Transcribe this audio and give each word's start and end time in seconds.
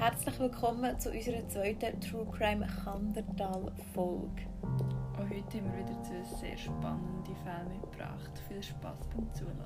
Herzlich 0.00 0.38
willkommen 0.38 0.98
zu 0.98 1.10
unserer 1.10 1.46
zweiten 1.46 2.00
True 2.00 2.26
Crime 2.32 2.66
Kandertal 2.66 3.70
Folge. 3.92 4.46
Und 4.62 5.28
heute 5.28 5.58
haben 5.58 5.76
wir 5.76 5.86
wieder 5.86 6.02
zwei 6.02 6.38
sehr 6.38 6.56
spannende 6.56 7.36
Fälle 7.44 7.68
mitgebracht. 7.68 8.30
Viel 8.48 8.62
Spaß 8.62 9.10
beim 9.10 9.30
Zuhören. 9.34 9.58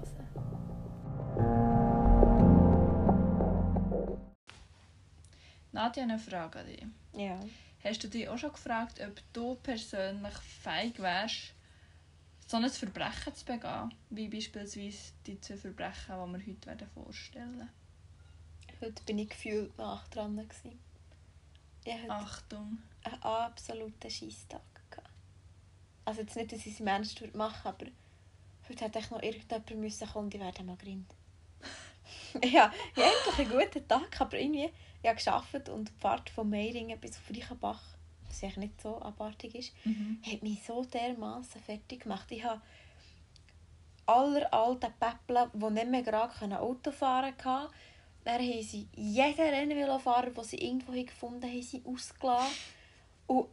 Nadja, 5.71 6.03
eine 6.03 6.19
Frage 6.19 6.58
an 6.58 6.66
dich. 6.66 6.85
Ja. 7.12 7.38
Hast 7.85 8.03
du 8.03 8.08
dich 8.08 8.28
auch 8.28 8.37
schon 8.37 8.51
gefragt, 8.51 9.01
ob 9.08 9.14
du 9.32 9.54
persönlich 9.54 10.35
fähig 10.35 10.98
wärst, 10.98 11.54
so 12.48 12.56
ein 12.56 12.69
Verbrechen 12.69 13.37
zu 13.37 13.44
begehen? 13.44 13.94
Wie 14.10 14.28
beispielsweise 14.28 15.12
die 15.28 15.40
zwei 15.40 15.58
Verbrechen, 15.58 16.16
die 16.34 16.38
wir 16.38 16.55
heute 16.55 16.66
werden 16.66 16.88
vorstellen 16.92 17.70
Heute 18.84 19.02
bin 19.05 19.19
ich 19.19 19.30
gefühlt 19.30 19.77
nach 19.79 20.06
dran. 20.09 20.37
gewesen. 20.37 20.79
Ich 21.84 21.95
hatte 21.95 22.11
Achtung. 22.11 22.79
einen 23.05 23.23
absoluten 23.23 24.10
Scheisstag. 24.10 24.60
Also 26.05 26.20
jetzt 26.20 26.37
nicht, 26.37 26.52
dass 26.52 26.66
ich 26.66 26.74
es 26.74 26.80
im 26.80 26.87
Ernst 26.87 27.34
machen 27.34 27.66
aber 27.69 27.87
heute 28.69 28.84
hätte 28.84 28.98
ich 28.98 29.10
noch 29.10 29.23
irgendjemand 29.23 29.70
müssen 29.77 30.09
kommen 30.09 30.27
und 30.27 30.34
ich 30.34 30.41
wäre 30.41 30.62
mal 30.65 30.77
grind. 30.77 31.07
ja, 32.52 32.70
ich 32.95 33.02
hatte 33.02 33.38
einen 33.38 33.51
guten 33.51 33.88
Tag, 33.88 34.20
aber 34.20 34.38
irgendwie, 34.38 34.70
ich 35.02 35.09
habe 35.09 35.19
gearbeitet 35.23 35.69
und 35.71 35.88
die 35.88 36.01
Fahrt 36.01 36.29
von 36.29 36.51
Meiringen 36.51 37.01
bis 37.01 37.12
auf 37.16 37.30
Reichenbach, 37.30 37.82
was 38.29 38.43
eigentlich 38.43 38.57
nicht 38.59 38.80
so 38.82 39.01
abartig 39.01 39.55
ist, 39.55 39.73
Mhm. 39.85 40.19
hat 40.23 40.43
mich 40.43 40.62
so 40.62 40.85
dermaßen 40.85 41.62
fertig 41.62 42.02
gemacht. 42.02 42.30
Ich 42.30 42.45
habe 42.45 42.60
aller 44.07 44.52
alten 44.52 44.93
Päppel, 45.01 45.51
die 45.55 45.71
nicht 45.71 45.88
mehr 45.91 46.02
gerade 46.02 46.60
Auto 46.60 46.91
fahren 46.91 47.35
konnten. 47.38 47.73
Dann 48.24 48.40
haben 48.40 48.62
sie 48.62 48.88
jeden 48.94 49.40
Rennvelofahrer, 49.40 50.30
den 50.30 50.44
sie 50.44 50.56
irgendwo 50.56 50.92
gefunden 50.92 51.42
haben, 51.42 51.62
sie 51.62 51.82
ausgelassen. 51.84 52.52
Und 53.26 53.48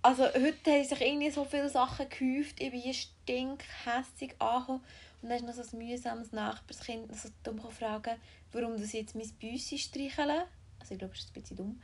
also 0.00 0.24
heute 0.24 0.70
haben 0.70 0.84
sich 0.84 1.00
irgendwie 1.00 1.30
so 1.30 1.44
viele 1.44 1.68
Sachen 1.68 2.08
gehäuft. 2.08 2.60
Ich 2.60 2.70
bin 2.70 2.80
hier 2.80 2.94
stinkhässig 2.94 4.34
angekommen. 4.40 4.80
Und 5.22 5.28
dann 5.28 5.38
ist 5.38 5.56
noch 5.56 5.64
so 5.64 5.76
ein 5.76 5.86
mühsames 5.86 6.32
Nachbarskind 6.32 7.08
noch 7.10 7.16
so 7.16 7.28
dumm 7.44 7.60
fragen, 7.60 8.16
warum 8.52 8.80
das 8.80 8.92
jetzt 8.92 9.14
mein 9.14 9.28
Büssi 9.40 9.78
streicheln. 9.78 10.42
Also 10.80 10.94
ich 10.94 10.98
glaube, 10.98 11.14
das 11.14 11.24
ist 11.24 11.30
ein 11.30 11.40
bisschen 11.40 11.56
dumm. 11.56 11.82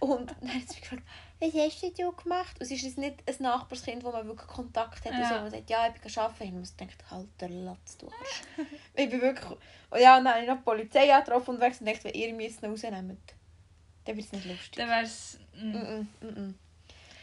Und 0.00 0.34
dann 0.40 0.48
hat 0.48 0.68
sie 0.68 0.74
mich 0.74 0.80
gefragt, 0.80 1.02
was 1.40 1.54
hast 1.54 1.82
denn 1.82 1.94
du 1.94 2.12
gemacht? 2.12 2.56
Und 2.58 2.62
es 2.62 2.70
ist 2.70 2.82
jetzt 2.82 2.98
nicht 2.98 3.22
ein 3.26 3.34
Nachbarskind, 3.38 4.02
wo 4.02 4.10
man 4.10 4.26
wirklich 4.26 4.48
Kontakt 4.48 5.04
hat. 5.04 5.12
Ja. 5.12 5.40
man 5.42 5.50
sagt, 5.50 5.70
ja, 5.70 5.88
ich 5.88 6.00
bin 6.00 6.22
arbeiten. 6.22 6.56
Und 6.56 6.60
man 6.60 6.76
denkt, 6.78 7.10
halt 7.10 7.28
der 7.40 7.48
Latz, 7.50 7.96
du 7.98 8.06
Arsch. 8.06 8.42
ich 8.94 9.10
bin 9.10 9.20
wirklich... 9.20 9.50
Und 9.90 10.00
ja, 10.00 10.18
und 10.18 10.24
dann 10.24 10.34
habe 10.34 10.42
ich 10.42 10.48
noch 10.48 10.56
die 10.56 10.62
Polizei 10.62 11.14
angetroffen 11.14 11.56
und 11.56 11.62
und 11.62 11.86
dachte, 11.86 12.04
wenn 12.04 12.14
ihr 12.14 12.34
mich 12.34 12.50
jetzt 12.50 12.62
noch 12.62 12.70
rausnehmt, 12.70 13.34
dann 14.04 14.16
wird 14.16 14.26
es 14.26 14.32
nicht 14.32 14.46
lustig. 14.46 14.76
Dann 14.76 14.88
mm 14.88 16.08
-mm. 16.22 16.54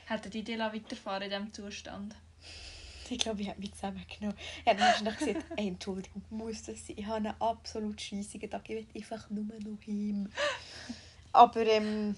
Hätten 0.05 0.31
die 0.31 0.44
dich 0.44 0.58
weiterfahren 0.58 1.23
in 1.23 1.30
diesem 1.30 1.53
Zustand? 1.53 2.16
Ich 3.09 3.20
glaube, 3.20 3.42
ich 3.42 3.50
habe 3.50 3.59
mich 3.59 3.73
zusammengenommen. 3.73 4.38
Er 4.66 4.73
hat 4.73 4.81
wahrscheinlich 4.81 5.17
gesagt, 5.17 5.45
ey, 5.55 5.67
Entschuldigung, 5.67 6.23
muss 6.30 6.64
das 6.64 6.86
sein? 6.86 6.98
Ich 6.98 7.05
habe 7.05 7.17
einen 7.17 7.42
absolut 7.42 8.02
scheissigen 8.02 8.50
Tag. 8.50 8.70
Ich 8.70 8.75
will 8.75 8.88
einfach 8.95 9.30
nur 9.30 9.45
noch 9.45 9.88
heim. 9.88 10.30
Aber 11.31 11.66
ähm, 11.66 12.16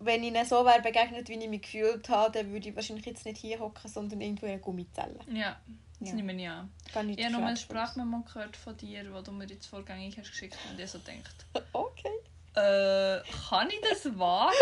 wenn 0.00 0.22
ich 0.22 0.28
ihnen 0.30 0.44
so 0.46 0.64
wäre 0.64 0.82
begegnet, 0.82 1.28
wie 1.28 1.34
ich 1.34 1.48
mich 1.48 1.62
gefühlt 1.62 2.08
habe, 2.08 2.32
dann 2.38 2.52
würde 2.52 2.68
ich 2.68 2.74
wahrscheinlich 2.76 3.06
jetzt 3.06 3.24
nicht 3.24 3.38
hier 3.38 3.58
hocken, 3.60 3.88
sondern 3.90 4.20
irgendwo 4.20 4.46
in 4.46 4.52
einer 4.52 4.60
Gummizelle. 4.60 5.18
Ja, 5.32 5.60
das 6.00 6.08
Ja. 6.08 6.14
nehme 6.14 6.32
ich 6.34 6.48
an. 6.48 6.72
Ich 6.84 6.90
Ich 6.90 6.96
habe 6.96 7.14
dir 7.14 7.30
noch 7.30 7.42
eine 7.42 7.56
Sprachmemo 7.56 8.20
gehört 8.22 8.56
von 8.56 8.76
dir, 8.76 9.12
wo 9.14 9.20
du 9.20 9.30
mir 9.32 9.46
jetzt 9.46 9.66
vorgängig 9.66 10.18
hast 10.18 10.30
geschickt 10.30 10.56
und 10.70 10.80
ich 10.80 10.90
so 10.90 10.98
vorstellen. 10.98 11.22
Okay. 11.72 12.08
äh, 12.56 13.20
kann 13.48 13.68
ich 13.70 13.80
das 13.88 14.06
wagen? 14.18 14.54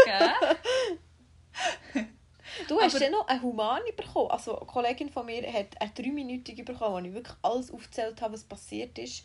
Du 2.68 2.80
hast 2.80 2.94
Aber- 2.96 3.04
dann 3.04 3.12
noch 3.12 3.28
eine 3.28 3.40
Humane 3.42 3.92
bekommen. 3.96 4.30
Also 4.30 4.56
eine 4.58 4.66
Kollegin 4.66 5.10
von 5.10 5.26
mir 5.26 5.42
hat 5.52 5.80
eine 5.80 5.90
dreiminütige 5.92 6.64
bekommen, 6.64 7.04
wo 7.04 7.08
ich 7.08 7.14
wirklich 7.14 7.36
alles 7.42 7.70
aufgezählt 7.70 8.20
habe, 8.20 8.34
was 8.34 8.44
passiert 8.44 8.98
ist. 8.98 9.24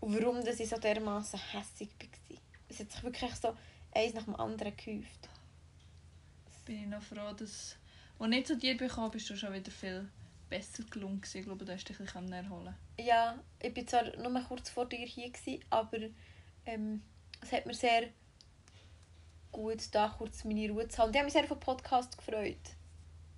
Und 0.00 0.18
warum 0.20 0.44
dass 0.44 0.60
ich 0.60 0.68
so 0.68 0.76
dermaßen 0.76 1.38
hässig 1.52 1.90
war. 2.00 2.36
Es 2.68 2.80
hat 2.80 2.90
sich 2.92 3.02
wirklich 3.02 3.34
so 3.36 3.54
eins 3.94 4.14
nach 4.14 4.24
dem 4.24 4.36
anderen 4.36 4.76
gehäuft. 4.76 5.28
Bin 6.70 6.82
ich 6.82 6.86
noch 6.86 7.02
froh, 7.02 7.32
dass... 7.36 7.76
Als 8.20 8.32
ich 8.32 8.46
zu 8.46 8.56
dir 8.56 8.76
bekommen 8.76 9.10
bist 9.10 9.28
du 9.28 9.36
schon 9.36 9.52
wieder 9.52 9.72
viel 9.72 10.08
besser 10.48 10.84
gelungen. 10.84 11.20
gewesen. 11.20 11.38
Ich 11.38 11.44
glaube, 11.44 11.64
du 11.64 11.72
hast 11.72 11.88
dich 11.88 11.98
ein 11.98 12.06
bisschen 12.06 12.32
erholen 12.32 12.76
Ja, 12.96 13.36
ich 13.60 13.76
war 13.76 13.86
zwar 13.88 14.16
nur 14.18 14.30
mal 14.30 14.44
kurz 14.44 14.70
vor 14.70 14.86
dir 14.86 15.04
hier, 15.04 15.32
gewesen, 15.32 15.64
aber 15.68 15.98
ähm, 16.66 17.02
es 17.42 17.50
hat 17.50 17.66
mir 17.66 17.74
sehr 17.74 18.10
gut 19.50 19.82
da 19.90 20.14
kurz 20.16 20.44
meine 20.44 20.70
Ruhe 20.70 20.86
zu 20.86 20.98
haben. 20.98 21.08
Und 21.08 21.16
ich 21.16 21.18
habe 21.18 21.24
mich 21.24 21.32
sehr 21.32 21.42
auf 21.42 21.48
den 21.48 21.58
Podcast 21.58 22.16
gefreut. 22.16 22.62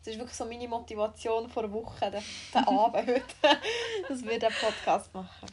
Das 0.04 0.12
ist 0.12 0.19
wirklich 0.19 0.37
so 0.37 0.44
meine 0.44 0.69
Motivation 0.69 1.49
vor 1.49 1.64
einer 1.64 1.72
Woche, 1.72 2.10
den, 2.10 2.22
den 2.53 2.64
Abend 2.69 3.09
heute, 3.09 3.25
dass 4.09 4.22
wir 4.22 4.38
diesen 4.38 4.54
Podcast 4.60 5.14
machen. 5.14 5.49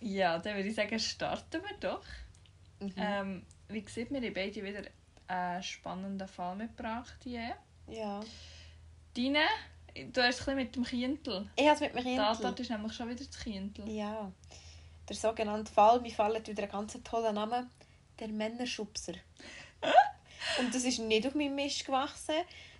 Ja, 0.00 0.40
dann 0.40 0.56
würde 0.56 0.68
ich 0.68 0.74
sagen, 0.74 0.98
starten 0.98 1.62
wir 1.62 1.76
doch. 1.78 2.04
Mhm. 2.80 2.94
Ähm, 2.96 3.46
wie 3.68 3.84
sieht 3.86 4.10
wir, 4.10 4.20
haben 4.20 4.34
beide 4.34 4.64
wieder 4.64 4.82
einen 5.28 5.62
spannenden 5.62 6.28
Fall 6.28 6.56
mitgebracht 6.56 7.16
hier. 7.22 7.54
ja. 7.88 8.20
Deine, 9.14 9.44
du 10.10 10.22
hast 10.22 10.40
es 10.40 10.48
ein 10.48 10.56
bisschen 10.56 10.56
mit 10.56 10.74
dem 10.76 10.84
Kindl. 10.84 11.50
Ich 11.56 11.64
habe 11.66 11.74
es 11.74 11.80
mit 11.80 11.94
mir 11.94 12.02
Die 12.02 12.16
Tatort 12.16 12.58
ist 12.60 12.70
nämlich 12.70 12.92
schon 12.94 13.10
wieder 13.10 13.24
das 13.24 13.38
Kindl. 13.38 13.86
Ja. 13.90 14.32
Der 15.06 15.16
sogenannte 15.16 15.70
Fall, 15.70 16.00
mir 16.00 16.10
fällt 16.10 16.48
wieder 16.48 16.62
ein 16.62 16.70
ganz 16.70 16.98
toller 17.04 17.32
Name, 17.32 17.68
der 18.18 18.28
Männerschubser. 18.28 19.12
und 20.60 20.74
das 20.74 20.84
ist 20.84 20.98
nicht 21.00 21.26
auf 21.26 21.34
meinem 21.34 21.54
Mist 21.56 21.84
gewachsen. 21.84 22.36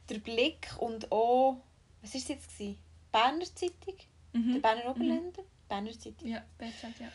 Der 0.09 0.19
Blick 0.21 0.69
und 0.79 1.13
auch, 1.13 1.59
was 2.01 2.15
war 2.15 2.21
es 2.21 2.29
jetzt? 2.29 2.59
Gewesen? 2.59 2.79
Berner 3.11 3.45
Zeitung? 3.45 3.97
Der 4.33 4.41
Mhm. 4.41 4.63
Berner 4.63 4.89
Oberländer? 4.91 5.43
Berner 5.69 5.93
Zeitung. 5.93 6.27
Ja, 6.29 6.43
BZ, 6.57 6.99
ja. 6.99 7.09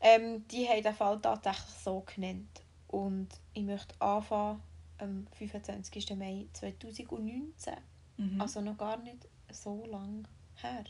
Ähm, 0.00 0.46
die 0.48 0.68
haben 0.68 0.82
den 0.82 0.94
Fall 0.94 1.20
tatsächlich 1.20 1.76
so 1.84 2.00
genannt. 2.00 2.48
Und 2.88 3.28
ich 3.52 3.62
möchte 3.62 4.00
anfangen 4.00 4.62
am 4.98 5.26
25. 5.38 6.16
Mai 6.16 6.46
2019. 6.52 7.74
Mhm. 8.16 8.40
Also 8.40 8.60
noch 8.60 8.78
gar 8.78 8.96
nicht 8.98 9.28
so 9.50 9.84
lang 9.86 10.26
her. 10.56 10.84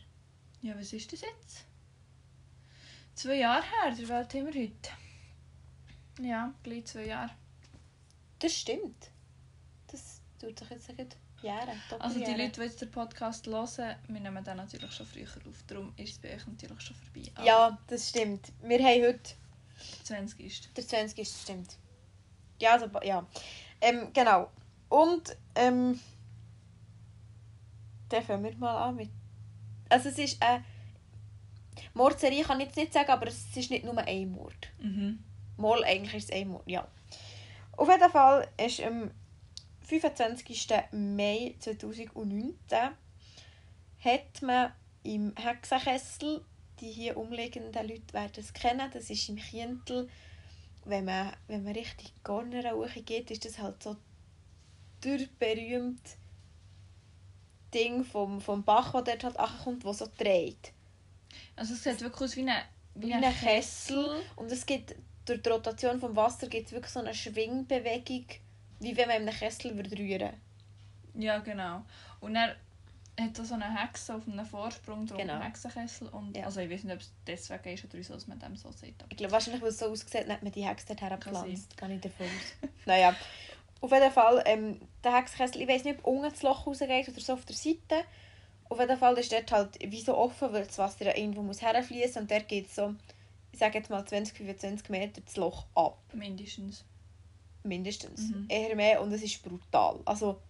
Ja, 0.62 0.76
was 0.78 0.92
ist 0.92 1.12
das 1.12 1.20
jetzt? 1.20 1.66
Zwei 3.14 3.36
Jahre 3.36 3.62
her, 3.62 3.94
der 3.96 4.08
Welt 4.08 4.34
haben 4.34 4.52
wir 4.52 4.62
heute. 4.62 4.90
Ja, 6.20 6.52
gleich 6.62 6.86
zwei 6.86 7.06
Jahre. 7.06 7.32
Das 8.38 8.52
stimmt. 8.54 9.10
Das 9.88 10.20
tut 10.38 10.58
sich 10.58 10.70
jetzt 10.70 10.86
sagen, 10.86 11.08
Jahre. 11.42 11.72
Also 11.98 12.18
die. 12.18 12.24
Leute, 12.24 12.60
die 12.60 12.60
jetzt 12.62 12.80
den 12.80 12.90
Podcast 12.90 13.46
hören, 13.46 13.96
wir 14.08 14.20
nehmen 14.20 14.44
den 14.44 14.56
natürlich 14.56 14.92
schon 14.92 15.06
früher 15.06 15.28
auf. 15.48 15.62
Darum 15.66 15.92
ist 15.96 16.12
es 16.12 16.18
bei 16.18 16.34
euch 16.34 16.46
natürlich 16.46 16.80
schon 16.80 16.96
vorbei. 16.96 17.30
Aber 17.34 17.46
Ja, 17.46 17.78
das 17.86 18.08
stimmt. 18.08 18.52
Wir 18.62 18.78
haben 18.78 19.02
heute 19.02 19.34
20 20.04 20.40
ist. 20.40 20.76
der 20.76 20.86
20. 20.86 21.18
ist, 21.18 21.42
stimmt. 21.42 21.76
Ja, 22.60 22.72
also, 22.72 22.88
ja. 23.02 23.26
Ähm, 23.80 24.10
genau. 24.12 24.50
Und, 24.88 25.36
ähm, 25.54 26.00
dann 28.08 28.22
fangen 28.22 28.44
wir 28.44 28.56
mal 28.56 28.88
an 28.88 28.96
mit... 28.96 29.10
Also 29.88 30.08
es 30.08 30.18
ist 30.18 30.42
eine 30.42 30.64
Mordserie, 31.94 32.42
kann 32.42 32.60
ich 32.60 32.66
jetzt 32.66 32.76
nicht 32.76 32.92
sagen, 32.92 33.10
aber 33.10 33.26
es 33.28 33.56
ist 33.56 33.70
nicht 33.70 33.84
nur 33.84 33.96
ein 33.98 34.30
Mord. 34.30 34.72
Mhm. 34.80 35.22
Mal, 35.56 35.84
eigentlich 35.84 36.14
ist 36.14 36.30
es 36.30 36.36
ein 36.36 36.48
Mord, 36.48 36.68
ja. 36.68 36.86
Auf 37.76 37.88
jeden 37.88 38.10
Fall 38.10 38.48
ist 38.64 38.82
am 38.82 39.10
25. 39.82 40.68
Mai 40.92 41.54
2019 41.58 42.78
hat 44.00 44.42
man 44.42 44.72
im 45.02 45.34
Hexenkessel, 45.36 46.44
die 46.80 46.90
hier 46.90 47.16
umliegenden 47.16 47.88
Leute 47.88 48.12
werden 48.12 48.32
es 48.36 48.52
kennen, 48.52 48.90
das 48.92 49.10
ist 49.10 49.28
im 49.28 49.36
Kientel, 49.36 50.08
wenn 50.86 51.04
man, 51.04 51.32
wenn 51.48 51.64
man 51.64 51.74
richtig 51.74 52.12
Gorner 52.22 52.72
hoch 52.72 52.88
geht, 53.04 53.30
ist 53.30 53.44
das 53.44 53.58
halt 53.58 53.82
so 53.82 53.96
der 55.04 55.20
berühmte 55.38 56.12
Ding 57.74 58.04
vom, 58.04 58.40
vom 58.40 58.62
Bach, 58.62 58.92
der 58.92 59.16
dort 59.16 59.24
halt 59.24 59.38
ankommt, 59.38 59.84
der 59.84 59.92
so 59.92 60.08
dreht. 60.16 60.72
Also 61.56 61.74
es 61.74 61.82
sieht 61.82 62.00
wirklich 62.00 62.22
aus 62.22 62.36
wie 62.36 62.48
ein, 62.48 62.62
Wie 62.94 63.12
ein 63.12 63.34
Kessel. 63.34 64.22
Und 64.36 64.50
es 64.50 64.64
gibt, 64.64 64.94
durch 65.24 65.42
die 65.42 65.48
Rotation 65.48 66.00
vom 66.00 66.14
Wasser 66.16 66.46
gibt 66.48 66.66
es 66.66 66.72
wirklich 66.72 66.92
so 66.92 67.00
eine 67.00 67.14
Schwingbewegung, 67.14 68.26
wie 68.80 68.96
wenn 68.96 69.08
man 69.08 69.22
in 69.22 69.28
einem 69.28 69.38
Kessel 69.38 69.76
würde 69.76 69.98
rühren 69.98 70.34
Ja, 71.14 71.38
genau. 71.38 71.84
Und 72.20 72.36
er 72.36 72.56
hat 73.18 73.36
so 73.36 73.54
eine 73.54 73.80
Hexe 73.82 74.14
auf 74.14 74.26
einem 74.28 74.44
Vorsprung 74.44 75.06
drauf, 75.06 75.18
Genau. 75.18 75.34
einen 75.34 75.42
Hexenkessel. 75.42 76.08
Und, 76.08 76.36
Ja. 76.36 76.44
Also 76.44 76.60
ich 76.60 76.70
weiß 76.70 76.84
nicht, 76.84 76.94
ob 76.94 77.00
es 77.00 77.10
deswegen 77.26 77.68
ist 77.74 77.84
oder 77.84 77.94
wieso 77.94 78.14
dass 78.14 78.26
man 78.26 78.38
dem 78.38 78.56
so 78.56 78.70
sagt. 78.72 79.02
aber- 79.02 79.10
Ich 79.10 79.16
glaube, 79.16 79.32
wahrscheinlich, 79.32 79.62
weil 79.62 79.70
es 79.70 79.78
so 79.78 79.86
aussieht, 79.86 80.28
hat 80.28 80.42
man 80.42 80.52
die 80.52 80.66
Hexe 80.66 80.86
dort 80.88 81.00
hergepflanzt. 81.00 81.76
Kann 81.76 81.90
ich 81.92 82.00
davon 82.00 82.26
aus. 82.26 82.68
naja. 82.86 83.14
Auf 83.80 83.92
jeden 83.92 84.10
Fall, 84.12 84.42
ähm, 84.46 84.80
der 85.04 85.16
Hexenkessel, 85.16 85.62
ich 85.62 85.68
weiß 85.68 85.84
nicht, 85.84 85.98
ob 85.98 86.06
unten 86.06 86.24
das 86.30 86.42
Loch 86.42 86.66
rausgeht 86.66 87.08
oder 87.08 87.20
so 87.20 87.34
auf 87.34 87.44
der 87.44 87.56
Seite. 87.56 88.04
Auf 88.68 88.80
jeden 88.80 88.98
Fall 88.98 89.16
ist 89.18 89.30
dort 89.32 89.52
halt 89.52 89.78
wie 89.80 90.00
so 90.00 90.16
offen, 90.16 90.52
weil 90.52 90.64
das 90.66 90.76
Wasser 90.78 91.16
irgendwo 91.16 91.42
muss 91.42 91.62
herfließen 91.62 92.22
und 92.22 92.30
dort 92.30 92.48
geht 92.48 92.70
so, 92.72 92.94
ich 93.52 93.58
sage 93.58 93.78
jetzt 93.78 93.90
mal 93.90 94.04
20, 94.04 94.36
25 94.36 94.88
Meter 94.90 95.20
das 95.20 95.36
Loch 95.36 95.66
ab. 95.74 95.98
Mindestens. 96.12 96.84
mindestens. 97.62 98.20
Mhm. 98.30 98.46
Eher 98.48 98.76
mehr 98.76 99.00
und 99.02 99.12
es 99.12 99.22
ist 99.22 99.42
brutal. 99.42 100.00
Also, 100.04 100.40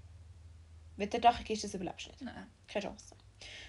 wenn 0.96 1.10
der 1.10 1.20
Dachig 1.20 1.50
ist, 1.50 1.64
das 1.64 1.75
überlebst 1.75 2.06
du 2.06 2.10
nicht. 2.10 2.22
Nein. 2.22 2.46
Keine 2.69 2.87
Chance. 2.87 3.14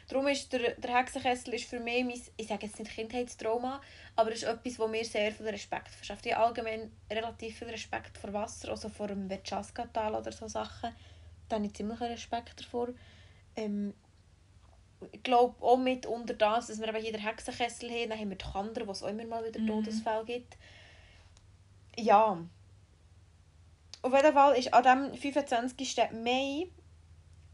Darum 0.07 0.27
ist 0.27 0.51
der, 0.53 0.71
der 0.75 0.97
Hexenkessel 0.97 1.53
ist 1.53 1.69
für 1.69 1.79
mich 1.79 2.03
mein, 2.05 2.21
ich 2.37 2.47
sage 2.47 2.65
jetzt 2.65 2.79
nicht 2.79 2.91
Kindheitstrauma, 2.91 3.81
aber 4.15 4.31
es 4.31 4.43
ist 4.43 4.49
etwas, 4.49 4.79
wo 4.79 4.87
mir 4.87 5.03
sehr 5.03 5.31
viel 5.33 5.47
Respekt 5.49 5.89
verschafft. 5.89 6.25
Ich 6.25 6.33
habe 6.33 6.45
allgemein 6.45 6.91
relativ 7.11 7.59
viel 7.59 7.67
Respekt 7.67 8.17
vor 8.17 8.31
Wasser, 8.31 8.69
also 8.69 8.87
vor 8.87 9.07
dem 9.07 9.29
Vetschasca-Tal 9.29 10.15
oder 10.15 10.31
so 10.31 10.47
Sachen. 10.47 10.95
Da 11.49 11.57
habe 11.57 11.65
ich 11.65 11.73
ziemlich 11.73 11.99
Respekt 11.99 12.61
davor. 12.61 12.89
Ähm, 13.57 13.93
ich 15.11 15.21
glaube 15.23 15.61
auch 15.63 15.77
mit 15.77 16.05
unter 16.05 16.33
das, 16.33 16.67
dass 16.67 16.79
wir 16.79 16.87
eben 16.87 17.01
hier 17.01 17.11
den 17.11 17.21
Hexenkessel 17.21 17.89
haben, 17.89 18.09
dann 18.09 18.19
haben 18.19 18.29
wir 18.29 18.37
die 18.37 18.45
Kander, 18.45 18.87
wo 18.87 18.91
es 18.91 19.03
auch 19.03 19.09
immer 19.09 19.25
mal 19.25 19.45
wieder 19.45 19.59
Mhm. 19.59 19.67
Todesfälle 19.67 20.25
gibt. 20.25 20.57
Ja. 21.97 22.37
Auf 24.01 24.13
jeden 24.13 24.33
Fall 24.33 24.57
ist 24.57 24.73
an 24.73 25.11
dem 25.11 25.17
25. 25.17 25.97
Mai 26.13 26.67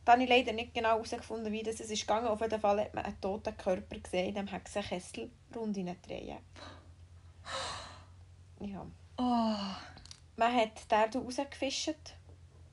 da 0.06 0.14
habe 0.14 0.24
ich 0.24 0.30
leider 0.30 0.54
nicht 0.54 0.74
genau 0.74 0.90
herausgefunden, 0.90 1.52
wie 1.52 1.64
das 1.64 1.80
ist 1.80 2.02
gegangen. 2.02 2.28
Auf 2.28 2.42
jeden 2.42 2.60
Fall 2.60 2.80
hat 2.82 2.94
man 2.94 3.06
einen 3.06 3.20
toten 3.22 3.56
Körper 3.58 3.98
gesehen 4.00 4.30
in 4.30 4.36
dem 4.36 4.48
Hexenkessel 4.48 5.32
rund 5.56 5.78
in 5.78 5.96
drehen. 6.02 6.40
Ja. 8.60 8.86
Oh. 9.18 9.56
Man 10.36 10.56
hat 10.56 10.92
den 10.92 11.12
da 11.12 11.20
rausgefischt 11.20 12.16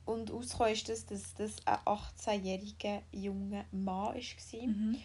und 0.07 0.31
rausgekommen 0.31 0.67
ist, 0.69 0.89
das, 0.89 1.05
dass 1.07 1.35
das 1.35 1.57
ein 1.67 1.79
18-jähriger 1.85 3.03
junger 3.13 3.65
Mann 3.71 4.15
war, 4.15 4.17
Mhm. 4.67 4.97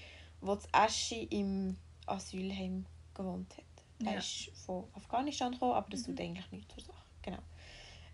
der 0.41 0.59
zu 0.59 0.67
Aschi 0.71 1.23
im 1.25 1.77
Asylheim 2.05 2.85
gewohnt 3.13 3.57
hat. 3.57 4.05
Er 4.05 4.13
Ja. 4.13 4.19
ist 4.19 4.51
von 4.65 4.85
Afghanistan 4.93 5.51
gekommen, 5.51 5.73
aber 5.73 5.89
das 5.89 6.01
Mhm. 6.01 6.05
tut 6.15 6.21
eigentlich 6.21 6.51
nichts 6.51 6.73
zur 6.75 6.83
Sache. 6.83 6.97
Genau. 7.21 7.39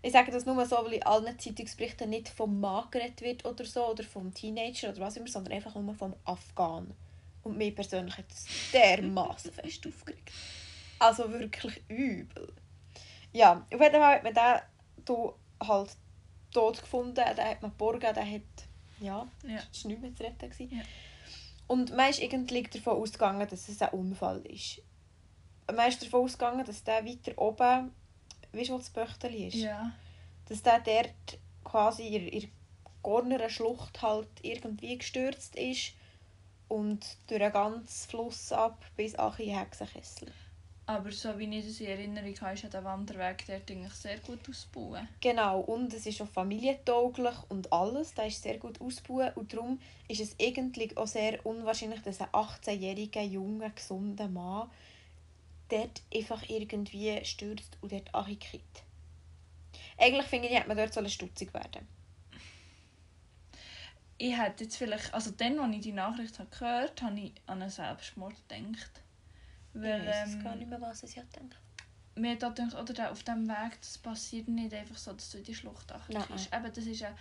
Ich 0.04 0.12
sage 0.12 0.32
das 0.32 0.44
nur 0.46 0.64
so, 0.66 0.76
weil 0.84 0.94
in 0.94 1.02
allen 1.04 1.38
Zeitungsberichten 1.38 2.10
nicht 2.10 2.28
vom 2.28 2.60
Mann 2.60 2.90
geredet 2.90 3.20
wird 3.22 3.44
oder 3.44 3.64
so, 3.64 3.86
oder 3.90 4.02
vom 4.02 4.34
Teenager 4.34 4.90
oder 4.90 5.00
was 5.00 5.16
immer, 5.16 5.28
sondern 5.28 5.52
einfach 5.54 5.74
nur 5.76 5.94
vom 5.94 6.14
Afghan. 6.24 6.92
Und 7.44 7.56
mir 7.56 7.74
persönlich 7.74 8.16
hat 8.18 8.30
das 8.30 8.46
dermaßen 8.72 9.52
fest 9.52 9.86
aufgeregt. 9.86 10.30
Also 10.98 11.30
wirklich 11.32 11.82
übel. 11.88 12.52
Ja, 13.32 13.64
auf 13.72 13.80
jeden 13.80 13.92
Fall 13.92 14.16
hat 14.16 14.24
man 14.24 14.34
den 14.34 15.06
hier 15.06 15.34
halt 15.68 15.90
tot 16.52 16.80
gefunden, 16.80 17.14
den 17.14 17.24
hat 17.26 17.62
man 17.62 17.70
geborgen, 17.70 18.00
der 18.14 18.28
hat, 18.30 18.42
ja, 19.00 19.26
Ja. 19.44 19.54
war 19.56 19.88
nicht 19.90 20.00
mehr 20.02 20.14
zu 20.14 20.22
retten. 20.24 20.50
gewesen. 20.50 20.76
Ja. 20.76 20.82
Und 21.68 21.96
man 21.96 22.10
ist 22.10 22.20
irgendwie 22.20 22.62
davon 22.64 22.98
ausgegangen, 23.00 23.48
dass 23.48 23.68
es 23.68 23.80
ein 23.80 23.88
Unfall 23.90 24.40
ist. 24.46 24.82
Man 25.74 25.88
ist 25.88 26.02
davon 26.02 26.24
ausgegangen, 26.24 26.64
dass 26.66 26.84
der 26.84 27.04
weiter 27.06 27.38
oben, 27.38 27.92
weißt 28.52 28.68
du, 28.68 28.74
wo 28.74 28.78
das 28.78 28.90
Böchteli 28.90 29.48
ist? 29.48 29.56
Ja. 29.56 29.92
Dass 30.48 30.62
der 30.62 30.80
dort 30.80 31.38
quasi 31.64 32.08
in, 32.08 32.28
in 32.28 32.50
Gorner 33.02 33.48
Schlucht 33.48 34.02
halt 34.02 34.28
irgendwie 34.42 34.98
gestürzt 34.98 35.56
ist 35.56 35.92
und 36.68 37.04
durch 37.26 37.40
den 37.40 37.52
ganzen 37.52 38.08
Fluss 38.08 38.52
ab 38.52 38.84
bis 38.96 39.14
an 39.14 39.34
den 39.38 39.58
Hexenkessel. 39.58 40.32
Aber 40.86 41.12
so 41.12 41.38
wie 41.38 41.58
ich 41.58 41.64
das 41.64 41.80
in 41.80 41.86
Erinnerung 41.86 42.34
habe, 42.40 42.54
ist 42.54 42.72
der 42.72 42.84
Wanderweg 42.84 43.44
dort 43.46 43.70
eigentlich 43.70 43.92
sehr 43.92 44.18
gut 44.18 44.40
ausgebaut. 44.48 45.06
Genau, 45.20 45.60
und 45.60 45.94
es 45.94 46.06
ist 46.06 46.20
auch 46.20 46.28
familientauglich 46.28 47.34
und 47.48 47.72
alles, 47.72 48.14
da 48.14 48.24
ist 48.24 48.42
sehr 48.42 48.58
gut 48.58 48.80
ausgebaut 48.80 49.36
und 49.36 49.52
darum 49.52 49.78
ist 50.08 50.20
es 50.20 50.36
eigentlich 50.40 50.96
auch 50.96 51.06
sehr 51.06 51.44
unwahrscheinlich, 51.46 52.02
dass 52.02 52.20
ein 52.20 52.28
18-jähriger, 52.28 53.22
junger, 53.22 53.70
gesunder 53.70 54.28
Mann 54.28 54.70
dort 55.68 56.02
einfach 56.14 56.48
irgendwie 56.48 57.24
stürzt 57.24 57.76
und 57.80 57.92
dort 57.92 58.14
angekippt. 58.14 58.82
Eigentlich 59.98 60.26
finde 60.26 60.48
ich, 60.48 60.54
hätte 60.54 60.68
man 60.68 60.76
dort 60.76 61.10
stutzig 61.10 61.52
werden 61.54 61.86
Ich 64.18 64.36
hätte 64.36 64.64
jetzt 64.64 64.76
vielleicht, 64.76 65.12
also 65.14 65.30
dann, 65.32 65.58
als 65.58 65.74
ich 65.74 65.80
die 65.82 65.92
Nachricht 65.92 66.38
habe 66.38 66.48
gehört 66.50 67.02
habe, 67.02 67.18
ich 67.18 67.32
an 67.46 67.60
einen 67.62 67.70
Selbstmord 67.70 68.34
gedacht. 68.48 68.90
Weil, 69.74 70.02
ich 70.02 70.08
weiß 70.08 70.34
ähm, 70.34 70.44
gar 70.44 70.54
nicht 70.56 70.68
mehr, 70.68 70.80
was 70.80 71.02
ich 71.02 71.14
denke. 71.14 71.56
mir 72.14 72.32
hat 72.32 72.40
gedacht, 72.40 72.74
oder 72.74 72.92
der- 72.92 73.12
auf 73.12 73.22
diesem 73.22 73.48
Weg, 73.48 73.80
das 73.80 73.98
passiert 73.98 74.48
nicht 74.48 74.74
einfach 74.74 74.96
so, 74.96 75.12
dass 75.12 75.30
du 75.30 75.38
in 75.38 75.44
die 75.44 75.54
Schlucht 75.54 75.90
achtest. 75.90 76.52
Eben, 76.52 76.72
das 76.72 76.86
ist 76.86 77.02
ein, 77.02 77.14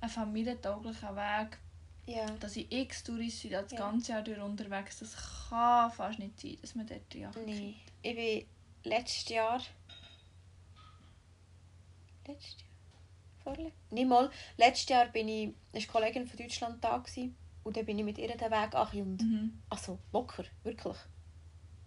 ein 0.00 0.08
familientauglicher 0.08 1.14
Weg, 1.14 1.58
Ja. 2.06 2.26
dass 2.40 2.56
ich 2.56 2.70
x 2.70 3.02
Touristen 3.04 3.50
das 3.50 3.72
Ja. 3.72 3.78
ganze 3.78 4.12
Jahr 4.12 4.22
durch 4.22 4.38
unterwegs 4.40 4.98
das 4.98 5.16
kann 5.48 5.90
fast 5.90 6.18
nicht 6.18 6.38
sein, 6.40 6.58
dass 6.60 6.74
man 6.74 6.86
dort 6.86 7.14
ja 7.14 7.30
Nee. 7.44 7.74
Ich 8.02 8.14
bin 8.14 8.44
letztes 8.90 9.28
Jahr. 9.30 9.60
Letztes 12.26 12.56
Jahr? 12.60 12.68
Vorle? 13.42 13.72
Nicht 13.90 14.08
mal. 14.08 14.30
Letztes 14.56 14.88
Jahr 14.88 15.06
bin 15.06 15.28
ich. 15.28 15.48
War 15.48 15.54
eine 15.74 15.86
Kollegin 15.86 16.26
von 16.26 16.38
Deutschland 16.38 16.82
da. 16.82 16.98
Gewesen, 16.98 17.36
und 17.62 17.76
dann 17.76 17.84
bin 17.86 17.98
ich 17.98 18.04
mit 18.04 18.18
ihr 18.18 18.28
den 18.28 18.40
Weg 18.50 18.74
an. 18.74 18.88
Und 19.00 19.22
Mhm. 19.22 19.62
Also 19.68 19.98
locker, 20.12 20.44
wirklich. 20.62 20.96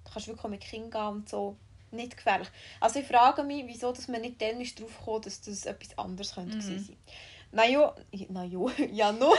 Du 0.05 0.11
kannst 0.11 0.27
wirklich 0.27 0.49
mit 0.51 0.61
Kindern 0.61 0.91
gehen 0.91 1.07
und 1.21 1.29
so. 1.29 1.57
Nicht 1.91 2.17
gefährlich. 2.17 2.49
Also 2.81 2.99
ich 2.99 3.07
frage 3.07 3.43
mich, 3.43 3.65
wieso 3.65 3.91
dass 3.93 4.07
man 4.09 4.21
nicht 4.21 4.41
dann 4.41 4.59
ist 4.61 4.79
drauf 4.79 4.97
gekommen, 4.99 5.21
dass 5.21 5.41
das 5.41 5.65
etwas 5.65 5.97
anderes 5.97 6.33
könnte 6.35 6.57
Mhm. 6.57 6.61
sein. 6.61 6.97
Na 7.05 7.13
ja, 7.51 7.95
na 8.29 8.43
ja, 8.91 9.11
no. 9.11 9.33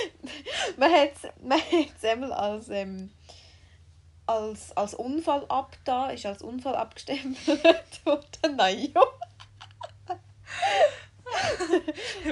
man 0.76 0.92
hat 0.92 1.12
es 1.14 1.30
man 1.42 1.58
hat's 1.60 2.04
einmal 2.04 2.32
als, 2.32 2.68
ähm, 2.68 3.10
als, 4.26 4.76
als 4.76 4.94
Unfall 4.94 5.46
abgetan, 5.48 6.10
ist 6.10 6.26
als 6.26 6.42
Unfall 6.42 6.74
abgestempelt 6.74 8.00
worden. 8.04 8.56
Na 8.56 8.68
ja. 8.68 9.02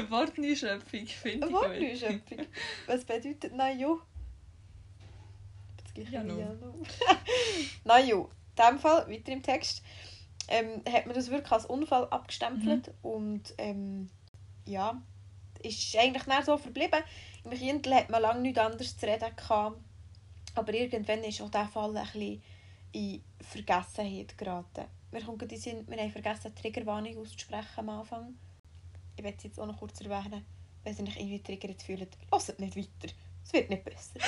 Wortneuschöpfung 0.08 1.06
finde 1.06 1.46
ich. 1.46 1.52
Wortneuschöpfung. 1.52 2.46
Was 2.86 3.04
bedeutet 3.04 3.52
na 3.54 3.70
ja? 3.70 3.96
Das 5.82 5.94
gleiche 5.94 6.12
Ja, 6.12 6.22
no. 6.22 6.38
ja 6.38 6.52
no. 6.54 6.74
na 7.84 7.98
ja, 7.98 8.16
in 8.16 8.26
diesem 8.58 8.78
Fall, 8.78 9.08
weiter 9.10 9.32
im 9.32 9.42
Text, 9.42 9.82
ähm, 10.48 10.82
hat 10.90 11.06
man 11.06 11.14
das 11.14 11.30
wirklich 11.30 11.52
als 11.52 11.66
Unfall 11.66 12.08
abgestempelt 12.08 12.92
und 13.02 13.54
ähm, 13.58 14.10
ja, 14.66 15.00
ist 15.62 15.96
eigentlich 15.96 16.26
nicht 16.26 16.44
so 16.44 16.56
verblieben. 16.56 17.02
Im 17.44 17.50
Kindle 17.52 17.94
hat 17.94 18.10
man 18.10 18.22
lange 18.22 18.40
nichts 18.40 18.58
anderes 18.58 18.96
zu 18.96 19.06
reden 19.06 19.34
gehabt, 19.34 19.78
aber 20.54 20.74
irgendwann 20.74 21.24
ist 21.24 21.40
auch 21.40 21.50
dieser 21.50 21.68
Fall 21.68 21.96
ein 21.96 22.04
bisschen 22.04 22.42
in 22.92 23.22
Vergessenheit 23.40 24.36
geraten. 24.36 24.84
Wir, 25.10 25.22
kommen 25.22 25.40
in 25.40 25.56
Sinn, 25.60 25.86
wir 25.88 25.98
haben 25.98 26.10
vergessen, 26.10 26.52
die 26.54 26.62
Triggerwarnung 26.62 27.18
auszusprechen 27.18 27.66
am 27.78 27.88
Anfang. 27.88 28.34
Ich 29.16 29.24
werde 29.24 29.36
es 29.38 29.44
jetzt 29.44 29.60
auch 29.60 29.66
noch 29.66 29.78
kurz 29.78 30.00
erwähnen, 30.00 30.44
wenn 30.84 30.96
ihr 30.96 31.04
euch 31.08 31.16
irgendwie 31.16 31.42
triggert 31.42 31.82
fühlt. 31.82 32.16
Hört 32.30 32.58
nicht 32.58 32.76
weiter, 32.76 33.14
es 33.44 33.52
wird 33.52 33.70
nicht 33.70 33.84
besser. 33.84 34.18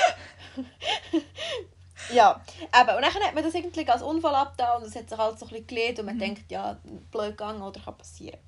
ja, 2.14 2.40
eben. 2.80 2.96
Und 2.96 3.02
dann 3.02 3.14
hat 3.14 3.34
man 3.34 3.44
das 3.44 3.54
irgendwie 3.54 3.88
als 3.88 4.02
Unfall 4.02 4.34
abgetan 4.34 4.80
und 4.82 4.88
es 4.88 4.96
hat 4.96 5.08
sich 5.08 5.18
halt 5.18 5.38
so 5.38 5.46
ein 5.46 5.50
bisschen 5.50 5.66
gelegt 5.66 5.98
und 5.98 6.06
man 6.06 6.14
Mhm. 6.16 6.20
denkt, 6.20 6.50
ja, 6.50 6.78
blöd 7.10 7.30
gegangen 7.30 7.62
oder 7.62 7.80
kann 7.80 7.98
passieren. 7.98 8.38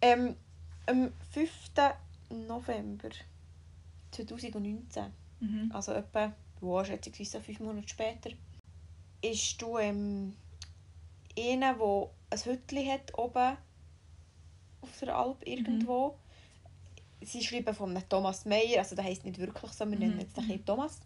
Ähm, 0.00 0.36
am 0.88 1.12
5. 1.32 1.50
November 2.30 3.10
2019, 4.10 5.12
Mhm. 5.40 5.70
also 5.72 5.92
etwa, 5.92 6.32
wow, 6.60 6.84
schätzungsweise 6.84 7.30
so 7.30 7.40
fünf 7.40 7.60
Monate 7.60 7.88
später, 7.88 8.30
ist 9.22 9.60
du 9.60 9.78
ähm, 9.78 10.34
einer, 11.38 11.74
der 11.74 12.08
ein 12.30 12.44
Hütchen 12.44 12.90
hat 12.90 13.16
oben 13.18 13.56
auf 14.80 14.98
der 15.00 15.16
Alp 15.16 15.46
irgendwo. 15.46 16.16
Sie 17.20 17.42
schreiben 17.42 17.74
von 17.74 18.00
Thomas 18.08 18.44
Meyer, 18.44 18.78
also 18.78 18.94
der 18.94 19.04
heisst 19.04 19.24
nicht 19.24 19.38
wirklich 19.38 19.72
so, 19.72 19.84
wir 19.84 19.94
Mhm. 19.94 19.98
nennen 19.98 20.20
jetzt 20.20 20.36
den 20.36 20.64
Thomas. 20.64 21.00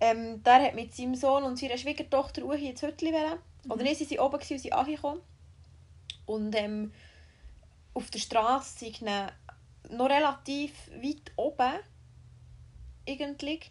Ähm, 0.00 0.42
der 0.42 0.62
hat 0.62 0.74
mit 0.74 0.94
seinem 0.94 1.14
Sohn 1.14 1.44
und 1.44 1.58
seiner 1.58 1.78
Schwiegertochter 1.78 2.42
Uhi 2.42 2.70
ins 2.70 2.82
Hütchen 2.82 3.12
wollen. 3.12 3.38
Oder 3.68 3.76
Mhm. 3.76 3.82
nee, 3.82 3.94
sie 3.94 4.18
waren 4.18 4.26
oben 4.26 4.40
und 4.40 4.44
sind 4.44 4.72
angekommen. 4.72 5.20
Und 6.26 6.54
ähm, 6.56 6.92
auf 7.96 8.10
der 8.10 8.18
Straße 8.18 8.86
ihnen 8.86 9.30
noch 9.88 10.10
relativ 10.10 10.72
weit 11.02 11.32
oben 11.36 11.78
eigentlich 13.08 13.70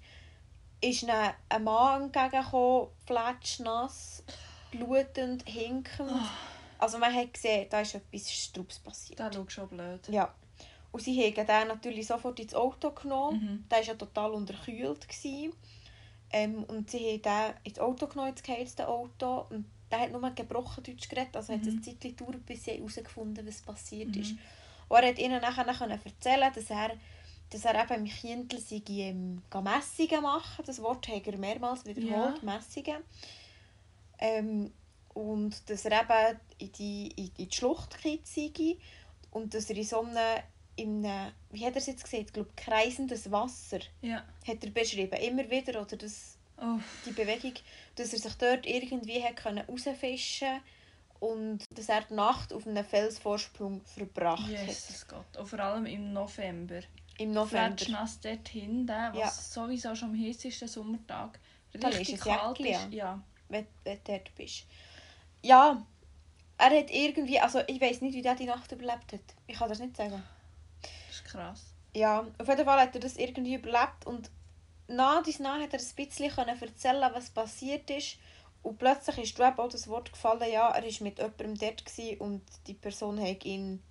ist 0.81 1.03
ihnen 1.03 1.33
ein 1.49 1.63
Mann 1.63 2.03
entgegengekommen, 2.03 2.89
fletschnass, 3.05 4.23
blutend, 4.71 5.47
hinkend. 5.47 6.11
Ah. 6.11 6.29
Also 6.77 6.97
man 6.97 7.13
hat 7.13 7.33
gesehen, 7.33 7.67
da 7.69 7.81
ist 7.81 7.95
etwas 7.95 8.31
Strubs 8.31 8.79
passiert. 8.79 9.19
Das 9.19 9.33
schaut 9.33 9.51
schon 9.51 9.69
blöd. 9.69 10.07
Ja. 10.09 10.33
Und 10.91 11.01
sie 11.01 11.21
haben 11.21 11.47
den 11.47 11.67
natürlich 11.67 12.07
sofort 12.07 12.39
ins 12.39 12.53
Auto 12.53 12.91
genommen. 12.91 13.39
Mhm. 13.39 13.69
Der 13.69 13.79
war 13.79 13.85
ja 13.85 13.93
total 13.95 14.31
unterkühlt. 14.31 15.07
Gewesen. 15.07 15.53
Ähm, 16.31 16.63
und 16.65 16.89
sie 16.89 16.99
haben 16.99 17.21
den 17.21 17.53
ins 17.63 17.79
Auto 17.79 18.07
genommen, 18.07 18.29
ins 18.29 18.43
geheizte 18.43 18.87
Auto. 18.87 19.45
Und 19.49 19.65
der 19.97 20.05
hat 20.05 20.11
nur 20.11 20.29
gebrochen 20.31 20.83
Deutsch 20.83 21.07
geredet. 21.09 21.35
Also 21.35 21.53
hat 21.53 21.61
es 21.61 21.67
Mhm. 21.67 21.73
eine 21.73 21.81
Zeit 21.81 22.01
gedauert, 22.01 22.45
bis 22.45 22.63
sie 22.63 22.71
herausgefunden 22.71 23.45
was 23.47 23.61
passiert 23.61 24.15
ist. 24.15 24.31
Mhm. 24.33 24.39
Und 24.89 24.97
er 24.97 25.09
hat 25.09 25.19
ihnen 25.19 25.41
nachher 25.41 25.65
noch 25.65 25.81
erzählen, 26.05 26.51
dass 26.53 26.69
er, 26.69 26.91
dass 27.49 27.65
er 27.65 27.83
eben 27.83 28.05
im 28.05 28.11
Kindl 28.11 28.59
sei, 28.59 28.81
ähm, 28.87 29.41
Messungen 29.63 30.21
machen. 30.23 30.63
Das 30.65 30.81
Wort 30.81 31.07
hat 31.07 31.25
er 31.27 31.37
mehrmals 31.37 31.85
wiederholt, 31.85 32.43
Messungen. 32.43 33.01
Ähm, 34.19 34.71
Und 35.13 35.69
dass 35.69 35.85
er 35.85 36.01
eben 36.01 36.39
in 36.57 36.71
die, 36.73 37.07
in, 37.15 37.31
in 37.37 37.47
die 37.49 37.55
Schlucht 37.55 37.95
gekippt 38.01 38.27
sei. 38.27 38.75
Und 39.31 39.53
dass 39.53 39.69
er 39.69 39.77
in 39.77 39.83
so 39.85 40.01
einem, 40.01 40.41
in 40.75 41.05
einem 41.05 41.31
wie 41.51 41.65
hat 41.65 41.73
er 41.73 41.77
es 41.77 41.85
jetzt 41.87 42.03
gesagt, 42.03 42.23
ich 42.27 42.33
glaube, 42.33 42.49
kreisendes 42.57 43.31
Wasser 43.31 43.79
Ja. 44.01 44.25
hat 44.45 44.63
er 44.63 44.69
beschrieben. 44.71 45.15
Immer 45.21 45.49
wieder, 45.49 45.81
oder 45.81 45.95
das, 45.95 46.34
Oh. 46.57 46.79
die 47.05 47.11
Bewegung, 47.11 47.53
dass 47.95 48.13
er 48.13 48.19
sich 48.19 48.33
dort 48.35 48.65
irgendwie 48.65 49.21
hat 49.23 49.35
können 49.35 49.65
rausfischen 49.67 50.61
und 51.19 51.59
dass 51.69 51.89
er 51.89 52.01
die 52.03 52.13
Nacht 52.13 52.53
auf 52.53 52.65
einem 52.67 52.85
Felsvorsprung 52.85 53.81
verbracht 53.85 54.43
hat. 54.43 54.67
Jesus 54.67 55.05
Gott. 55.07 55.37
Und 55.37 55.47
vor 55.47 55.59
allem 55.59 55.85
im 55.85 56.13
November. 56.13 56.81
Im 57.17 57.31
November. 57.33 57.77
Fletschnass 57.77 58.19
dort 58.19 58.47
hinten, 58.49 58.87
was 58.87 59.17
Ja. 59.17 59.29
sowieso 59.29 59.95
schon 59.95 60.09
am 60.11 60.21
heißesten 60.21 60.67
Sommertag 60.67 61.39
richtig 61.73 62.19
kalt 62.19 62.57
Jäckli 62.57 62.71
ist. 62.75 62.93
Ja. 62.93 63.21
wenn, 63.49 63.67
wenn 63.83 63.97
du 64.03 64.11
dort 64.11 64.35
bist. 64.35 64.65
Ja, 65.41 65.85
er 66.57 66.79
hat 66.79 66.89
irgendwie, 66.91 67.39
also 67.39 67.61
ich 67.67 67.79
weiß 67.81 68.01
nicht, 68.01 68.15
wie 68.15 68.21
der 68.21 68.35
die 68.35 68.45
Nacht 68.45 68.71
überlebt 68.71 69.13
hat. 69.13 69.19
Ich 69.47 69.57
kann 69.57 69.69
das 69.69 69.79
nicht 69.79 69.95
sagen. 69.95 70.23
Das 70.81 71.15
ist 71.17 71.25
krass. 71.25 71.65
Ja, 71.93 72.25
auf 72.37 72.47
jeden 72.47 72.65
Fall 72.65 72.79
hat 72.79 72.95
er 72.95 73.01
das 73.01 73.17
irgendwie 73.17 73.55
überlebt 73.55 74.05
und 74.05 74.29
nach 74.87 75.23
dies 75.23 75.39
nach 75.39 75.59
hat 75.59 75.73
er 75.73 75.79
ein 75.79 75.95
bisschen 75.95 76.31
erzählen, 76.31 77.11
was 77.13 77.29
passiert 77.29 77.89
ist. 77.89 78.17
Und 78.61 78.79
plötzlich 78.79 79.17
ist 79.19 79.39
eben 79.39 79.59
auch 79.59 79.69
das 79.69 79.87
Wort 79.87 80.11
gefallen, 80.11 80.51
ja, 80.51 80.69
er 80.69 80.83
war 80.83 81.03
mit 81.03 81.19
jemandem 81.19 81.55
dort 81.55 82.19
und 82.19 82.41
die 82.65 82.73
Person 82.73 83.21
hat 83.21 83.45
ihn 83.45 83.83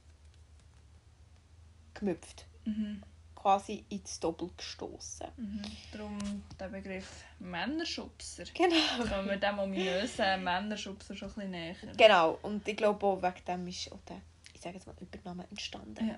gemüpft. 1.95 2.47
Mhm. 2.65 3.03
Quasi 3.37 3.85
ins 3.91 4.19
Doppel 4.19 4.51
gestoßen. 4.57 5.29
Mhm. 5.37 5.63
Darum 5.93 6.43
der 6.59 6.69
Begriff 6.69 7.25
Männerschubser. 7.39 8.45
Genau. 8.55 9.07
Kommen 9.09 9.29
wir 9.29 9.37
dem 9.37 9.59
ominösen 9.59 10.43
Männerschubser 10.43 11.15
schon 11.15 11.29
ein 11.29 11.35
bisschen 11.35 11.51
näher. 11.51 11.77
Genau, 11.97 12.39
und 12.43 12.67
ich 12.67 12.77
glaube 12.77 13.07
auch 13.07 13.23
wegen 13.23 13.45
dem 13.47 13.69
ist 13.69 13.93
auch 13.93 14.01
der, 14.09 14.23
ich 14.53 14.61
sage 14.61 14.77
jetzt 14.77 14.87
mal, 14.87 14.97
Übernahme 14.99 15.47
entstanden. 15.51 16.09
Ja. 16.09 16.17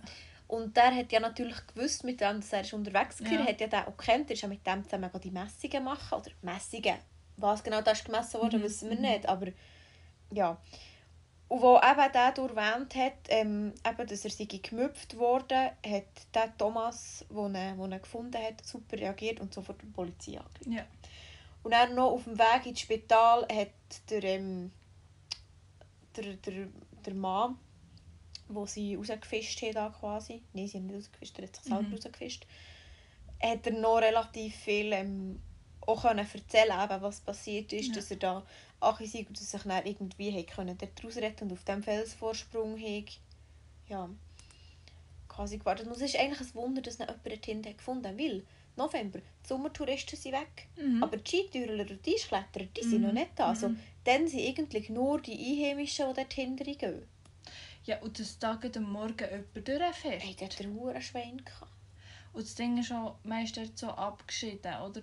Und 0.49 0.76
der 0.76 0.95
hat 0.95 1.11
ja 1.11 1.21
natürlich 1.21 1.57
gewusst, 1.67 2.05
mit 2.05 2.21
dem 2.21 2.41
dass 2.41 2.53
er 2.53 2.61
ist 2.61 2.73
unterwegs 2.73 3.23
war. 3.23 3.33
Ja. 3.33 3.41
Er 3.41 3.47
hat 3.47 3.61
ja 3.61 3.67
den 3.67 3.81
auch 3.81 3.97
gekannt. 3.97 4.31
Er 4.31 4.35
ist 4.35 4.43
ja 4.43 4.49
mit 4.49 4.67
dem 4.67 4.85
zusammen 4.85 5.11
die 5.23 5.31
Messungen 5.31 5.85
machen. 5.85 6.19
Oder 6.19 6.31
Messungen. 6.43 6.97
Was 7.37 7.65
genau 7.65 7.83
da 7.83 7.91
ist 7.91 8.05
gemessen 8.05 8.41
wurde, 8.41 8.59
Mhm, 8.59 8.62
wissen 8.62 8.91
wir 8.91 8.97
mhm. 8.97 9.03
nicht. 9.03 9.29
Aber 9.29 9.49
ja. 10.31 10.57
Und 11.49 11.62
wo 11.62 11.76
eben 11.76 12.12
der 12.12 12.35
erwähnt 12.37 12.95
hat, 12.97 13.12
ähm, 13.29 13.73
eben, 13.87 14.07
dass 14.07 14.25
er 14.25 14.31
sei 14.31 14.45
gemüpft 14.47 15.17
wurde, 15.17 15.73
hat 15.87 16.35
der 16.35 16.57
Thomas, 16.59 17.25
der 17.29 17.75
ihn 17.75 18.03
gefunden 18.03 18.43
hat, 18.43 18.65
super 18.65 18.99
reagiert 18.99 19.41
und 19.41 19.55
sofort 19.55 19.81
die 19.81 19.87
Polizei 19.87 20.38
angerufen. 20.38 20.73
Ja. 20.73 20.85
Und 21.62 21.73
dann 21.73 21.95
noch 21.95 22.12
auf 22.12 22.25
dem 22.25 22.38
Weg 22.38 22.67
ins 22.67 22.81
Spital 22.81 23.43
hat 23.43 23.69
der, 24.11 24.25
ähm, 24.25 24.73
der, 26.17 26.35
der, 26.35 26.67
der 27.05 27.15
Mann, 27.15 27.59
wo 28.49 28.67
sie 28.67 28.95
rausgefischt 28.95 29.62
haben, 29.62 29.75
da 29.75 29.88
quasi, 29.91 30.43
nein, 30.53 30.69
sie 30.69 30.79
haben 30.79 30.87
nicht 30.87 30.97
rausgefischt, 30.97 31.38
er 31.38 31.45
hat 31.47 31.57
sich 31.57 31.65
selber 31.65 31.83
Mhm. 31.88 31.95
rausgefischt, 31.95 32.47
hat 33.43 33.67
er 33.67 33.73
noch 33.73 33.99
relativ 33.99 34.55
viel 34.57 34.93
ähm, 34.93 35.41
auch 35.88 36.03
können 36.03 36.19
erzählen 36.33 36.81
eben, 36.85 37.03
was 37.03 37.21
passiert 37.21 37.73
ist, 37.73 37.88
Ja. 37.88 37.95
dass 37.95 38.11
er 38.11 38.17
da 38.17 38.47
Achi 38.81 39.07
sei 39.07 39.25
und 39.29 39.38
dass 39.38 39.50
sich 39.50 39.62
dann 39.62 39.87
irgendwie 39.87 40.37
hat 40.37 40.49
können 40.49 40.76
dort 40.76 41.05
rausretten 41.05 41.49
und 41.49 41.53
auf 41.53 41.65
dem 41.65 41.83
Felsvorsprung 41.83 42.76
hat, 42.81 43.21
ja, 43.88 44.09
quasi 45.29 45.59
gewartet. 45.59 45.87
Und 45.87 45.93
es 45.93 46.03
ist 46.03 46.17
eigentlich 46.17 46.41
ein 46.41 46.55
Wunder, 46.55 46.83
dass 46.83 46.99
nicht 46.99 47.09
jemand 47.09 47.26
dorthin 47.26 47.65
hat 47.65 47.79
gefunden 47.79 48.19
weil 48.19 48.45
November, 48.76 49.21
die 49.21 49.49
Sommertouristen 49.49 50.19
sind 50.19 50.33
weg. 50.33 50.69
Mhm. 50.76 51.03
Aber 51.03 51.17
die 51.17 51.25
Skitürer 51.29 51.81
und 51.88 52.05
die 52.05 52.15
Eiskletterer, 52.15 52.65
die 52.76 52.83
sind 52.83 53.00
Mhm. 53.03 53.07
noch 53.07 53.12
nicht 53.12 53.31
da. 53.37 53.49
Also, 53.50 53.69
Mhm. 53.71 53.79
dann 54.05 54.29
sind 54.29 54.47
eigentlich 54.47 54.91
nur 54.91 55.21
die 55.21 55.33
Einheimischen, 55.33 56.07
die 56.09 56.15
dort 56.15 56.33
hinterher 56.33 56.75
gehen. 56.75 57.09
Ja, 57.87 57.99
und 58.00 58.19
dass 58.19 58.38
da 58.38 58.59
am 58.76 58.93
Morgen 58.93 59.16
jemand 59.19 59.69
durchfährt. 59.69 60.23
Hey, 60.23 60.35
der 60.35 60.49
hat 60.49 60.61
einen 60.61 60.75
Hurenschwein 60.75 61.45
gehabt. 61.45 61.73
Und 62.33 62.45
das 62.45 62.55
Ding 62.55 62.76
ist 62.78 62.93
auch, 62.93 63.16
man 63.25 63.45
ist 63.45 63.57
dort 63.57 63.78
so 63.78 63.88
abgeschieden, 63.88 64.75
oder? 64.83 65.00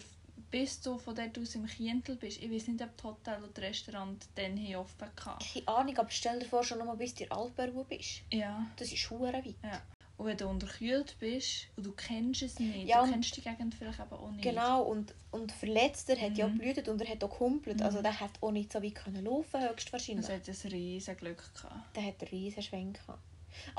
Bis 0.51 0.79
du 0.81 0.99
von 0.99 1.15
dort 1.15 1.39
aus 1.39 1.55
im 1.55 1.65
Kientel 1.65 2.15
bist. 2.15 2.39
Ich 2.43 2.51
weiß 2.51 2.67
nicht, 2.67 2.83
ob 2.83 2.95
das 2.95 3.03
Hotel 3.03 3.37
oder 3.39 3.47
das 3.53 3.63
Restaurant 3.63 4.27
dann 4.35 4.55
hier 4.55 4.79
offen 4.79 5.07
hatten. 5.25 5.43
Keine 5.43 5.67
Ahnung, 5.67 5.97
aber 5.97 6.11
stell 6.11 6.39
dir 6.39 6.45
vor, 6.45 6.63
schon 6.63 6.77
noch 6.77 6.85
mal 6.85 6.95
bis 6.95 7.15
du 7.15 7.23
in 7.23 7.31
Altberg 7.31 7.89
bist. 7.89 8.21
Ja. 8.31 8.67
Das 8.75 8.91
ist 8.91 9.09
hure 9.09 9.33
weit. 9.33 9.81
Und 10.17 10.27
wenn 10.27 10.37
du 10.37 10.47
unterkühlt 10.47 11.15
bist 11.19 11.67
und 11.75 11.85
du 11.85 11.91
kennst 11.91 12.43
es 12.43 12.59
nicht, 12.59 12.87
Ja, 12.87 13.03
du 13.03 13.11
kennst 13.11 13.35
die 13.35 13.41
Gegend 13.41 13.73
vielleicht 13.73 13.99
eben 13.99 14.11
auch 14.13 14.29
nicht. 14.31 14.43
Genau, 14.43 14.83
und, 14.83 15.13
und 15.31 15.51
Verletzter 15.51 16.15
hat 16.15 16.37
ja 16.37 16.47
Mhm. 16.47 16.59
blutet 16.59 16.87
und 16.87 17.01
er 17.01 17.09
hat 17.09 17.23
auch 17.23 17.31
gehumpelt. 17.31 17.81
Also 17.81 17.97
Mhm. 17.99 18.03
der 18.03 18.19
hat 18.19 18.31
auch 18.41 18.51
nicht 18.51 18.71
so 18.71 18.81
weit 18.83 18.95
können 18.95 19.23
laufen 19.25 19.61
höchstwahrscheinlich. 19.67 20.27
Es 20.29 20.31
hat 20.31 20.47
ein 20.65 20.71
riesen 20.71 21.17
Glück 21.17 21.53
gehabt. 21.55 21.95
Der 21.95 22.05
hat 22.05 22.21
einen 22.21 22.29
riesen 22.29 22.61
Schwenk 22.61 22.99
gehabt. 23.05 23.19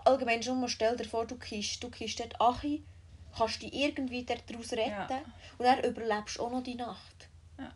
Allgemein 0.05 0.43
schon 0.43 0.61
mal, 0.61 0.69
stell 0.69 0.97
dir 0.97 1.05
vor, 1.05 1.25
du 1.27 1.37
kiest, 1.37 1.83
du 1.83 1.89
kiest 1.89 2.19
dort 2.21 2.35
Achi, 2.41 2.83
kannst 3.37 3.63
dich 3.63 3.73
irgendwie 3.73 4.25
daraus 4.25 4.73
retten 4.73 4.91
Ja. 4.91 5.25
und 5.59 5.65
dann 5.65 5.83
überlebst 5.85 6.39
auch 6.41 6.51
noch 6.51 6.63
die 6.63 6.75
Nacht. 6.75 7.29
Ja. 7.59 7.73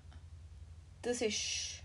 Das 1.03 1.21
ist... 1.23 1.81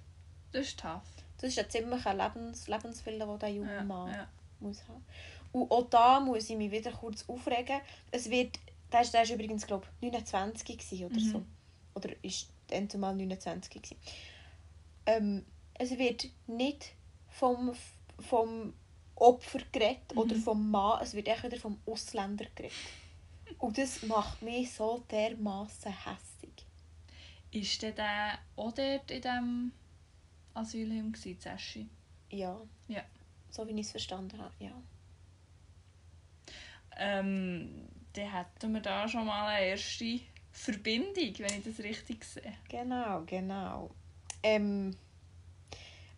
Das 0.51 0.67
ist 0.67 0.79
tough. 0.79 1.01
Das 1.37 1.49
ist 1.51 1.59
ein 1.59 1.69
ziemlicher 1.69 2.13
Lebens 2.13 2.67
Lebenswille, 2.67 3.25
den 3.25 3.39
dieser 3.39 3.47
junge 3.47 3.73
Ja, 3.75 3.83
Mann 3.83 4.11
ja. 4.11 4.27
muss 4.59 4.83
haben. 4.87 5.03
Und 5.53 5.71
auch 5.71 5.89
da 5.89 6.19
muss 6.19 6.49
ich 6.49 6.57
mich 6.57 6.71
wieder 6.71 6.91
kurz 6.91 7.23
aufregen. 7.29 7.79
Es 8.11 8.29
wird, 8.29 8.59
der 8.91 9.01
ist, 9.01 9.13
der 9.13 9.21
ist 9.23 9.31
übrigens, 9.31 9.65
glaube 9.65 9.85
ich, 10.01 10.11
29 10.11 10.77
gewesen 10.77 11.05
oder 11.05 11.15
Mhm. 11.21 11.31
so. 11.31 11.45
Oder 11.95 12.09
ist 12.23 12.49
dann 12.67 12.89
zumal 12.89 13.15
29 13.15 13.71
gewesen. 13.81 13.97
Ähm, 15.05 15.45
es 15.75 15.97
wird 15.97 16.27
nicht 16.47 16.93
vom, 17.29 17.73
vom 18.19 18.73
Opfer 19.15 19.59
geredet 19.71 20.15
oder 20.17 20.35
Mhm. 20.35 20.41
vom 20.41 20.71
Mann, 20.71 20.99
es 21.01 21.13
wird 21.13 21.27
echt 21.27 21.43
wieder 21.43 21.57
vom 21.57 21.79
Ausländer 21.85 22.45
geredet. 22.55 22.75
Und 23.59 23.77
das 23.77 24.01
macht 24.03 24.41
mich 24.41 24.73
so 24.73 25.03
dermaßen 25.11 25.91
hässig. 25.91 26.65
Ist 27.51 27.81
denn 27.83 27.95
der 27.95 28.39
auch 28.55 28.71
dort 28.71 29.11
in 29.11 29.21
diesem 29.21 29.71
Asylheim 30.55 31.13
Zeschi? 31.13 31.87
Ja. 32.31 32.59
Ja. 32.87 33.03
So 33.51 33.67
wie 33.67 33.73
ich 33.73 33.81
es 33.85 33.91
verstanden 33.91 34.41
habe, 34.41 34.53
ja. 34.59 34.71
Ähm, 36.97 37.87
dann 38.13 38.31
hätten 38.31 38.73
wir 38.73 38.81
da 38.81 39.07
schon 39.07 39.25
mal 39.25 39.47
eine 39.47 39.65
erste 39.67 40.19
Verbindung, 40.51 41.33
wenn 41.39 41.59
ich 41.59 41.63
das 41.63 41.79
richtig 41.79 42.23
sehe. 42.23 42.53
Genau, 42.69 43.23
genau. 43.25 43.89
Ähm, 44.43 44.95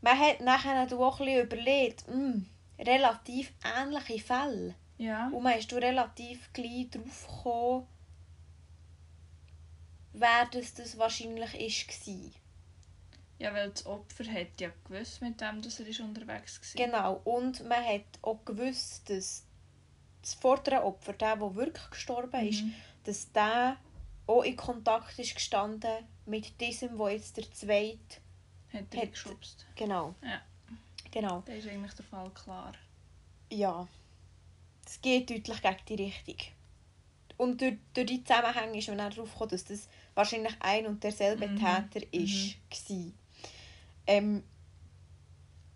man 0.01 0.19
hat 0.19 0.41
nachher 0.41 0.83
auch 0.99 1.19
ein 1.19 1.25
bisschen 1.25 1.43
überlegt, 1.45 2.07
hm, 2.07 2.45
relativ 2.79 3.53
ähnliche 3.63 4.19
Fälle. 4.19 4.75
Ja. 4.97 5.29
Und 5.29 5.43
man 5.43 5.57
ist 5.57 5.71
du 5.71 5.77
relativ 5.77 6.51
gleich 6.53 6.89
drauf 6.91 7.27
gekommen, 7.27 7.87
wer 10.13 10.45
das, 10.51 10.73
das 10.73 10.97
wahrscheinlich 10.97 11.53
ist 11.89 12.07
war. 12.07 12.31
Ja, 13.37 13.53
weil 13.53 13.69
das 13.69 13.85
Opfer 13.85 14.25
hat 14.25 14.59
ja 14.61 14.69
gewusst, 14.85 15.21
mit 15.21 15.41
dem 15.41 15.61
dass 15.61 15.79
er 15.79 15.87
ist 15.87 15.99
unterwegs 15.99 16.61
war. 16.61 16.85
Genau. 16.85 17.21
Und 17.25 17.67
man 17.67 17.83
hat 17.83 18.05
auch 18.21 18.43
gewusst, 18.45 19.09
dass 19.09 19.45
das 20.25 20.33
vordere 20.33 20.83
Opfer, 20.83 21.13
der, 21.13 21.35
der 21.35 21.55
wirklich 21.55 21.89
gestorben 21.91 22.47
ist, 22.47 22.63
Mhm. 22.63 22.73
dass 23.03 23.31
der 23.31 23.77
auch 24.27 24.41
in 24.43 24.55
Kontakt 24.55 25.17
ist 25.19 25.35
gestanden 25.35 26.03
mit 26.25 26.59
diesem, 26.59 26.97
wo 26.97 27.07
jetzt 27.07 27.37
der 27.37 27.49
zweite... 27.51 27.99
Hat 28.73 28.95
Hat- 28.97 29.11
geschubst. 29.11 29.65
Genau. 29.75 30.15
Ja. 30.23 30.41
Genau. 31.11 31.43
Da 31.45 31.53
ist 31.53 31.67
eigentlich 31.67 31.93
der 31.93 32.05
Fall 32.05 32.29
klar. 32.31 32.73
Ja, 33.51 33.87
es 34.85 34.99
geht 35.01 35.29
deutlich 35.29 35.61
gegen 35.61 35.77
die 35.87 36.03
Richtung. 36.05 36.35
Und 37.37 37.61
durch, 37.61 37.75
durch 37.93 38.07
die 38.07 38.23
Zusammenhänge 38.23 38.77
ist 38.79 38.87
man 38.89 38.97
dann 38.97 39.11
darauf 39.11 39.31
gekommen, 39.31 39.51
dass 39.51 39.63
das 39.65 39.87
wahrscheinlich 40.15 40.55
ein 40.59 40.87
und 40.87 41.03
derselbe 41.03 41.47
Mhm, 41.47 41.57
Täter 41.57 42.05
ist. 42.11 42.57
war. 42.89 43.11
Ähm, 44.07 44.43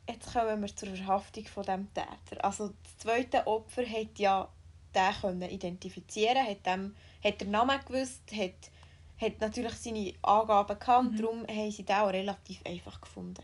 jetzt 0.10 0.34
kommen 0.34 0.62
wir 0.62 0.76
zur 0.76 0.90
Verhaftung 0.96 1.46
von 1.46 1.64
dem 1.64 1.94
Täter. 1.94 2.44
Also 2.44 2.74
das 2.84 2.98
zweite 2.98 3.46
Opfer 3.48 3.84
hat 3.86 4.18
ja 4.18 4.48
den 4.96 5.14
können 5.22 5.42
identifizieren, 5.50 6.46
hat, 6.48 6.66
dem, 6.66 6.96
hat 7.24 7.40
den 7.42 7.52
Namen 7.52 7.80
gewusst, 7.86 8.24
hat, 8.34 8.72
hat 9.22 9.40
natürlich 9.40 9.74
seine 9.74 10.14
Angaben 10.24 10.80
gehabt 10.80 11.00
und 11.06 11.12
Mhm. 11.14 11.18
darum 11.22 11.48
haben 11.48 11.72
sie 11.72 11.84
den 11.84 11.96
auch 11.96 12.08
relativ 12.08 12.62
einfach 12.66 13.00
gefunden. 13.00 13.44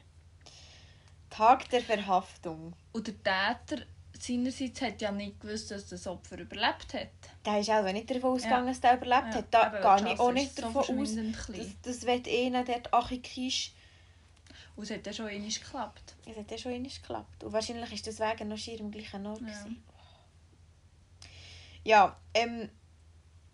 Tag 1.29 1.69
der 1.69 1.81
Verhaftung. 1.81 2.73
Und 2.93 3.07
der 3.07 3.15
Täter 3.15 3.83
seinerseits 4.17 4.81
hat 4.81 5.01
ja 5.01 5.11
nicht 5.11 5.39
gewusst, 5.41 5.69
dass 5.71 5.87
das 5.87 6.07
Opfer 6.07 6.39
überlebt 6.39 6.93
hat. 6.93 7.09
Der 7.45 7.59
ist 7.59 7.69
auch 7.69 7.83
nicht 7.91 8.09
davon 8.09 8.31
ausgegangen, 8.31 8.67
Ja. 8.67 8.71
dass 8.71 8.81
der 8.81 8.95
überlebt 8.95 9.27
Ja, 9.31 9.35
hat. 9.35 9.45
Da 9.51 9.97
gehe 9.99 10.13
ich 10.13 10.19
auch 10.19 10.31
nicht 10.31 10.45
ist 10.47 10.55
so 10.55 10.61
davon 10.63 10.99
aus. 10.99 11.15
Das, 11.15 11.67
das 11.83 12.05
wird 12.05 12.27
ihnen 12.27 12.65
dort 12.65 12.93
Achikisch. 12.93 13.71
Und 14.75 14.83
es 14.83 14.91
hat 14.91 15.05
ja 15.05 15.13
schon 15.13 15.27
einmal 15.27 15.49
geklappt. 15.49 16.15
Es 16.29 16.35
hat 16.37 16.51
ja 16.51 16.57
schon 16.57 16.73
einmal 16.73 16.91
geklappt. 16.91 17.43
Und 17.43 17.53
wahrscheinlich 17.53 17.93
ist 17.93 18.07
das 18.07 18.19
Wegen 18.19 18.49
noch 18.49 18.57
schier 18.57 18.79
im 18.79 18.91
gleichen 18.91 19.25
Ort. 19.25 19.41
Ja. 19.41 19.47
Ja, 19.47 19.65
ja 21.83 22.17
ähm, 22.33 22.69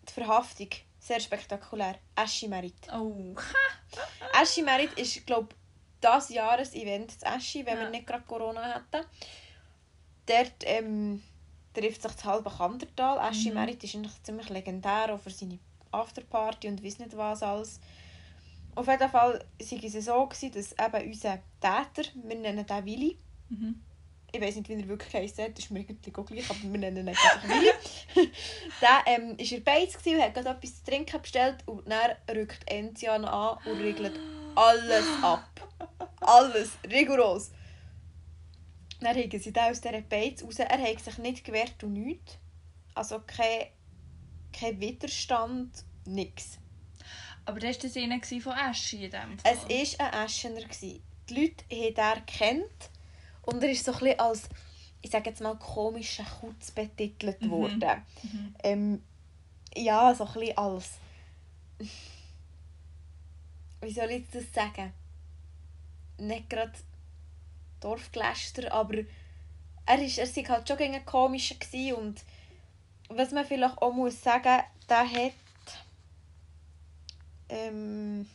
die 0.08 0.12
Verhaftung. 0.12 0.68
Sehr 0.98 1.20
spektakulär. 1.20 1.96
Aschi 2.14 2.46
Merit. 2.48 2.74
Oh. 2.92 3.34
Aschi 4.40 4.62
Merit 4.62 4.92
ist, 4.98 5.26
glaube 5.26 5.54
das 6.00 6.28
Jahresevent 6.30 7.18
zu 7.20 7.26
Eschi, 7.26 7.64
wenn 7.66 7.76
Ja. 7.76 7.82
wir 7.82 7.90
nicht 7.90 8.06
gerade 8.06 8.24
Corona 8.24 8.74
hätten. 8.74 9.06
Dort 10.26 10.54
ähm, 10.64 11.22
trifft 11.74 12.02
sich 12.02 12.12
das 12.12 12.24
halbe 12.24 12.50
Kandertal. 12.50 13.30
Eschi 13.30 13.48
Mhm. 13.50 13.54
Merit 13.54 13.82
ist 13.84 13.94
eigentlich 13.94 14.22
ziemlich 14.22 14.48
legendär, 14.48 15.12
auch 15.14 15.20
für 15.20 15.30
seine 15.30 15.58
Afterparty 15.92 16.68
und 16.68 16.84
weiss 16.84 16.98
nicht 16.98 17.16
was 17.16 17.42
alles. 17.42 17.80
Auf 18.74 18.86
jeden 18.86 19.08
Fall 19.10 19.32
war 19.34 19.40
es 19.58 20.04
so, 20.04 20.26
gewesen, 20.26 20.52
dass 20.52 20.72
eben 20.72 21.08
unser 21.08 21.38
Täter, 21.60 22.08
wir 22.14 22.36
nennen 22.36 22.66
den 22.66 22.84
Willi, 22.84 23.18
Mhm. 23.52 23.82
ich 24.32 24.40
weiß 24.40 24.56
nicht, 24.56 24.68
wie 24.70 24.74
er 24.74 24.88
wirklich 24.88 25.12
heisst, 25.12 25.38
das 25.38 25.50
ist 25.58 25.70
mir 25.70 25.80
irgendwie 25.80 26.14
auch 26.14 26.24
gleich, 26.24 26.48
aber 26.48 26.62
wir 26.62 26.78
nennen 26.78 26.96
ihn 26.96 27.08
einfach 27.08 27.42
Willi. 27.44 27.70
der 28.80 29.02
ähm, 29.06 29.38
war 29.38 29.52
in 29.52 29.64
Beiz 29.64 29.94
und 30.06 30.22
hat 30.22 30.34
gerade 30.34 30.48
etwas 30.48 30.76
zu 30.76 30.84
trinken 30.90 31.20
bestellt 31.20 31.56
und 31.66 31.86
dann 31.86 32.16
rückt 32.34 32.60
Enzian 32.70 33.26
an 33.26 33.58
und 33.66 33.78
regelt 33.78 34.18
alles 34.54 35.04
ab. 35.22 35.50
Alles, 36.20 36.70
rigoros. 36.90 37.50
Dann 39.00 39.16
haben 39.16 39.38
sie 39.38 39.52
den 39.52 39.62
aus 39.64 39.80
dieser 39.80 40.00
Beiz 40.00 40.42
raus. 40.42 40.58
Er 40.60 40.80
hat 40.80 41.00
sich 41.00 41.18
nicht 41.18 41.44
gewehrt 41.44 41.82
und 41.82 41.92
nichts. 41.92 42.38
Also 42.94 43.20
kein, 43.26 43.66
kein 44.52 44.80
Widerstand, 44.80 45.84
nichts. 46.06 46.58
Aber 47.44 47.58
das 47.60 47.76
war 47.76 47.82
das 47.82 47.96
einer 47.96 48.18
gewesen 48.18 48.40
von 48.40 48.52
Aschi 48.52 49.04
in 49.04 49.10
dem 49.10 49.38
Fall. 49.38 49.52
Es 49.68 49.98
war 49.98 50.12
ein 50.12 50.24
gewesen. 50.68 51.02
Die 51.28 51.34
Leute 51.34 51.64
haben 51.70 52.16
ihn 52.18 52.26
kennt 52.26 52.90
und 53.42 53.62
er 53.62 53.70
ist 53.70 53.84
so 53.84 53.92
ein 53.92 53.98
bisschen 53.98 54.20
als, 54.20 54.48
ich 55.00 55.10
sage 55.10 55.30
jetzt 55.30 55.40
mal, 55.40 55.56
komischer 55.56 56.24
Kutz 56.24 56.70
betitelt 56.70 57.40
Mhm. 57.42 57.50
worden. 57.50 58.02
Mhm. 58.22 58.54
Ähm, 58.62 59.02
ja, 59.74 60.14
so 60.14 60.24
ein 60.26 60.32
bisschen 60.34 60.58
als. 60.58 60.90
Wie 63.80 63.92
soll 63.92 64.10
ich 64.12 64.24
das 64.30 64.44
sagen? 64.54 64.92
Nicht 66.18 66.48
gerade 66.50 66.72
Dorfgeläster, 67.80 68.72
aber 68.72 68.98
er 69.86 69.98
ist, 70.00 70.18
er 70.18 70.26
war 70.36 70.56
halt 70.56 70.68
schon 70.68 70.76
gegen 70.76 71.04
komischer 71.04 71.56
und 71.96 72.22
was 73.08 73.32
man 73.32 73.44
vielleicht 73.44 73.78
auch 73.82 73.92
muss 73.92 74.22
sagen, 74.22 74.62
der 74.88 75.10
hat 75.10 75.32
ähm, 77.52 78.26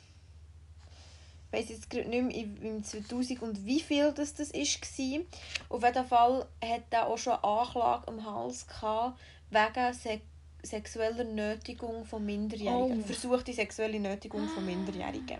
ich 1.51 1.59
weiß 1.59 1.69
jetzt 1.69 1.89
gerade 1.89 2.09
nicht 2.09 2.23
mehr 2.23 2.35
im 2.35 2.61
im 2.61 2.83
2000 2.83 3.41
und 3.41 3.65
wie 3.65 3.79
viel 3.79 4.11
das, 4.11 4.33
das 4.33 4.51
ist 4.51 4.81
war. 4.81 5.21
Auf 5.69 5.83
jeden 5.83 6.05
Fall 6.05 6.47
hat 6.63 6.83
er 6.91 7.07
auch 7.07 7.17
schon 7.17 7.33
Anklage 7.33 8.07
am 8.07 8.23
Hals 8.25 8.67
gehabt, 8.67 9.19
wegen 9.49 9.93
se 9.93 10.21
sexueller 10.63 11.23
Nötigung 11.23 12.03
von 12.03 12.25
Minderjährigen. 12.25 13.01
Oh. 13.01 13.05
Versuchte 13.05 13.53
sexuelle 13.53 13.99
Nötigung 13.99 14.47
von 14.49 14.65
Minderjährigen. 14.65 15.37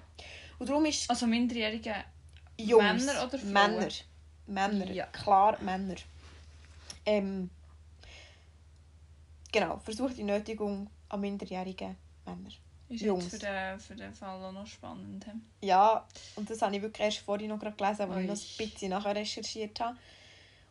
Und 0.60 0.70
darum 0.70 0.86
ist 0.86 1.10
Also 1.10 1.28
Minderjährige 1.28 1.94
Jungs, 2.58 3.06
Männer 3.06 3.26
oder 3.28 3.38
Frauen? 3.38 3.52
Männer. 3.52 3.90
Männer, 4.48 4.92
Ja. 4.92 5.06
klar 5.08 5.62
Männer. 5.62 5.96
Ähm, 7.06 7.50
genau, 9.52 9.80
versuchte 9.80 10.24
Nötigung 10.24 10.90
an 11.10 11.20
minderjährigen 11.20 11.98
Männer. 12.26 12.52
Ist 12.90 13.02
Jungs. 13.02 13.24
jetzt 13.26 13.34
für 13.34 13.40
den, 13.40 13.80
für 13.80 13.96
den 13.96 14.14
Fall 14.14 14.44
auch 14.44 14.52
noch 14.52 14.68
spannend. 14.68 15.26
he? 15.26 15.68
Ja, 15.68 16.06
und 16.36 16.50
das 16.50 16.62
habe 16.62 16.76
ich 16.76 16.82
wirklich 16.82 17.04
erst 17.06 17.18
vorhin 17.20 17.50
noch 17.50 17.60
gerade 17.60 17.76
gelesen, 17.76 18.02
als 18.12 18.22
ich 18.22 18.28
noch 18.28 18.36
ein 18.66 18.70
bisschen 18.70 18.90
nachher 18.90 19.16
recherchiert 19.16 19.80
habe. 19.80 19.98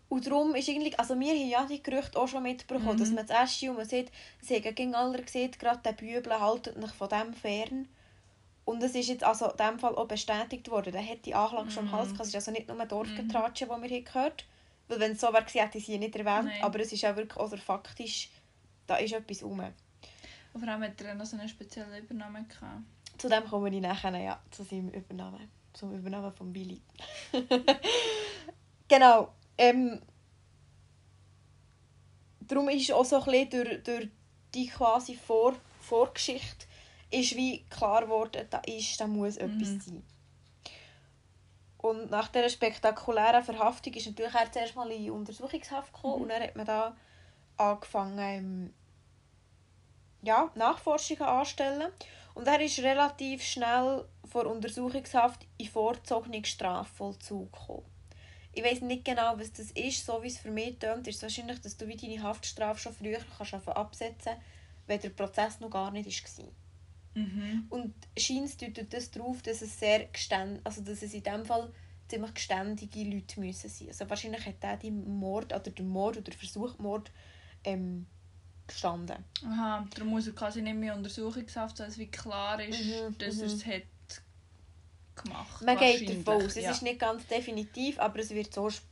Und 0.08 0.25
darum 0.26 0.54
ist 0.54 0.68
eigentlich, 0.68 0.99
also 1.00 1.18
wir 1.18 1.28
haben 1.32 1.49
ja 1.49 1.66
die 1.66 1.82
Gerüchte 1.82 2.18
auch 2.18 2.28
schon 2.28 2.42
mitbekommen, 2.44 2.94
Mhm. 2.94 2.99
dass 3.00 3.11
man 3.11 3.26
das 3.26 3.50
Eschi 3.50 3.68
und 3.68 3.76
man 3.76 3.87
sieht, 3.88 4.11
es 4.40 4.50
haben 4.50 4.62
gegen 4.62 4.94
alle 4.94 5.20
gesehen, 5.20 5.50
gerade 5.58 5.80
der 5.85 5.92
Bübel 5.92 6.38
haltet 6.38 6.80
sich 6.80 6.92
von 6.92 7.08
dem 7.08 7.35
fern. 7.35 7.88
Und 8.64 8.82
es 8.82 8.94
ist 8.94 9.08
jetzt 9.08 9.25
also 9.25 9.50
in 9.50 9.56
dem 9.56 9.78
Fall 9.78 9.94
auch 9.96 10.06
bestätigt 10.08 10.70
worden. 10.70 10.92
Der 10.92 11.04
hat 11.06 11.25
die 11.26 11.35
Anklage 11.35 11.70
schon 11.70 11.87
am 11.88 11.92
Hals 11.92 12.08
Mhm. 12.08 12.12
gehabt. 12.14 12.23
Es 12.23 12.28
ist 12.28 12.35
also 12.37 12.50
nicht 12.52 12.68
nur 12.68 12.80
ein 12.80 12.88
Dorfgetratsche, 12.88 13.66
Mhm. 13.66 13.68
das 13.70 13.82
wir 13.82 13.90
haben 13.96 14.04
gehört 14.04 14.44
Weil 14.88 15.00
wenn 15.00 15.12
es 15.12 15.20
so 15.20 15.33
wäre, 15.33 15.44
hätte 15.44 15.79
ich 15.79 15.87
sie 15.87 15.98
nicht 15.98 16.14
erwähnt. 16.14 16.44
Nein. 16.46 16.62
Aber 16.62 16.79
es 16.79 16.92
ist 16.92 17.05
auch 17.05 17.16
wirklich, 17.16 17.37
oder 17.42 17.59
faktisch, 17.59 18.31
da 18.87 18.94
ist 18.96 19.12
etwas 19.12 19.42
rum. 19.42 19.61
Und 20.57 20.62
vor 20.62 20.73
allem 20.73 20.85
hat 20.85 20.99
er 21.03 21.14
noch 21.14 21.27
so 21.27 21.37
eine 21.37 21.47
spezielle 21.51 21.99
Übernahme 21.99 22.42
gehabt. 22.45 22.81
Zu 23.19 23.29
dem 23.29 23.45
komme 23.45 23.69
ich 23.69 23.83
nachher, 23.83 24.16
ja, 24.16 24.40
zu 24.51 24.62
seinem 24.64 24.88
Übernahmen. 24.88 25.51
Zum 25.75 25.95
Übernahmen 25.95 26.33
von 26.33 26.51
Billy. 26.51 26.81
genau. 28.88 29.35
Ähm, 29.59 30.01
darum 32.40 32.71
ist 32.71 32.90
auch 32.90 33.05
so 33.05 33.16
ein 33.21 33.25
bisschen 33.27 33.51
durch, 33.51 33.83
durch 33.83 34.09
die 34.55 34.66
quasi 34.69 35.14
Vor 35.14 35.57
Vorgeschichte 35.83 36.64
ist 37.11 37.37
wie 37.37 37.62
klar 37.66 38.01
geworden, 38.05 38.47
da 38.49 38.61
ist, 38.61 38.99
da 38.99 39.07
muss 39.07 39.38
Mhm. 39.38 39.61
etwas 39.61 39.85
sein. 39.85 40.03
Und 41.77 42.11
nach 42.11 42.29
dieser 42.29 42.49
spektakulären 42.49 43.45
Verhaftung 43.45 43.92
ist 43.92 44.07
natürlich 44.07 44.35
er 44.35 44.51
zuerst 44.51 44.75
mal 44.75 44.90
in 44.90 45.11
Untersuchungshaft 45.11 45.92
gekommen 45.92 46.16
Mhm. 46.16 46.23
und 46.23 46.29
dann 46.31 46.42
hat 46.42 46.57
man 46.57 46.64
da 46.64 46.97
angefangen, 47.59 48.19
ähm, 48.19 48.75
ja, 50.26 50.50
Nachforschungen 50.54 51.22
anstellen. 51.22 51.90
Und 52.34 52.46
er 52.46 52.60
ist 52.60 52.78
relativ 52.80 53.42
schnell 53.42 54.04
vor 54.30 54.46
Untersuchungshaft 54.46 55.46
in 55.56 55.68
vorzogenen 55.68 56.44
Strafvollzug 56.44 57.52
gekommen. 57.52 57.84
Ich 58.52 58.64
weiß 58.64 58.82
nicht 58.82 59.04
genau, 59.04 59.38
was 59.38 59.52
das 59.52 59.70
ist. 59.70 60.04
So 60.04 60.22
wie 60.22 60.28
es 60.28 60.38
für 60.38 60.50
mich 60.50 60.78
tönt, 60.78 61.08
ist 61.08 61.16
es 61.16 61.22
wahrscheinlich, 61.22 61.60
dass 61.60 61.76
du 61.76 61.86
wie 61.88 61.96
deine 61.96 62.22
Haftstrafe 62.22 62.80
schon 62.80 62.94
früher 62.94 63.20
kannst 63.38 63.68
absetzen 63.68 64.36
wenn 64.86 65.00
der 65.00 65.10
Prozess 65.10 65.60
noch 65.60 65.70
gar 65.70 65.90
nicht 65.90 66.38
war. 66.38 66.44
Mhm. 67.14 67.66
Und 67.70 67.94
scheint 68.18 68.60
deutet 68.60 68.92
das 68.92 69.10
darauf, 69.10 69.42
dass 69.42 69.62
es 69.62 69.78
sehr 69.78 70.06
geständ, 70.06 70.60
also 70.64 70.82
dass 70.82 71.02
es 71.02 71.14
in 71.14 71.22
dem 71.22 71.44
Fall 71.44 71.72
ziemlich 72.08 72.34
geständige 72.34 73.04
Leute 73.04 73.40
müssen 73.40 73.68
sein. 73.68 73.88
Also 73.88 74.08
wahrscheinlich 74.08 74.46
hat 74.46 74.62
er 74.62 74.76
den 74.76 75.18
Mord 75.18 75.52
oder 75.52 75.70
der 75.70 75.84
Mord 75.84 76.18
oder 76.18 76.30
der 76.30 76.38
Versuchmord 76.38 77.10
ähm, 77.64 78.06
gestanden. 78.66 79.24
Aha, 79.44 79.87
darum 79.94 80.09
muss 80.11 80.26
er 80.26 80.35
quasi 80.35 80.62
nicht 80.62 80.76
mehr 80.76 80.94
Untersuchungshaft, 80.94 81.79
weil 81.81 81.88
es 81.88 81.98
wie 81.98 82.07
klar 82.11 82.61
ist, 82.62 82.81
Mhm, 82.85 83.16
dass 83.18 83.37
mhm. 83.37 83.42
er 83.42 83.46
es 83.46 83.66
hat 83.66 83.83
gemacht. 85.24 85.62
Man 85.62 85.79
geht 85.79 86.09
davon 86.26 86.42
aus. 86.44 86.57
Es 86.57 86.64
ja. 86.64 86.70
ist 86.70 86.83
nicht 86.83 86.98
ganz 86.98 87.26
definitiv, 87.26 87.98
aber 87.98 88.18
es 88.20 88.31
wird 88.31 88.52
so 88.52 88.66
sp- 88.68 88.85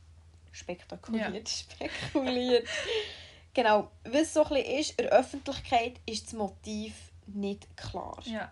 spektakuliert. 0.51 1.49
Spekuliert. 1.49 2.67
genau. 3.53 3.91
Was 4.05 4.33
so 4.33 4.43
ein 4.45 4.57
ist, 4.63 4.91
in 4.91 5.05
der 5.07 5.11
Öffentlichkeit 5.13 5.99
ist 6.05 6.27
das 6.27 6.33
Motiv 6.33 6.93
nicht 7.27 7.67
klar. 7.77 8.21
Ja. 8.25 8.51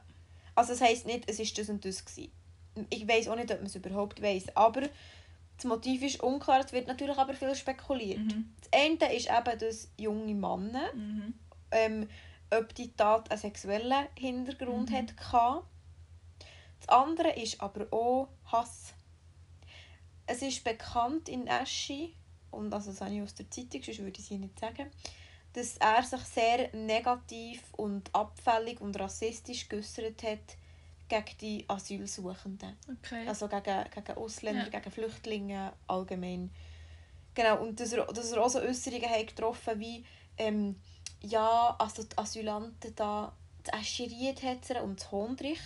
Also 0.55 0.73
das 0.73 0.81
heisst 0.81 1.05
nicht, 1.05 1.23
es 1.29 1.39
ist 1.39 1.57
das 1.57 1.69
und 1.69 1.83
das 1.85 2.03
gewesen. 2.05 2.31
Ich 2.89 3.07
weiß 3.07 3.27
auch 3.27 3.35
nicht, 3.35 3.51
ob 3.51 3.57
man 3.57 3.67
es 3.67 3.75
überhaupt 3.75 4.21
weiß, 4.21 4.55
aber 4.55 4.83
das 5.57 5.65
Motiv 5.65 6.01
ist 6.01 6.21
unklar. 6.21 6.61
Es 6.65 6.73
wird 6.73 6.87
natürlich 6.87 7.17
aber 7.17 7.33
viel 7.33 7.55
spekuliert. 7.55 8.19
Mhm. 8.19 8.53
Das 8.61 8.81
eine 8.81 9.13
ist 9.15 9.29
eben, 9.29 9.59
dass 9.59 9.91
junge 9.97 10.33
Männer, 10.33 10.93
Mhm. 10.93 11.33
ähm, 11.71 12.09
ob 12.51 12.73
die 12.75 12.93
Tat 12.95 13.31
einen 13.31 13.39
sexuellen 13.39 14.07
Hintergrund 14.17 14.89
Mhm. 14.89 14.95
hat 14.95 15.31
hatte. 15.31 15.63
Das 16.79 16.89
andere 16.89 17.29
ist 17.31 17.61
aber 17.61 17.91
auch 17.91 18.27
Hass. 18.51 18.93
Es 20.25 20.41
ist 20.41 20.63
bekannt 20.63 21.29
in 21.29 21.47
Eschi, 21.47 22.15
und 22.51 22.73
also 22.73 22.91
das 22.91 23.01
habe 23.01 23.15
ich 23.15 23.21
aus 23.21 23.35
der 23.35 23.49
Zeitung, 23.49 23.81
sonst 23.83 23.99
würde 23.99 24.19
ich 24.19 24.19
es 24.19 24.31
nicht 24.31 24.59
sagen, 24.59 24.89
dass 25.53 25.77
er 25.77 26.03
sich 26.03 26.21
sehr 26.21 26.75
negativ 26.75 27.61
und 27.73 28.13
abfällig 28.13 28.81
und 28.81 28.99
rassistisch 28.99 29.69
geäußert 29.69 30.23
hat 30.23 30.57
gegen 31.09 31.37
die 31.41 31.65
Asylsuchenden. 31.67 32.75
Okay. 32.89 33.27
Also 33.27 33.47
gegen, 33.47 33.63
gegen 33.93 34.17
Ausländer, 34.17 34.69
Ja. 34.71 34.79
gegen 34.79 34.91
Flüchtlinge 34.91 35.73
allgemein. 35.87 36.51
Genau, 37.35 37.61
und 37.63 37.79
dass 37.79 37.93
er, 37.93 38.05
dass 38.05 38.31
er 38.31 38.43
auch 38.43 38.49
so 38.49 38.59
Äußerungen 38.59 39.09
hat 39.09 39.27
getroffen 39.27 39.79
wie 39.79 40.05
ähm, 40.37 40.75
ja, 41.21 41.75
also 41.79 42.03
die 42.03 42.17
Asylanten 42.17 42.93
da 42.95 43.33
zu 43.63 43.71
Escheried 43.71 44.43
hat 44.43 44.81
und 44.81 44.99
zu 44.99 45.11
Hondrich, 45.11 45.59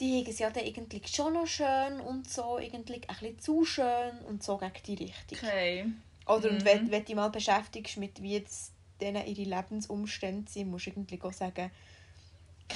die 0.00 0.20
haben 0.20 0.30
es 0.30 0.38
ja 0.38 0.50
dann 0.50 0.64
irgendwie 0.64 1.02
schon 1.06 1.34
noch 1.34 1.46
schön 1.46 2.00
und 2.00 2.28
so, 2.28 2.58
irgendwie 2.58 3.00
ein 3.06 3.16
bisschen 3.16 3.38
zu 3.38 3.64
schön 3.64 4.18
und 4.26 4.42
so 4.42 4.56
gegen 4.56 4.82
die 4.86 5.04
Richtung. 5.04 5.38
okay. 5.38 5.92
Oder 6.26 6.50
und 6.50 6.60
Mhm. 6.60 6.64
wenn, 6.64 6.90
wenn 6.90 7.00
du 7.00 7.04
dich 7.06 7.14
mal 7.16 7.28
beschäftigst 7.30 7.96
mit 7.96 8.22
wie 8.22 8.34
jetzt 8.34 8.72
denen 9.00 9.26
ihre 9.26 9.42
Lebensumstände 9.56 10.50
sind, 10.50 10.70
musst 10.70 10.86
du 10.86 10.90
irgendwie 10.90 11.20
auch 11.22 11.32
sagen, 11.32 11.70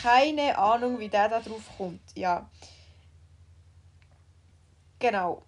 keine 0.02 0.59
Ahnung, 0.59 0.98
wie 0.98 1.09
der 1.09 1.28
da 1.28 1.40
drauf 1.40 1.62
kommt. 1.76 2.02
Ja. 2.14 2.48
Genau. 4.98 5.42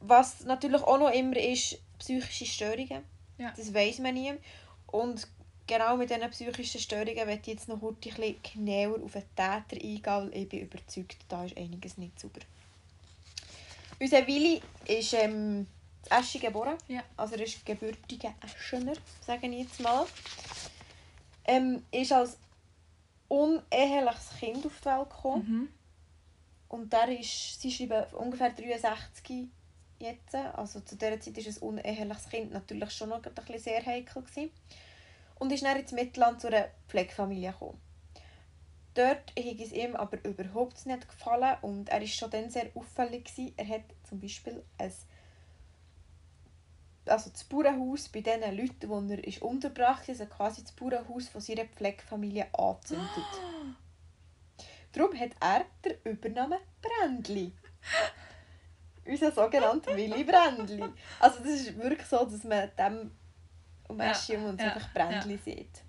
Was 0.00 0.44
natürlich 0.44 0.82
auch 0.82 0.98
noch 0.98 1.10
immer 1.10 1.36
ist, 1.36 1.78
psychische 1.98 2.46
Störungen. 2.46 3.04
Ja. 3.38 3.52
Das 3.56 3.72
weiß 3.72 4.00
man 4.00 4.14
nie. 4.14 4.34
Und 4.86 5.26
genau 5.66 5.96
mit 5.96 6.10
diesen 6.10 6.30
psychischen 6.30 6.80
Störungen 6.80 7.16
werde 7.16 7.40
ich 7.40 7.46
jetzt 7.46 7.68
noch 7.68 7.82
ein 7.82 7.94
bisschen 7.94 8.36
genauer 8.42 9.02
auf 9.02 9.12
den 9.12 9.22
Täter 9.34 9.72
eingehen, 9.72 10.02
weil 10.04 10.36
ich 10.36 10.48
bin 10.48 10.60
überzeugt, 10.60 11.16
da 11.28 11.44
ist 11.44 11.56
einiges 11.56 11.98
nicht 11.98 12.18
sauber. 12.18 12.40
Unser 14.00 14.26
Willi 14.26 14.60
ist 14.86 15.14
ähm, 15.14 15.66
in 16.04 16.10
Eschi 16.10 16.38
geboren. 16.38 16.76
Ja. 16.88 17.02
Also 17.16 17.36
er 17.36 17.44
ist 17.44 17.64
gebürtiger 17.64 18.34
Eschener, 18.42 18.94
sage 19.24 19.46
ich 19.46 19.60
jetzt 19.60 19.80
mal. 19.80 20.06
Ähm, 21.44 21.84
ist 21.92 22.12
als 22.12 22.36
uneheliches 23.32 24.30
Kind 24.38 24.66
auf 24.66 24.80
die 24.80 24.84
Welt 24.84 25.10
gekommen. 25.10 25.48
Mhm. 25.48 25.68
Und 26.68 26.92
der 26.92 27.08
ist, 27.18 27.60
sie 27.60 27.70
schreiben 27.70 28.04
ungefähr 28.14 28.50
63 28.50 29.48
jetzt. 29.98 30.34
Also 30.34 30.80
zu 30.80 30.96
dieser 30.96 31.20
Zeit 31.20 31.36
war 31.36 31.44
ein 31.44 31.68
uneheliches 31.68 32.28
Kind 32.28 32.52
natürlich 32.52 32.90
schon 32.90 33.08
noch 33.08 33.24
ein 33.24 33.34
bisschen 33.34 33.58
sehr 33.58 33.84
heikel. 33.84 34.22
Gewesen. 34.22 34.50
Und 35.38 35.52
ist 35.52 35.64
dann 35.64 35.78
ins 35.78 35.92
Mittelland 35.92 36.40
zu 36.40 36.48
einer 36.48 36.68
Pflegefamilie 36.88 37.52
gekommen. 37.52 37.80
Dort 38.94 39.30
hat 39.30 39.60
es 39.60 39.72
ihm 39.72 39.96
aber 39.96 40.22
überhaupt 40.24 40.84
nicht 40.84 41.08
gefallen 41.08 41.56
und 41.62 41.88
er 41.88 42.00
war 42.00 42.06
schon 42.06 42.30
dann 42.30 42.50
sehr 42.50 42.70
auffällig. 42.74 43.24
Gewesen. 43.24 43.54
Er 43.56 43.68
hat 43.68 43.84
zum 44.08 44.20
Beispiel 44.20 44.62
ein 44.76 44.92
also 47.06 47.30
das 47.30 47.44
Bauernhaus 47.44 48.08
bei 48.08 48.20
den 48.20 48.40
Leuten, 48.56 48.88
wo 48.88 49.00
er 49.00 49.24
ist 49.24 49.42
untergebracht 49.42 50.08
ist, 50.08 50.20
also 50.20 50.32
quasi 50.32 50.62
das 50.62 50.72
Bauernhaus 50.72 51.28
von 51.28 51.40
seiner 51.40 51.64
Pflegefamilie 51.64 52.46
angezündet. 52.52 53.08
Darum 54.92 55.18
hat 55.18 55.30
er 55.40 55.64
den 55.84 56.12
Übernamen 56.12 56.58
Brändli. 56.80 57.52
Unser 59.04 59.32
sogenannter 59.32 59.96
Willy 59.96 60.22
Brändli. 60.22 60.84
Also 61.18 61.38
das 61.40 61.52
ist 61.52 61.76
wirklich 61.76 62.06
so, 62.06 62.24
dass 62.24 62.44
man 62.44 62.70
dem 62.78 63.10
um 63.88 63.98
ja, 63.98 64.14
und 64.48 64.60
ja, 64.60 64.72
einfach 64.72 64.92
Brändli 64.92 65.34
ja. 65.34 65.40
sieht. 65.44 65.82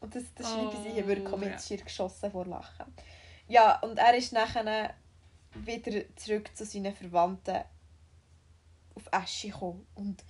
Und 0.00 0.14
das, 0.14 0.24
das 0.34 0.48
schreiben 0.48 0.70
oh, 0.72 0.82
sie 0.82 0.90
hier 0.90 1.06
wirklich 1.06 1.36
mit 1.36 1.50
ja. 1.50 1.58
schier 1.58 1.78
geschossen 1.78 2.30
vor 2.30 2.46
Lachen. 2.46 2.92
Ja, 3.48 3.80
und 3.80 3.98
er 3.98 4.14
ist 4.14 4.32
nachher 4.32 4.94
wieder 5.54 6.02
zurück 6.16 6.50
zu 6.54 6.64
seinen 6.64 6.94
Verwandten 6.94 7.64
auf 8.94 9.08
Eschi 9.12 9.48
gekommen. 9.48 9.86
Und 9.94 10.22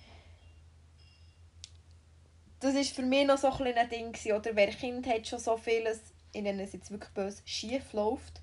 das 2.59 2.75
war 2.75 2.83
für 2.83 3.01
mich 3.01 3.25
noch 3.25 3.37
so 3.37 3.51
ein, 3.51 3.77
ein 3.77 3.89
Ding, 3.89 4.15
oder? 4.33 4.55
Wer 4.55 4.67
Kind 4.67 5.07
hat 5.07 5.27
schon 5.27 5.39
so 5.39 5.57
vieles, 5.57 6.01
in 6.33 6.45
denen 6.45 6.59
es 6.59 6.73
jetzt 6.73 6.91
wirklich 6.91 7.11
böse 7.11 7.41
schief 7.45 7.93
läuft. 7.93 8.41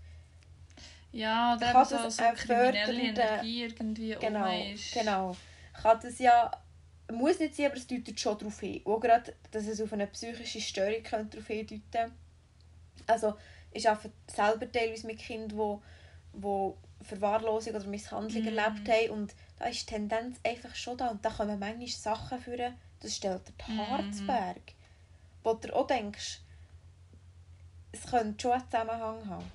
Ja, 1.12 1.56
oder 1.56 1.72
kann 1.72 1.84
so, 1.84 2.10
so 2.10 2.22
kriminelle 2.34 3.02
Energie 3.02 3.64
irgendwie 3.64 4.16
genau, 4.20 4.60
ist. 4.60 4.92
Genau, 4.92 5.36
kann 5.72 6.00
das 6.02 6.18
ja, 6.18 6.50
muss 7.12 7.38
nicht 7.38 7.54
sein, 7.54 7.66
aber 7.66 7.76
es 7.76 7.86
deutet 7.86 8.18
schon 8.18 8.38
darauf 8.38 8.60
hin. 8.60 8.82
Auch 8.84 9.00
gerade, 9.00 9.34
dass 9.50 9.66
es 9.66 9.80
auf 9.80 9.92
eine 9.92 10.06
psychische 10.08 10.60
Störung 10.60 11.02
könnte 11.02 11.36
darauf 11.36 11.46
hindeuten 11.46 12.12
Also, 13.06 13.34
ist 13.72 13.88
auch 13.88 13.98
selber 14.26 14.70
teilweise 14.70 15.06
mit 15.06 15.18
Kindern, 15.18 15.56
wo, 15.56 15.82
wo 16.32 16.76
Verwahrlosung 17.02 17.74
oder 17.74 17.86
Misshandlung 17.86 18.42
mm. 18.42 18.46
erlebt 18.46 18.88
haben 18.88 19.10
und 19.10 19.34
da 19.58 19.66
ist 19.66 19.82
die 19.82 19.94
Tendenz 19.94 20.38
einfach 20.42 20.74
schon 20.74 20.96
da 20.96 21.08
und 21.08 21.24
da 21.24 21.30
kommen 21.30 21.58
manchmal 21.58 21.88
Sachen 21.88 22.38
führen 22.38 22.74
das 23.00 23.16
stellt 23.16 23.52
Haare 23.66 24.02
mhm. 24.02 24.12
zu 24.12 24.26
Berg. 24.26 24.72
Wo 25.42 25.54
du 25.54 25.74
auch 25.74 25.86
denkst, 25.86 26.40
es 27.92 28.10
könnte 28.10 28.42
schon 28.42 28.52
einen 28.52 28.70
Zusammenhang 28.70 29.28
haben. 29.28 29.52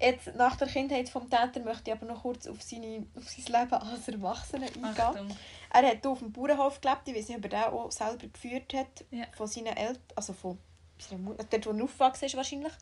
Jetzt, 0.00 0.32
nach 0.36 0.54
der 0.54 0.68
Kindheit 0.68 1.12
des 1.12 1.22
Täter 1.28 1.60
möchte 1.64 1.90
ich 1.90 1.96
aber 1.96 2.06
noch 2.06 2.22
kurz 2.22 2.46
auf, 2.46 2.62
seine, 2.62 3.04
auf 3.16 3.28
sein 3.28 3.46
Leben 3.46 3.74
als 3.74 4.08
Erwachsener 4.08 4.66
eingehen. 4.66 4.84
Achtung. 4.84 5.36
Er 5.72 5.90
hat 5.90 6.06
auf 6.06 6.20
dem 6.20 6.32
Bauernhof 6.32 6.80
gelebt, 6.80 7.08
ich 7.08 7.16
weiß 7.16 7.28
nicht, 7.28 7.38
ob 7.38 7.44
er 7.44 7.50
den 7.50 7.74
auch 7.74 7.90
selber 7.90 8.28
geführt 8.28 8.72
hat, 8.74 9.04
ja. 9.10 9.24
von 9.36 9.48
seinen 9.48 9.76
Eltern, 9.76 10.02
also 10.14 10.32
von 10.34 10.58
seiner 10.98 11.20
Mutter, 11.20 11.44
dort 11.50 11.66
wo 11.66 11.70
er 11.70 11.84
aufgewachsen 11.84 12.26
ist 12.26 12.36
wahrscheinlich. 12.36 12.72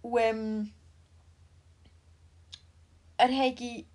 Und 0.00 0.18
ähm, 0.18 0.72
er 3.18 3.28
hatte, 3.28 3.64
neben 3.64 3.86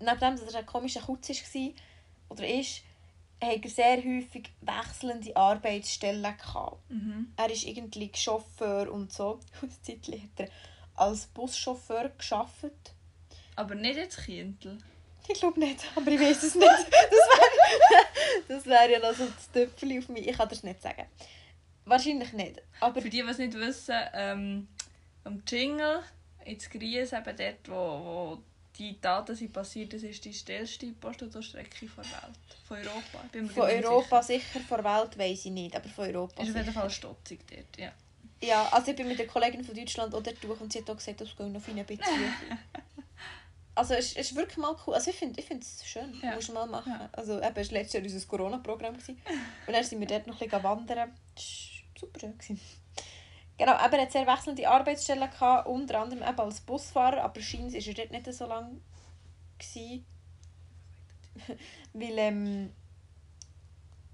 dem, 0.00 0.18
dass 0.18 0.54
er 0.54 0.60
ein 0.60 0.66
komischer 0.66 1.02
Kutz 1.02 1.28
war, 1.28 1.70
oder 2.28 2.46
ist, 2.46 2.82
hat 3.42 3.62
er 3.62 3.70
sehr 3.70 3.96
häufig 3.98 4.50
wechselnde 4.60 5.36
Arbeitsstellen 5.36 6.36
gehabt. 6.36 6.90
Mhm. 6.90 7.32
Er 7.36 7.50
ist 7.50 7.64
irgendwie 7.64 8.10
Chauffeur 8.14 8.90
und 8.90 9.12
so. 9.12 9.40
Zeit 9.82 10.06
hat 10.08 10.40
er 10.40 10.48
als 10.94 11.26
Buschauffeur 11.26 12.10
geschafft. 12.16 12.94
Aber 13.54 13.74
nicht 13.74 13.98
als 13.98 14.16
Kindl. 14.16 14.78
Ich 15.28 15.40
glaube 15.40 15.58
nicht, 15.58 15.84
aber 15.96 16.10
ich 16.10 16.20
weiß 16.20 16.42
es 16.42 16.54
nicht. 16.54 16.68
Das 18.48 18.64
wäre 18.64 18.88
wär 18.88 18.90
ja 18.90 18.98
noch 19.00 19.16
so 19.16 19.26
das 19.26 19.50
Töpfchen 19.50 19.98
auf 19.98 20.08
mich. 20.08 20.28
Ich 20.28 20.36
kann 20.36 20.48
das 20.48 20.62
nicht 20.62 20.80
sagen. 20.80 21.04
Wahrscheinlich 21.84 22.32
nicht. 22.32 22.62
Aber 22.80 23.00
Für 23.00 23.10
die, 23.10 23.22
die 23.22 23.28
es 23.28 23.38
nicht 23.38 23.54
wissen, 23.54 23.96
ähm, 24.12 24.68
am 25.24 25.42
Jingle, 25.46 26.02
jetzt 26.44 26.70
Gries, 26.70 27.12
eben 27.12 27.36
dort, 27.36 27.68
wo, 27.68 27.74
wo 27.74 28.38
die 28.78 29.00
Daten 29.00 29.34
sind 29.34 29.52
passiert, 29.52 29.92
das 29.92 30.02
ist 30.02 30.24
die 30.24 30.32
schnellste 30.32 30.86
Postautostrecke 30.92 31.86
der 31.86 32.04
Welt. 32.04 32.38
Von 32.66 32.76
Europa. 32.78 33.24
Bin 33.32 33.48
von 33.48 33.62
Europa 33.62 34.22
sicher. 34.22 34.44
sicher, 34.44 34.60
von 34.60 34.82
der 34.82 34.98
Welt 34.98 35.18
weiß 35.18 35.44
ich 35.46 35.52
nicht, 35.52 35.76
aber 35.76 35.88
von 35.88 36.06
Europa 36.06 36.42
Ist 36.42 36.50
auf 36.50 36.56
jeden 36.56 36.72
Fall 36.72 36.90
stotzig 36.90 37.40
dort, 37.48 37.78
ja. 37.78 37.92
Ja, 38.42 38.68
also 38.70 38.90
ich 38.90 38.96
bin 38.96 39.08
mit 39.08 39.18
der 39.18 39.26
Kollegin 39.26 39.64
von 39.64 39.74
Deutschland 39.74 40.14
auch 40.14 40.22
dort 40.22 40.42
durch 40.42 40.60
und 40.60 40.72
sie 40.72 40.80
hat 40.80 40.90
auch 40.90 40.96
gesagt, 40.96 41.20
das 41.20 41.28
geht 41.28 41.48
noch 41.48 41.66
ein 41.66 41.86
bisschen 41.86 42.06
Also 43.74 43.92
es, 43.92 44.12
es 44.12 44.30
ist 44.30 44.36
wirklich 44.36 44.56
mal 44.56 44.74
cool. 44.86 44.94
Also 44.94 45.10
ich 45.10 45.16
finde 45.16 45.38
ich 45.38 45.50
es 45.50 45.86
schön. 45.86 46.18
Ja. 46.22 46.34
Muss 46.34 46.48
mal 46.48 46.66
machen. 46.66 46.92
Ja. 46.92 47.10
Also 47.12 47.38
eben, 47.42 47.56
es 47.56 47.70
war 47.70 47.78
letztes 47.78 47.92
Jahr 47.92 48.02
unser 48.02 48.26
Corona-Programm. 48.26 48.94
Und 48.94 49.72
dann 49.72 49.84
sind 49.84 50.00
wir 50.00 50.06
dort 50.06 50.26
noch 50.26 50.40
ein 50.40 50.48
bisschen 50.48 50.62
wandern. 50.62 51.12
Das 51.34 51.44
war 51.44 52.00
super. 52.00 52.32
Genau, 53.58 53.72
er 53.72 53.90
hat 53.90 54.12
sehr 54.12 54.26
wechselnde 54.26 54.68
Arbeitsstellen 54.68 55.30
gehabt, 55.30 55.66
unter 55.66 56.00
anderem 56.00 56.22
eben 56.22 56.40
als 56.40 56.60
Busfahrer, 56.60 57.22
aber 57.22 57.40
scheint 57.40 57.72
war 57.72 57.80
er 57.80 57.94
dort 57.94 58.10
nicht 58.10 58.32
so 58.34 58.46
lange. 58.46 58.80
Gewesen, 59.58 60.04
weil, 61.94 62.18
ähm, 62.18 62.72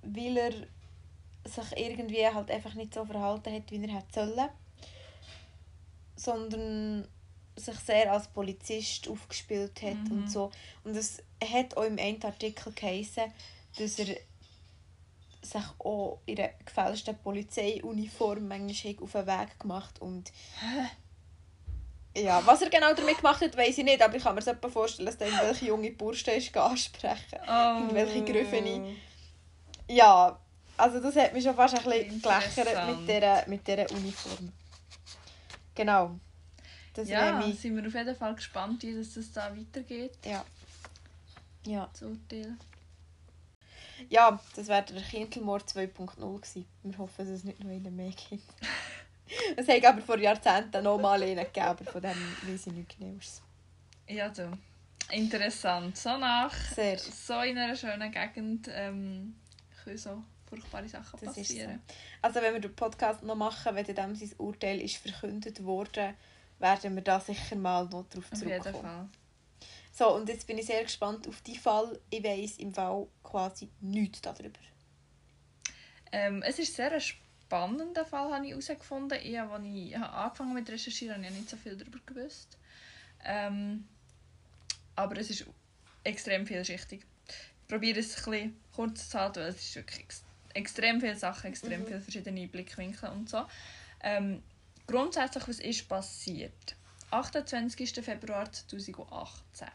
weil 0.03 0.37
er 0.37 0.53
sich 1.45 1.77
irgendwie 1.77 2.27
halt 2.27 2.51
einfach 2.51 2.75
nicht 2.75 2.95
so 2.95 3.05
verhalten 3.05 3.53
hat, 3.53 3.71
wie 3.71 3.85
er 3.85 3.95
hätte 3.95 4.13
sollen. 4.13 4.49
Sondern 6.15 7.09
sich 7.57 7.79
sehr 7.81 8.13
als 8.13 8.29
Polizist 8.29 9.09
aufgespielt 9.09 9.83
hat 9.83 9.99
mhm. 10.05 10.13
und 10.13 10.31
so. 10.31 10.51
Und 10.85 10.97
es 10.97 11.23
hat 11.45 11.77
auch 11.77 11.83
im 11.83 11.99
einen 11.99 12.23
Artikel 12.23 12.73
geheißen, 12.73 13.25
dass 13.77 13.99
er 13.99 14.17
sich 15.43 15.63
auch 15.79 16.21
in 16.27 16.39
einer 16.39 16.51
gefälschten 16.65 17.19
Polizeiuniform 17.19 18.49
manchmal 18.49 18.97
auf 19.01 19.13
den 19.13 19.27
Weg 19.27 19.59
gemacht 19.61 20.01
und 20.01 20.33
ja, 22.17 22.45
was 22.45 22.61
er 22.63 22.69
genau 22.69 22.93
damit 22.95 23.17
gemacht 23.17 23.41
hat, 23.41 23.57
weiß 23.57 23.79
ich 23.79 23.85
nicht, 23.85 24.03
aber 24.03 24.17
ich 24.17 24.23
kann 24.23 24.35
mir 24.35 24.43
so 24.43 24.53
vorstellen, 24.69 25.07
dass 25.07 25.17
er 25.17 25.47
welche 25.47 25.67
junge 25.67 25.91
Burste 25.93 26.33
ist 26.33 26.55
ansprechen 26.57 27.39
oh. 27.49 27.79
in 27.81 27.95
welche 27.95 28.23
Grüffene. 28.23 28.97
Ja, 29.89 30.39
also 30.77 31.01
das 31.01 31.17
hat 31.17 31.33
mich 31.33 31.43
schon 31.43 31.55
fast 31.55 31.75
ein 31.77 31.85
bisschen 31.85 32.23
gelächert 32.23 32.87
mit 32.87 33.09
dieser, 33.09 33.49
mit 33.49 33.67
dieser 33.67 33.91
Uniform. 33.91 34.53
Genau. 35.75 36.19
Das 36.95 37.09
ja, 37.09 37.41
ich... 37.47 37.59
sind 37.59 37.77
wir 37.77 37.87
auf 37.87 37.95
jeden 37.95 38.17
Fall 38.17 38.35
gespannt, 38.35 38.83
wie 38.83 38.95
das 38.95 39.33
da 39.33 39.51
weitergeht. 39.57 40.19
Ja. 40.25 40.45
Ja. 41.67 41.89
Das 41.93 42.03
Urteil. 42.03 42.57
Ja, 44.11 44.38
das 44.57 44.69
wäre 44.69 44.85
der 44.85 45.03
Kindelmord 45.03 45.69
2.0 45.69 46.17
gewesen. 46.17 46.67
Wir 46.83 46.99
hoffen, 46.99 47.15
dass 47.19 47.29
es 47.29 47.45
nicht 47.45 47.61
noch 47.61 47.71
einen 47.71 47.95
mehr 47.95 48.11
gibt. 48.11 48.43
es 49.57 49.69
hat 49.69 49.85
aber 49.85 50.01
vor 50.03 50.19
Jahrzehnten 50.19 50.85
noch 50.85 50.99
mal 50.99 51.23
einen 51.23 51.37
gegeben, 51.37 51.67
aber 51.67 51.85
von 51.85 52.03
dem 52.03 52.37
weiß 52.43 52.67
ich 52.67 52.73
nicht 52.73 52.99
genau. 52.99 53.15
Ja, 54.09 54.35
so. 54.35 54.49
Interessant. 55.11 55.97
So 55.97 56.17
nach 56.17 56.55
Sehr. 56.75 56.99
so 56.99 57.41
in 57.41 57.59
einer 57.59 57.77
schönen 57.77 58.11
Gegend 58.11 58.69
ähm, 58.73 59.37
können 59.83 59.99
so 59.99 60.23
furchtbare 60.49 60.88
Sachen 60.88 61.19
das 61.21 61.35
passieren. 61.35 61.81
So. 61.87 61.95
Also 62.23 62.41
wenn 62.41 62.55
wir 62.55 62.61
den 62.61 62.75
Podcast 62.75 63.23
noch 63.23 63.35
machen, 63.35 63.75
wenn 63.75 63.85
dem 63.85 64.15
sein 64.15 64.33
Urteil 64.38 64.81
ist 64.81 64.97
verkündet 64.97 65.62
wurde, 65.62 66.15
werden 66.59 66.95
wir 66.95 67.03
da 67.03 67.21
sicher 67.21 67.57
mal 67.57 67.85
noch 67.85 68.09
drauf 68.09 68.31
zurückkommen. 68.31 68.59
Auf 68.59 68.67
jeden 68.67 68.83
Fall. 68.83 69.09
So, 70.03 70.17
und 70.17 70.29
jetzt 70.29 70.49
bin 70.49 70.59
ich 70.59 70.67
sehr 70.67 70.83
gespannt 70.83 71.29
auf 71.29 71.43
die 71.43 71.57
Fall. 71.57 71.97
Ich 72.11 72.25
weiß 72.25 72.57
im 72.59 72.75
Fall 72.75 73.07
quasi 73.23 73.69
nichts 73.81 74.21
darüber. 74.21 74.59
Ähm, 76.11 76.43
es 76.43 76.59
ist 76.59 76.75
sehr 76.75 76.91
ein 76.91 77.01
spannender 77.01 78.05
Fall, 78.05 78.35
habe 78.35 78.45
ich 78.45 78.51
herausgefunden. 78.51 79.17
Ich, 79.23 79.38
als 79.38 79.65
ich 79.65 79.97
angefangen 79.97 80.55
mit 80.55 80.69
recherchieren 80.69 81.25
habe 81.25 81.33
ich 81.33 81.38
nicht 81.38 81.51
so 81.51 81.57
viel 81.57 81.77
darüber 81.77 82.01
gewusst. 82.05 82.59
Ähm, 83.25 83.87
aber 84.97 85.19
es 85.19 85.31
ist 85.31 85.47
extrem 86.03 86.49
vielschichtig. 86.49 87.05
Ich 87.29 87.69
probiere 87.69 88.01
es 88.01 88.17
ein 88.17 88.25
bisschen 88.25 88.61
kurz 88.75 89.09
zu 89.09 89.21
halten, 89.21 89.37
weil 89.37 89.51
es 89.51 89.62
ist 89.69 89.77
wirklich 89.77 90.01
ex 90.01 90.25
extrem 90.55 91.01
viele 91.01 91.15
Sachen, 91.15 91.47
extrem 91.47 91.83
mhm. 91.83 91.87
viele 91.87 92.01
verschiedene 92.01 92.49
Blickwinkel 92.49 93.09
und 93.11 93.31
so. 93.31 93.47
Ähm, 94.03 94.43
grundsätzlich, 94.85 95.47
was 95.47 95.61
ist 95.61 95.88
passiert? 95.88 96.75
28. 97.12 98.05
Februar 98.05 98.51
2018. 98.51 99.69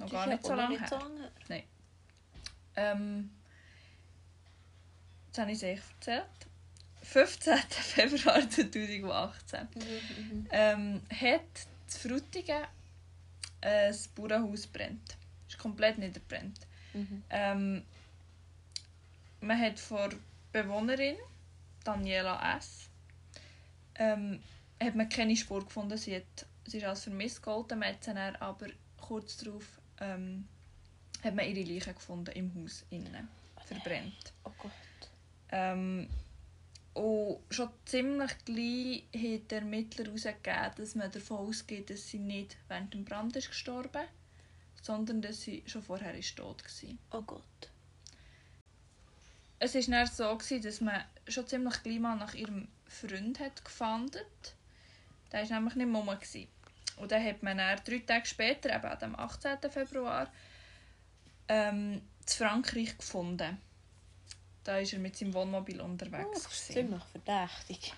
Noch 0.00 0.10
gar 0.10 0.26
nicht 0.26 0.44
so 0.44 0.54
lange. 0.54 0.78
So 0.88 0.96
lange. 0.96 1.30
Nein. 1.48 1.62
Ähm, 2.76 3.30
jetzt 5.26 5.38
habe 5.38 5.52
ich 5.52 5.62
es 5.62 5.64
euch 5.64 5.80
erzählt. 5.96 6.26
15. 7.02 7.58
Februar 7.70 8.48
2018 8.48 9.68
mhm, 9.74 9.80
mhm, 9.80 10.48
ähm, 10.50 11.02
hat 11.10 11.40
das 11.86 11.98
Frutigen 11.98 12.64
ein 13.60 13.96
Bauernhaus 14.14 14.66
brennt. 14.66 15.16
Es 15.46 15.54
ist 15.54 15.58
komplett 15.58 15.98
niederbrennt. 15.98 16.58
Mhm. 16.94 17.22
Ähm, 17.30 17.84
man 19.40 19.60
hat 19.60 19.78
vor 19.78 20.10
Bewohnerin 20.52 21.16
Daniela 21.84 22.56
S. 22.56 22.88
Ähm, 23.96 24.42
hat 24.82 24.94
man 24.94 25.08
keine 25.08 25.36
Spur 25.36 25.64
gefunden. 25.64 25.98
Sie 25.98 26.16
hat 26.16 26.46
sie 26.70 26.78
ist 26.78 26.84
als 26.84 27.04
vermisst 27.04 27.42
gehalten, 27.42 27.78
man 27.78 27.88
hat 27.88 28.04
sie 28.04 28.12
aber 28.12 28.66
kurz 29.00 29.38
darauf 29.38 29.79
ähm, 30.00 30.48
hat 31.22 31.34
man 31.34 31.46
ihre 31.46 31.68
Leiche 31.68 31.94
gefunden 31.94 32.32
im 32.32 32.54
Haus 32.54 32.84
innen, 32.90 33.28
verbrennt. 33.64 34.32
Oh 34.44 34.52
Gott. 34.58 34.72
Ähm, 35.50 36.08
und 36.94 37.38
schon 37.50 37.70
ziemlich 37.84 38.32
gleich 38.44 39.04
hat 39.14 39.50
der 39.50 39.58
Ermittler 39.58 40.06
herausgegeben, 40.06 40.72
dass 40.76 40.94
man 40.94 41.10
davon 41.10 41.38
ausgeht, 41.38 41.90
dass 41.90 42.08
sie 42.08 42.18
nicht 42.18 42.56
während 42.68 42.92
dem 42.94 43.04
Brand 43.04 43.36
ist 43.36 43.48
gestorben 43.48 44.06
sondern 44.82 45.20
dass 45.22 45.42
sie 45.42 45.62
schon 45.66 45.82
vorher 45.82 46.14
ist 46.16 46.36
tot 46.36 46.62
war. 46.64 47.20
Oh 47.20 47.22
Gott. 47.22 47.70
Es 49.58 49.74
war 49.74 49.82
dann 49.82 50.06
so, 50.06 50.36
gewesen, 50.36 50.62
dass 50.62 50.80
man 50.80 51.04
schon 51.28 51.46
ziemlich 51.46 51.82
gleich 51.82 52.00
mal 52.00 52.16
nach 52.16 52.34
ihrem 52.34 52.68
Freund 52.86 53.38
hat 53.40 53.64
gefunden. 53.64 54.24
Der 55.32 55.48
war 55.48 55.60
nämlich 55.60 55.74
nicht 55.74 55.86
mehr. 55.86 56.46
Und 56.96 57.12
dann 57.12 57.24
hat 57.24 57.42
man 57.42 57.58
dann 57.58 57.78
drei 57.84 57.98
Tage 57.98 58.26
später, 58.26 58.74
eben 58.74 59.14
am 59.14 59.14
18. 59.16 59.58
Februar, 59.70 60.28
ähm, 61.48 62.02
zu 62.26 62.38
Frankreich 62.38 62.96
gefunden. 62.96 63.58
Da 64.64 64.72
war 64.74 64.80
er 64.80 64.98
mit 64.98 65.16
seinem 65.16 65.32
Wohnmobil 65.34 65.80
Oh, 65.80 65.84
unterwegs. 65.84 66.44
das 66.44 66.52
ist 66.52 66.66
ziemlich 66.72 67.02
verdächtig. 67.04 67.92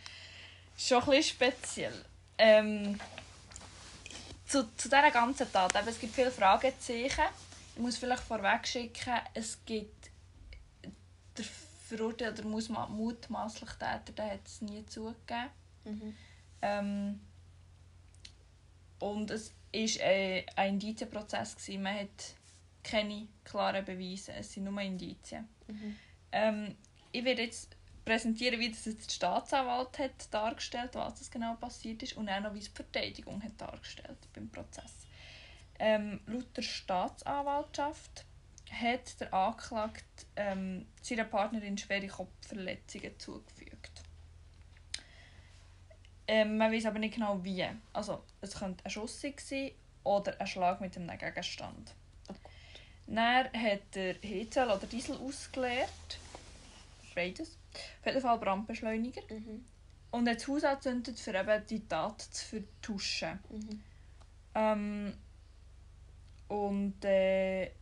Schon 0.76 1.02
ein 1.02 1.10
bisschen 1.10 1.22
speziell. 1.36 2.04
Ähm, 2.38 2.98
zu, 4.46 4.64
zu 4.76 4.88
dieser 4.88 5.10
ganzen 5.10 5.50
Tat, 5.52 5.74
eben, 5.74 5.88
es 5.88 5.98
gibt 6.00 6.14
viele 6.14 6.30
Fragezeichen. 6.30 7.24
Ich 7.74 7.80
muss 7.80 7.96
vielleicht 7.98 8.22
vorweg 8.22 8.66
schicken, 8.66 9.14
es 9.34 9.58
gibt 9.64 10.10
der 11.36 11.44
verurteilte 11.88 12.42
oder 12.42 12.50
muss- 12.50 12.68
mutmaßliche 12.68 13.72
Täter, 13.78 14.12
der 14.16 14.30
hat 14.32 14.46
es 14.46 14.60
nie 14.60 14.84
zugegeben. 14.86 15.50
Mhm. 15.84 16.16
Ähm, 16.62 17.20
und 19.02 19.32
es 19.32 19.50
war 19.72 20.06
äh, 20.06 20.46
ein 20.54 20.74
Indizienprozess. 20.74 21.56
Gewesen. 21.56 21.82
Man 21.82 21.98
hat 21.98 22.34
keine 22.84 23.26
klaren 23.44 23.84
Beweise, 23.84 24.32
es 24.32 24.52
sind 24.52 24.64
nur 24.64 24.80
Indizien. 24.80 25.48
Mhm. 25.66 25.96
Ähm, 26.30 26.76
ich 27.10 27.24
werde 27.24 27.42
jetzt 27.42 27.76
präsentieren, 28.04 28.60
wie 28.60 28.70
das 28.70 28.84
jetzt 28.84 29.06
der 29.06 29.14
Staatsanwalt 29.14 29.98
hat 29.98 30.32
dargestellt, 30.32 30.90
was 30.94 31.18
das 31.18 31.30
genau 31.30 31.54
passiert 31.54 32.02
ist 32.02 32.16
und 32.16 32.28
auch 32.28 32.40
noch, 32.40 32.54
wie 32.54 32.58
es 32.58 32.72
die 32.72 32.76
Verteidigung 32.76 33.42
hat 33.42 33.60
dargestellt 33.60 34.18
beim 34.34 34.48
Prozess. 34.48 35.06
Ähm, 35.78 36.20
laut 36.26 36.56
der 36.56 36.62
Staatsanwaltschaft 36.62 38.24
hat 38.70 39.20
der 39.20 39.34
Anklagte 39.34 40.26
ähm, 40.36 40.86
seiner 41.02 41.24
Partnerin 41.24 41.76
schwere 41.76 42.06
Kopfverletzungen 42.06 43.18
zugefügt. 43.18 43.71
Ähm, 46.32 46.56
man 46.56 46.72
weiß 46.72 46.86
aber 46.86 46.98
nicht 46.98 47.16
genau 47.16 47.44
wie. 47.44 47.62
Also 47.92 48.22
es 48.40 48.54
könnte 48.54 48.82
ein 48.86 48.90
Schuss 48.90 49.20
sein 49.20 49.72
oder 50.02 50.40
ein 50.40 50.46
Schlag 50.46 50.80
mit 50.80 50.96
einem 50.96 51.18
Gegenstand. 51.18 51.94
Oh 52.26 52.34
Dann 53.06 53.52
hat 53.52 53.94
er 53.94 54.14
Hezel 54.22 54.64
oder 54.64 54.86
Diesel 54.86 55.16
ausgeleert. 55.16 55.90
Beides. 57.14 57.58
Auf 58.00 58.06
jeden 58.06 58.20
Fall 58.22 58.38
Brandbeschleuniger. 58.38 59.20
Mhm. 59.28 59.66
Und 60.10 60.26
hat 60.26 60.36
das 60.36 60.48
Haus 60.48 60.64
angezündet, 60.64 61.20
für 61.20 61.38
eben 61.38 61.66
die 61.66 61.86
Tat 61.86 62.22
zu 62.22 62.46
vertuschen. 62.46 63.38
Mhm. 63.50 63.82
Ähm, 64.54 65.14
und 66.48 67.04
äh, 67.04 67.72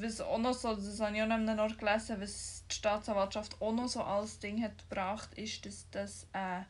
was 0.00 0.20
auch 0.20 0.38
noch 0.38 0.54
so, 0.54 0.74
das 0.74 1.00
habe 1.00 1.16
ich 1.16 1.22
auch 1.22 1.26
noch 1.26 1.58
Ort 1.58 1.78
gelesen, 1.78 2.20
was 2.20 2.64
die 2.70 2.74
Staatsanwaltschaft 2.74 3.60
auch 3.60 3.72
noch 3.72 3.88
so 3.88 4.02
als 4.02 4.38
Ding 4.38 4.62
hat 4.62 4.78
gebracht, 4.88 5.34
ist, 5.34 5.66
dass 5.66 5.88
das 5.90 6.26
ein 6.32 6.66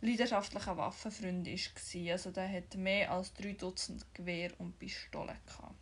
leidenschaftlicher 0.00 0.76
Waffenfreund 0.76 1.46
war. 1.46 2.12
Also 2.12 2.30
der 2.30 2.50
hat 2.50 2.74
mehr 2.76 3.10
als 3.10 3.32
drei 3.34 3.52
Dutzend 3.52 4.06
Gewehr 4.14 4.52
und 4.58 4.78
Pistolen 4.78 5.36
gehabt. 5.46 5.74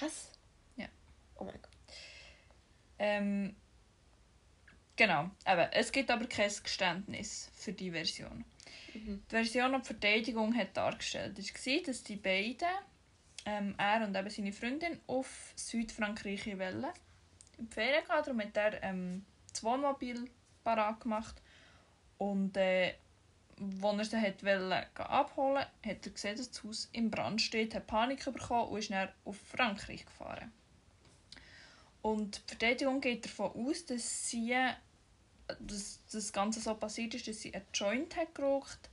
Was? 0.00 0.30
Ja. 0.76 0.86
Oh 1.36 1.44
mein 1.44 1.54
Gott. 1.54 1.70
Ähm, 2.98 3.56
genau, 4.96 5.30
eben, 5.46 5.68
es 5.72 5.92
gibt 5.92 6.10
aber 6.10 6.26
kein 6.26 6.50
Geständnis 6.62 7.50
für 7.54 7.72
die 7.72 7.90
Version. 7.90 8.44
Mhm. 8.94 9.22
Die 9.26 9.30
Version, 9.30 9.72
die 9.72 9.78
die 9.78 9.86
Verteidigung 9.86 10.54
hat 10.56 10.76
dargestellt 10.76 11.38
hat, 11.38 11.66
war, 11.66 11.82
dass 11.84 12.02
die 12.02 12.16
beiden, 12.16 12.68
ähm, 13.44 13.74
er 13.78 14.06
und 14.06 14.16
eben 14.16 14.30
seine 14.30 14.52
Freundin, 14.52 15.00
auf 15.06 15.52
Südfrankreich 15.56 16.46
wollen. 16.46 16.86
In 17.58 17.68
die 17.68 17.74
Ferien 17.74 18.04
darum 18.08 18.40
hat 18.40 18.56
er 18.56 18.82
ähm, 18.82 19.24
das 19.50 19.62
Wohnmobil 19.62 20.28
parat 20.62 21.00
gemacht. 21.00 21.40
Und 22.18 22.56
äh, 22.56 22.94
als 23.82 24.12
er 24.12 24.20
sie 24.20 24.46
wollte, 24.46 24.86
abholen 24.96 25.64
hat 25.86 26.06
er 26.06 26.12
gesehen, 26.12 26.36
dass 26.36 26.50
das 26.50 26.64
Haus 26.64 26.88
im 26.92 27.10
Brand 27.10 27.40
steht, 27.40 27.74
hat 27.74 27.86
Panik 27.86 28.24
bekommen 28.24 28.68
und 28.70 28.78
ist 28.78 28.90
dann 28.90 29.08
auf 29.24 29.36
Frankreich 29.36 30.04
gefahren. 30.04 30.52
Und 32.02 32.36
die 32.36 32.48
Verteidigung 32.48 33.00
geht 33.00 33.24
davon 33.24 33.52
aus, 33.52 33.86
dass 33.86 34.28
sie 34.28 34.54
dass 35.46 36.00
das 36.10 36.32
Ganze 36.32 36.60
so 36.60 36.74
passiert 36.74 37.14
ist, 37.14 37.28
dass 37.28 37.40
sie 37.40 37.54
einen 37.54 37.64
Joint 37.72 38.16
hat 38.16 38.34
geraucht, 38.34 38.90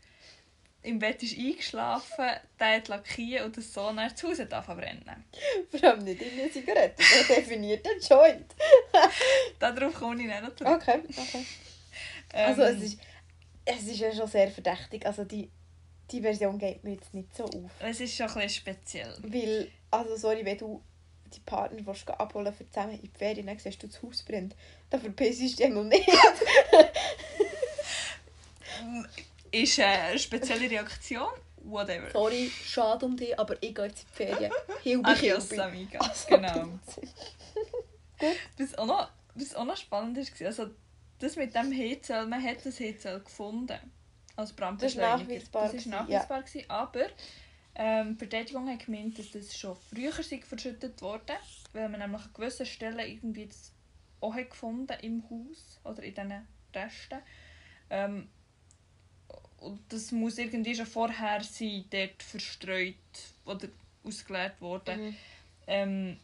im 0.83 0.99
Bett 0.99 1.21
ist 1.21 1.37
eingeschlafen, 1.37 2.25
der 2.59 2.75
hat 2.77 2.87
lackiert 2.87 3.45
und 3.45 3.55
das 3.55 3.71
so 3.73 3.85
dann 3.85 3.97
das 3.97 4.23
Haus 4.23 4.39
hat 4.39 4.65
zu 4.65 4.75
brennen. 4.75 5.25
Vor 5.69 5.83
allem 5.89 6.03
nicht 6.03 6.21
in 6.21 6.39
eine 6.39 6.51
Zigarette. 6.51 7.03
Der 7.27 7.35
definiert 7.35 7.85
den 7.85 7.99
Joint. 7.99 8.55
Darauf 9.59 9.93
komme 9.93 10.21
ich 10.23 10.29
dann 10.29 10.43
noch 10.43 10.55
zurück. 10.55 10.81
Okay, 10.81 11.01
okay. 11.09 11.45
Ähm, 12.33 12.47
Also 12.47 12.63
es 12.63 12.81
ist, 12.81 12.99
es 13.65 13.83
ist 13.83 13.99
ja 13.99 14.13
schon 14.13 14.27
sehr 14.27 14.49
verdächtig. 14.49 15.05
Also 15.05 15.23
die, 15.23 15.51
die 16.09 16.21
Version 16.21 16.57
geht 16.57 16.83
mir 16.83 16.93
jetzt 16.93 17.13
nicht 17.13 17.35
so 17.35 17.45
auf. 17.45 17.71
es 17.79 17.99
ist 17.99 18.15
schon 18.15 18.27
ein 18.27 18.33
bisschen 18.33 18.49
speziell. 18.49 19.13
Weil, 19.21 19.69
also 19.91 20.15
sorry, 20.15 20.43
wenn 20.43 20.57
du 20.57 20.81
die 21.31 21.41
Partner 21.41 21.85
willst, 21.85 22.09
abholen 22.09 22.53
für 22.53 22.67
zusammen 22.67 22.93
in 22.93 23.01
die 23.03 23.17
Ferien, 23.17 23.45
dann 23.45 23.59
siehst 23.59 23.81
du, 23.83 23.87
das 23.87 24.01
Haus 24.01 24.23
brennt. 24.23 24.55
Dann 24.89 24.99
verpissst 24.99 25.41
du 25.41 25.55
dich 25.63 25.69
noch 25.69 25.83
nicht. 25.83 26.09
Ist 29.51 29.79
eine 29.79 30.17
spezielle 30.17 30.69
Reaktion. 30.69 31.29
Whatever. 31.63 32.09
Sorry, 32.11 32.49
schade 32.49 33.05
um 33.05 33.15
dich, 33.15 33.37
aber 33.37 33.55
ich 33.61 33.75
gehe 33.75 33.85
jetzt 33.85 34.01
in 34.01 34.07
die 34.09 34.15
Ferien. 34.15 34.51
Hilbi, 34.81 35.09
Adios, 35.09 35.49
Hilbi. 35.49 35.61
amiga. 35.61 35.99
Also, 36.03 36.27
Genau. 36.27 36.79
Was 38.57 38.77
auch 38.77 38.85
noch, 38.85 39.09
was 39.35 39.55
auch 39.55 39.65
noch 39.65 39.77
spannend 39.77 40.17
war, 40.17 40.47
also 40.47 40.69
das 41.19 41.35
mit 41.35 41.53
dem 41.55 41.71
Hezel, 41.71 42.25
man 42.27 42.43
hat 42.43 42.65
das 42.65 42.79
Hezel 42.79 43.19
gefunden. 43.19 43.77
Als 44.35 44.53
Brandbeschleuniger. 44.53 45.17
nachweisbar 45.17 45.63
Das 45.65 45.73
ist 45.73 45.83
gewesen, 45.83 45.91
nachweisbar, 45.91 46.41
gewesen, 46.43 46.69
aber 46.69 47.05
ähm, 47.75 48.13
die 48.13 48.17
Verteidigung 48.17 48.69
hat 48.69 48.85
gemeint, 48.85 49.19
dass 49.19 49.31
das 49.31 49.57
schon 49.57 49.75
früher 49.75 50.11
verschüttet 50.11 51.01
wurde, 51.01 51.33
weil 51.73 51.89
man 51.89 51.99
nämlich 51.99 52.21
an 52.21 52.31
gewissen 52.33 52.65
Stellen 52.65 52.99
irgendwie 52.99 53.47
das 53.47 53.73
auch 54.19 54.33
hat 54.33 54.49
gefunden 54.49 54.97
im 55.01 55.23
Haus 55.29 55.79
oder 55.83 56.01
in 56.03 56.13
diesen 56.13 56.47
Resten. 56.73 57.19
Ähm, 57.89 58.29
und 59.61 59.79
das 59.89 60.11
muss 60.11 60.37
irgendwie 60.37 60.75
schon 60.75 60.85
vorher 60.85 61.43
sein, 61.43 61.85
dort 61.89 62.21
verstreut 62.21 62.95
oder 63.45 63.67
ausgeleert 64.03 64.59
worden. 64.59 65.01
Mhm. 65.01 65.15
Ähm, 65.67 66.19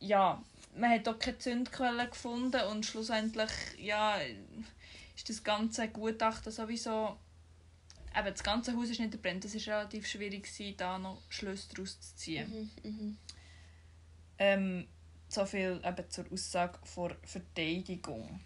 ja, 0.00 0.42
man 0.76 0.90
hat 0.90 1.06
auch 1.08 1.18
keine 1.18 1.38
Zündquelle 1.38 2.08
gefunden 2.08 2.60
und 2.70 2.84
schlussendlich 2.84 3.50
ja, 3.78 4.18
ist 5.14 5.28
das 5.28 5.44
ganze 5.44 5.88
Gutachten 5.88 6.50
sowieso 6.50 7.16
eben 8.16 8.28
das 8.28 8.42
ganze 8.42 8.74
Haus 8.74 8.88
ist 8.88 8.98
nicht 8.98 9.10
verbrannt. 9.10 9.44
Es 9.44 9.54
war 9.66 9.78
relativ 9.78 10.06
schwierig, 10.06 10.44
gewesen, 10.44 10.74
da 10.76 10.98
noch 10.98 11.20
Schlüsse 11.28 11.68
daraus 11.74 12.00
zu 12.00 12.16
ziehen. 12.16 12.70
Mhm, 12.82 12.90
mhm. 12.90 13.18
Ähm, 14.38 14.88
so 15.28 15.44
viel 15.44 15.80
eben 15.84 16.10
zur 16.10 16.24
Aussage 16.32 16.78
vor 16.84 17.14
Verteidigung. 17.24 18.40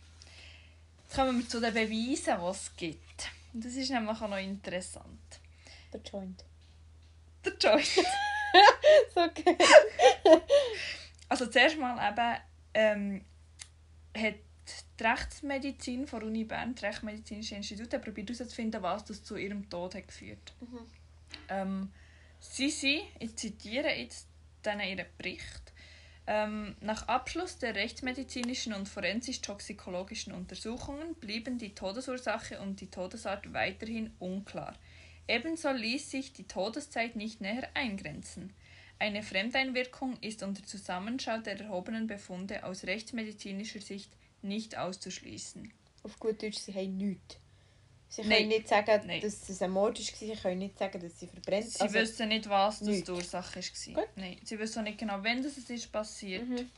Jetzt 1.05 1.15
kommen 1.15 1.39
wir 1.39 1.49
zu 1.49 1.61
den 1.61 1.73
Beweisen, 1.73 2.41
die 2.41 2.51
es 2.51 2.77
gibt. 2.77 3.31
Und 3.53 3.65
das 3.65 3.75
ist 3.75 3.91
nämlich 3.91 4.21
auch 4.21 4.29
noch 4.29 4.37
interessant. 4.37 5.41
Der 5.93 6.01
Joint. 6.01 6.45
Der 7.45 7.53
Joint. 7.59 7.89
So 9.15 9.21
okay. 9.21 9.57
Also 11.29 11.47
zuerst 11.47 11.79
mal 11.79 12.11
eben 12.11 12.41
ähm, 12.75 13.25
hat 14.17 14.35
die 14.99 15.05
Rechtsmedizin 15.05 16.07
von 16.07 16.23
Uni 16.25 16.45
Bern, 16.45 16.75
das 16.75 16.83
Rechtsmedizinische 16.83 17.55
Institut, 17.55 17.93
hat 17.93 18.03
probiert 18.03 18.31
herauszufinden, 18.31 18.83
was 18.83 19.05
das 19.05 19.23
zu 19.23 19.37
ihrem 19.37 19.69
Tod 19.69 19.95
hat 19.95 20.09
geführt 20.09 20.53
Mhm. 20.61 20.87
ähm, 21.49 21.93
Sie 22.41 22.71
sind, 22.71 23.03
ich 23.19 23.37
zitiere 23.37 23.91
jetzt 23.91 24.27
dann 24.63 24.81
ihren 24.81 25.07
Bericht, 25.19 25.70
ähm, 26.27 26.77
nach 26.81 27.09
Abschluss 27.09 27.59
der 27.59 27.75
rechtsmedizinischen 27.75 28.73
und 28.73 28.89
forensisch-toxikologischen 28.89 30.33
Untersuchungen 30.33 31.15
blieben 31.15 31.59
die 31.59 31.75
Todesursache 31.75 32.61
und 32.61 32.81
die 32.81 32.91
Todesart 32.91 33.53
weiterhin 33.53 34.13
unklar. 34.19 34.75
Ebenso 35.27 35.71
ließ 35.71 36.11
sich 36.11 36.33
die 36.33 36.47
Todeszeit 36.47 37.17
nicht 37.17 37.41
näher 37.41 37.69
eingrenzen. 37.75 38.53
Eine 38.99 39.23
Fremdeinwirkung 39.23 40.19
ist 40.21 40.43
unter 40.43 40.63
Zusammenschau 40.63 41.39
der 41.39 41.59
erhobenen 41.61 42.07
Befunde 42.07 42.65
aus 42.65 42.85
rechtsmedizinischer 42.85 43.81
Sicht 43.81 44.13
nicht 44.43 44.77
auszuschließen. 44.77 45.73
Auf 46.03 46.19
gut 46.19 46.43
Deutsch, 46.43 46.59
sie 46.59 46.75
haben 46.75 46.97
nichts. 46.97 47.39
Sie 48.11 48.23
Nein. 48.23 48.39
können 48.39 48.49
nicht 48.49 48.69
sagen, 48.69 49.03
Nein. 49.07 49.21
dass 49.21 49.49
es 49.49 49.63
ein 49.63 49.71
Mord 49.71 49.97
war. 49.97 50.05
Sie 50.05 50.35
können 50.35 50.59
nicht 50.59 50.77
sagen, 50.77 51.01
dass 51.01 51.21
sie 51.21 51.29
verbrennt 51.29 51.71
Sie 51.71 51.93
wissen 51.93 52.29
nicht, 52.29 52.49
was 52.51 52.81
das 52.81 53.05
die 53.05 53.11
Ursache 53.11 53.61
war. 53.61 53.95
Gut. 53.95 54.09
Nein, 54.17 54.41
sie 54.43 54.59
wissen 54.59 54.81
auch 54.81 54.85
nicht 54.85 54.99
genau, 54.99 55.21
das 55.21 55.57
es 55.57 55.71
ist 55.71 55.93
passiert. 55.93 56.49
Mhm. 56.49 56.71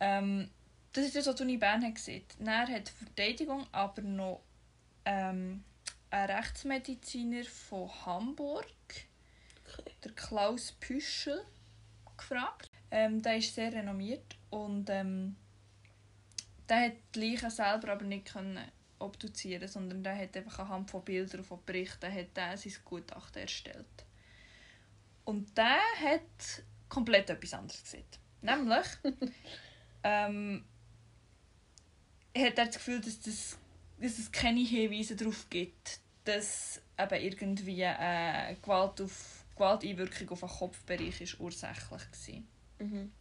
Ähm, 0.00 0.50
das 0.94 1.04
ist 1.04 1.14
das, 1.14 1.26
was 1.26 1.34
die 1.34 1.42
Uni 1.42 1.58
Bern 1.58 1.84
hat 1.84 1.94
gesehen. 1.94 2.24
Dann 2.38 2.72
hat 2.72 2.88
die 2.88 3.04
Verteidigung 3.04 3.66
aber 3.70 4.00
noch 4.00 4.40
ähm, 5.04 5.62
einen 6.08 6.30
Rechtsmediziner 6.30 7.44
von 7.44 7.90
Hamburg, 8.06 8.66
der 10.02 10.12
Klaus 10.12 10.72
Püschel, 10.72 11.44
gefragt. 12.16 12.70
Ähm, 12.90 13.20
der 13.20 13.36
ist 13.36 13.54
sehr 13.54 13.70
renommiert 13.74 14.38
und 14.48 14.88
ähm, 14.88 15.36
der 16.66 16.86
hat 16.86 16.92
die 17.14 17.20
Leichen 17.30 17.50
selber 17.50 17.92
aber 17.92 18.06
nicht 18.06 18.32
können 18.32 18.58
obduzieren, 18.98 19.68
sondern 19.68 20.02
der 20.02 20.16
hat 20.16 20.36
einfach 20.36 20.60
anhand 20.60 20.90
von 20.90 21.04
Bildern 21.04 21.40
und 21.40 21.46
von 21.46 21.60
Berichten 21.64 22.12
hat 22.12 22.36
der 22.36 22.56
sein 22.56 22.72
Gutachten 22.84 23.42
erstellt. 23.42 23.86
Und 25.24 25.56
der 25.56 25.78
hat 26.00 26.62
komplett 26.88 27.30
etwas 27.30 27.54
anderes 27.54 27.82
gesehen. 27.82 28.04
Nämlich 28.40 28.86
ähm, 30.04 30.64
hat 32.36 32.58
er 32.58 32.66
das 32.66 32.76
Gefühl, 32.76 33.00
dass, 33.00 33.20
das, 33.20 33.58
dass 34.00 34.18
es 34.18 34.32
keine 34.32 34.60
Hinweise 34.60 35.16
darauf 35.16 35.48
gibt, 35.50 36.00
dass 36.24 36.80
eben 36.98 37.22
irgendwie 37.22 37.82
äh, 37.82 38.54
Gewalt 38.62 39.00
auf, 39.00 39.44
Gewalteinwirkung 39.54 40.30
auf 40.30 40.40
den 40.40 40.48
Kopfbereich 40.48 41.20
ist 41.20 41.40
ursächlich 41.40 41.90
war. 41.90 42.86
Mhm. 42.86 43.12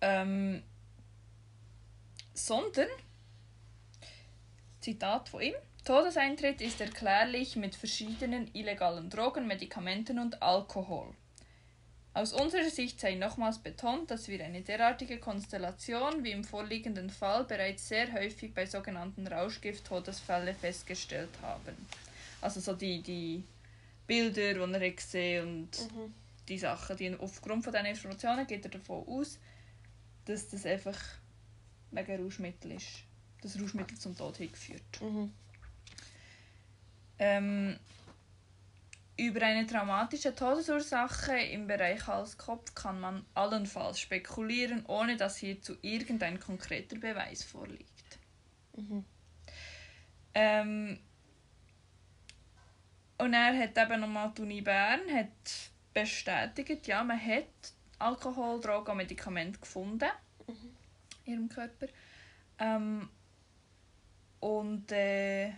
Ähm, 0.00 0.62
sondern, 2.34 2.88
Zitat 4.84 5.30
von 5.30 5.40
ihm, 5.40 5.54
Todeseintritt 5.86 6.60
ist 6.60 6.78
erklärlich 6.78 7.56
mit 7.56 7.74
verschiedenen 7.74 8.50
illegalen 8.52 9.08
Drogen, 9.08 9.46
Medikamenten 9.46 10.18
und 10.18 10.42
Alkohol. 10.42 11.14
Aus 12.12 12.34
unserer 12.34 12.68
Sicht 12.68 13.00
sei 13.00 13.14
nochmals 13.14 13.58
betont, 13.58 14.10
dass 14.10 14.28
wir 14.28 14.44
eine 14.44 14.60
derartige 14.60 15.18
Konstellation 15.18 16.22
wie 16.22 16.32
im 16.32 16.44
vorliegenden 16.44 17.08
Fall 17.08 17.44
bereits 17.44 17.88
sehr 17.88 18.12
häufig 18.12 18.52
bei 18.52 18.66
sogenannten 18.66 19.26
Rauschgift-Todesfällen 19.26 20.54
festgestellt 20.54 21.30
haben. 21.40 21.74
Also 22.42 22.60
so 22.60 22.74
die, 22.74 23.00
die 23.00 23.42
Bilder, 24.06 24.66
die 24.66 24.84
er 24.84 24.90
gesehen 24.90 25.48
und 25.48 25.96
Mhm. 25.96 26.14
die 26.46 26.58
Sachen, 26.58 26.96
die 26.98 27.16
aufgrund 27.18 27.64
von 27.64 27.72
diesen 27.72 27.86
Informationen 27.86 28.46
geht 28.46 28.66
er 28.66 28.70
davon 28.70 29.08
aus, 29.08 29.38
dass 30.26 30.50
das 30.50 30.66
einfach 30.66 30.98
wegen 31.90 32.22
Rauschmittel 32.22 32.72
ist. 32.72 33.04
Das 33.44 33.60
Rauschmittel 33.60 33.98
zum 33.98 34.16
Tod 34.16 34.38
hingeführt. 34.38 35.02
Mhm. 35.02 35.30
Ähm, 37.18 37.78
über 39.18 39.42
eine 39.42 39.66
traumatische 39.66 40.34
Todesursache 40.34 41.36
im 41.36 41.66
Bereich 41.66 42.06
Hals-Kopf 42.06 42.74
kann 42.74 43.00
man 43.00 43.26
allenfalls 43.34 44.00
spekulieren, 44.00 44.86
ohne 44.86 45.18
dass 45.18 45.36
hierzu 45.36 45.76
irgendein 45.82 46.40
konkreter 46.40 46.96
Beweis 46.96 47.44
vorliegt. 47.44 48.18
Mhm. 48.76 49.04
Ähm, 50.32 50.98
und 53.18 53.34
er 53.34 53.58
hat 53.58 53.76
eben 53.76 54.00
nochmal 54.00 54.32
die 54.34 54.42
Uni 54.42 54.62
Bern 54.62 55.02
hat 55.14 55.28
bestätigt, 55.92 56.86
ja, 56.86 57.04
man 57.04 57.20
hat 57.20 57.44
Alkohol, 57.98 58.58
Drogen 58.60 58.92
und 58.92 58.96
Medikamente 58.96 59.60
gefunden 59.60 60.08
in 61.26 61.32
ihrem 61.34 61.48
Körper. 61.50 61.88
Ähm, 62.58 63.10
und 64.44 64.92
äh, 64.92 65.52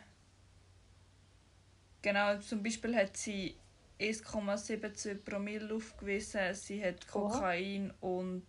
genau, 2.03 2.38
zum 2.38 2.62
Beispiel 2.62 2.94
hat 2.94 3.16
sie 3.16 3.57
1,72 3.99 5.16
Promille 5.25 5.75
aufgewiesen, 5.75 6.55
sie 6.55 6.85
hat 6.85 7.05
Oha. 7.12 7.33
Kokain 7.33 7.92
und 8.01 8.46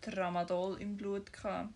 Tramadol 0.00 0.80
im 0.80 0.96
Blut 0.96 1.32
gehabt. 1.32 1.70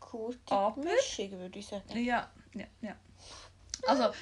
Gute 0.00 0.38
Aber- 0.52 0.80
Mischung, 0.80 1.32
würde 1.32 1.58
ich 1.58 1.66
sagen. 1.66 1.98
Ja, 2.04 2.30
ja, 2.54 2.66
ja. 2.80 2.96
Also, 3.86 4.14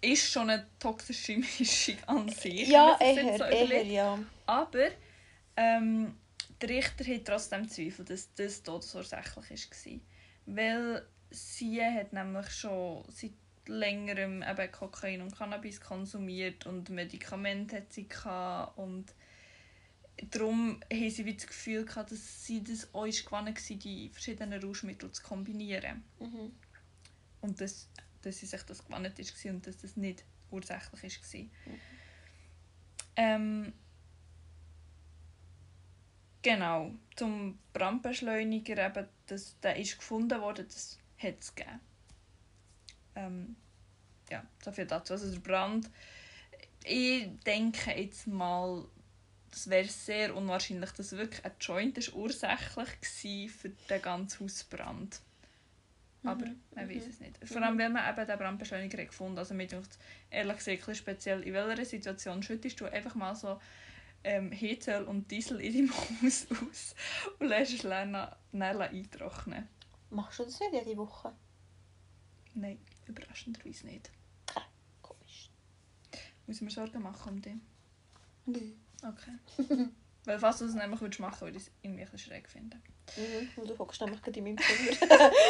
ist 0.00 0.30
schon 0.30 0.48
eine 0.48 0.66
toxische 0.78 1.36
Mischung 1.58 1.96
an 2.06 2.28
sich. 2.28 2.68
Ja, 2.68 2.96
eher, 3.00 3.36
so 3.36 3.44
eher, 3.44 3.82
ja. 3.84 4.18
Aber 4.46 4.86
ähm, 5.56 6.16
der 6.60 6.68
Richter 6.68 7.04
hat 7.12 7.24
trotzdem 7.24 7.68
Zweifel, 7.68 8.04
dass 8.04 8.32
das 8.34 8.62
todesursächlich 8.62 9.36
war. 9.36 10.00
Weil 10.46 11.06
sie 11.30 11.82
hat 11.82 12.12
nämlich 12.12 12.50
schon 12.50 13.04
seit 13.08 13.32
längerem 13.66 14.42
eben 14.42 14.72
Kokain 14.72 15.22
und 15.22 15.36
Cannabis 15.36 15.80
konsumiert 15.80 16.66
und 16.66 16.90
Medikamente 16.90 17.76
hat 17.76 17.92
sie 17.92 18.06
gehabt 18.06 18.76
und 18.76 19.06
darum 20.30 20.80
haben 20.92 21.10
sie 21.10 21.24
wie 21.24 21.34
das 21.34 21.46
Gefühl 21.46 21.84
gehabt, 21.84 22.12
dass 22.12 22.44
sie 22.44 22.62
das 22.62 22.92
auch 22.94 23.06
gewonnen 23.06 23.54
war, 23.54 23.76
die 23.76 24.08
verschiedenen 24.10 24.62
Rauschmittel 24.62 25.10
zu 25.10 25.22
kombinieren. 25.22 26.04
Mhm. 26.20 26.52
Und 27.40 27.60
dass, 27.60 27.88
dass 28.22 28.38
sie 28.38 28.46
sich 28.46 28.62
das 28.62 28.84
gewonnen 28.84 29.12
ist 29.16 29.44
und 29.46 29.66
dass 29.66 29.78
das 29.78 29.96
nicht 29.96 30.24
ursächlich 30.50 31.20
war. 31.22 31.74
Ähm, 33.16 33.72
genau, 36.42 36.92
zum 37.16 37.58
Brandbeschleuniger, 37.72 38.86
eben, 38.86 39.08
das, 39.26 39.58
der 39.60 39.76
ist 39.76 39.98
gefunden 39.98 40.40
worden, 40.40 40.66
das 40.66 40.98
hat 41.18 41.36
es 41.40 41.54
gegeben. 41.54 41.80
Ähm, 43.16 43.56
ja, 44.30 44.44
so 44.62 44.72
viel 44.72 44.86
dazu. 44.86 45.12
Also 45.12 45.30
der 45.30 45.40
Brand, 45.40 45.90
ich 46.84 47.28
denke 47.46 47.92
jetzt 47.92 48.26
mal, 48.26 48.84
es 49.52 49.70
wäre 49.70 49.88
sehr 49.88 50.34
unwahrscheinlich, 50.34 50.90
dass 50.92 51.12
wirklich 51.12 51.44
ein 51.44 51.52
Joint 51.60 51.98
ist 51.98 52.12
ursächlich 52.12 52.76
war 52.76 53.48
für 53.48 53.68
den 53.88 54.02
ganzen 54.02 54.40
Hausbrand. 54.40 55.20
Aber 56.24 56.46
Mhm, 56.46 56.60
man 56.74 56.88
weiß 56.88 57.04
mhm. 57.04 57.10
es 57.10 57.20
nicht. 57.20 57.38
Vor 57.44 57.62
allem, 57.62 57.78
weil 57.78 57.90
man 57.90 58.10
eben 58.10 58.26
den 58.26 58.38
Brandbeschleuniger 58.38 58.98
hat 59.02 59.08
gefunden 59.08 59.38
Also 59.38 59.54
mir 59.54 59.66
denkt 59.66 59.98
ehrlich 60.30 60.56
gesagt 60.64 60.96
speziell, 60.96 61.42
in 61.42 61.52
welcher 61.52 61.84
Situation 61.84 62.42
schüttest 62.42 62.80
du 62.80 62.86
einfach 62.86 63.14
mal 63.14 63.34
so 63.36 63.60
ähm, 64.24 64.52
Heizöl 64.52 65.04
und 65.04 65.30
Diesel 65.30 65.60
in 65.60 65.72
deinem 65.72 65.96
Haus 65.96 66.46
aus 66.50 66.94
und 67.38 67.48
lässt 67.48 67.74
es 67.74 67.82
dann 67.82 68.16
eintrocknen. 68.52 69.68
Machst 70.10 70.38
du 70.38 70.44
das 70.44 70.60
nicht 70.60 70.72
jede 70.72 70.96
Woche? 70.96 71.32
Nein, 72.54 72.78
überraschenderweise 73.06 73.86
nicht. 73.86 74.10
Komisch. 75.02 75.50
Muss 76.46 76.56
ich 76.56 76.62
mir 76.62 76.70
Sorgen 76.70 77.02
machen 77.02 77.32
um 77.32 77.42
dich? 77.42 77.54
Mhm. 78.46 78.80
Okay. 79.02 79.88
Weil 80.24 80.38
falls 80.38 80.58
du 80.58 80.64
es 80.64 80.74
nämlich 80.74 81.00
würdest 81.00 81.20
machen, 81.20 81.42
würde 81.42 81.58
ich 81.58 81.64
es 81.64 81.70
irgendwie 81.82 82.02
ein 82.02 82.10
bisschen 82.10 82.30
schräg 82.30 82.48
finden. 82.48 82.82
Mhm. 83.16 83.60
Und 83.60 83.68
du 83.68 83.78
hockst 83.78 84.00
nämlich 84.00 84.22
gerade 84.22 84.38
in 84.38 84.44
meinem 84.44 84.58
Zimmer. 84.58 85.30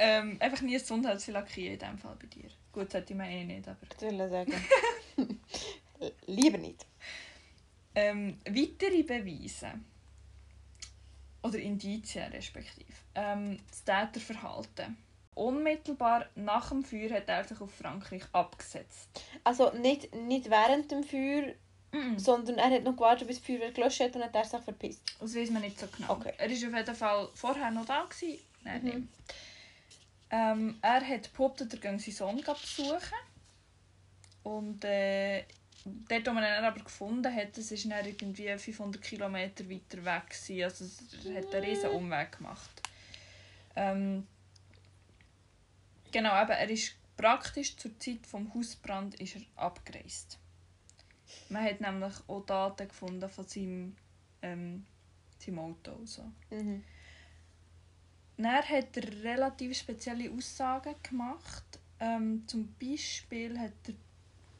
Ähm, 0.00 0.36
einfach 0.38 0.62
nie 0.62 0.76
ein 0.76 0.80
Gesundheitsziel 0.80 1.34
lackieren 1.34 1.74
in 1.74 1.80
dem 1.80 1.98
Fall 1.98 2.16
bei 2.20 2.26
dir. 2.26 2.48
Gut, 2.70 2.92
sollte 2.92 3.12
ich 3.12 3.18
mir 3.18 3.28
eh 3.28 3.44
nicht, 3.44 3.66
aber... 3.66 3.78
Ich 3.82 4.00
will 4.00 4.30
sagen. 4.30 4.54
Lieber 6.28 6.58
nicht. 6.58 6.86
Ähm, 7.94 8.38
weitere 8.46 9.02
Beweise 9.02 9.72
oder 11.42 11.58
Indizien 11.58 12.30
respektive. 12.30 12.92
Ähm, 13.14 13.58
das 13.70 13.84
Täterverhalten. 13.84 14.96
Unmittelbar 15.34 16.26
nach 16.34 16.68
dem 16.70 16.84
Feuer 16.84 17.10
hat 17.10 17.28
er 17.28 17.44
sich 17.44 17.60
auf 17.60 17.72
Frankreich 17.72 18.22
abgesetzt. 18.32 19.08
Also 19.44 19.72
nicht, 19.72 20.14
nicht 20.14 20.50
während 20.50 20.90
dem 20.90 21.04
Feuer, 21.04 21.54
Das 21.90 22.24
sondern 22.24 22.58
er 22.58 22.70
hat 22.70 22.84
noch 22.84 22.94
gewartet, 22.96 23.28
bis 23.28 23.38
das 23.38 23.46
Feuer 23.46 23.70
gelöscht 23.70 24.00
hat 24.00 24.14
und 24.16 24.22
hat 24.24 24.34
er 24.34 24.44
sich 24.44 24.60
verpisst. 24.60 25.02
weiß 25.34 25.50
man 25.50 25.62
nicht 25.62 25.78
so 25.78 25.86
genau. 25.86 26.12
Okay. 26.12 26.34
Er 26.36 26.48
war 26.50 26.54
auf 26.54 26.74
jeden 26.74 26.94
Fall 26.94 27.28
vorher 27.34 27.70
noch 27.70 27.86
da. 27.86 28.04
Gewesen. 28.04 28.42
Nein, 28.64 28.84
Mhm. 28.84 29.08
Ähm, 30.30 30.78
er 30.82 31.00
hat 31.08 31.32
behauptet, 31.32 31.72
er 31.72 31.80
gehe 31.80 31.98
seinen 31.98 32.12
Sohn 32.12 32.36
besuchen. 32.36 33.18
Und 34.42 34.84
äh, 34.84 35.44
dort, 36.08 36.26
wo 36.26 36.32
man 36.32 36.44
ihn 36.44 36.64
aber 36.64 36.82
gefunden 36.82 37.34
hat, 37.34 37.56
das 37.56 37.70
war 37.70 37.98
dann 37.98 38.06
irgendwie 38.06 38.56
500 38.56 39.02
Kilometer 39.02 39.68
weiter 39.68 40.04
weg. 40.04 40.30
Gewesen. 40.30 40.62
Also 40.62 40.84
er 41.28 41.42
hat 41.42 41.54
einen 41.54 41.64
riesen 41.64 41.90
Umweg 41.90 42.38
gemacht. 42.38 42.82
Ähm, 43.76 44.26
genau, 46.10 46.40
eben, 46.40 46.50
er 46.50 46.70
ist 46.70 46.94
praktisch 47.16 47.76
zur 47.76 47.98
Zeit 47.98 48.24
des 48.24 48.54
Hausbrand 48.54 49.14
ist 49.20 49.36
er 49.36 49.42
abgereist. 49.56 50.38
Man 51.48 51.64
hat 51.64 51.80
nämlich 51.80 52.14
auch 52.26 52.44
Daten 52.46 52.88
gefunden 52.88 53.28
von 53.28 53.46
seinem, 53.46 53.96
ähm, 54.42 54.86
seinem 55.38 55.58
Auto. 55.58 56.04
So. 56.04 56.22
Mhm. 56.50 56.84
Dann 58.36 58.62
hat 58.68 58.96
er 58.96 59.24
relativ 59.24 59.76
spezielle 59.76 60.30
Aussagen 60.30 60.94
gemacht. 61.02 61.64
Ähm, 62.00 62.44
zum 62.46 62.74
Beispiel 62.80 63.58
hat 63.58 63.72
er 63.88 63.94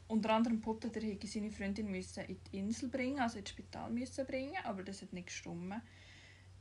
unter 0.09 0.30
anderem 0.30 0.61
behauptet, 0.61 0.96
er 0.96 1.02
hätte 1.02 1.26
seine 1.26 1.50
Freundin 1.50 1.90
müssen 1.90 2.24
in 2.24 2.38
die 2.44 2.59
Insel 2.59 2.88
bringen, 2.88 3.20
also 3.20 3.38
ins 3.38 3.50
Spital 3.50 3.90
müssen 3.90 4.26
bringen, 4.26 4.56
aber 4.64 4.82
das 4.82 5.02
hat 5.02 5.12
nicht 5.12 5.28
gestimmt. 5.28 5.74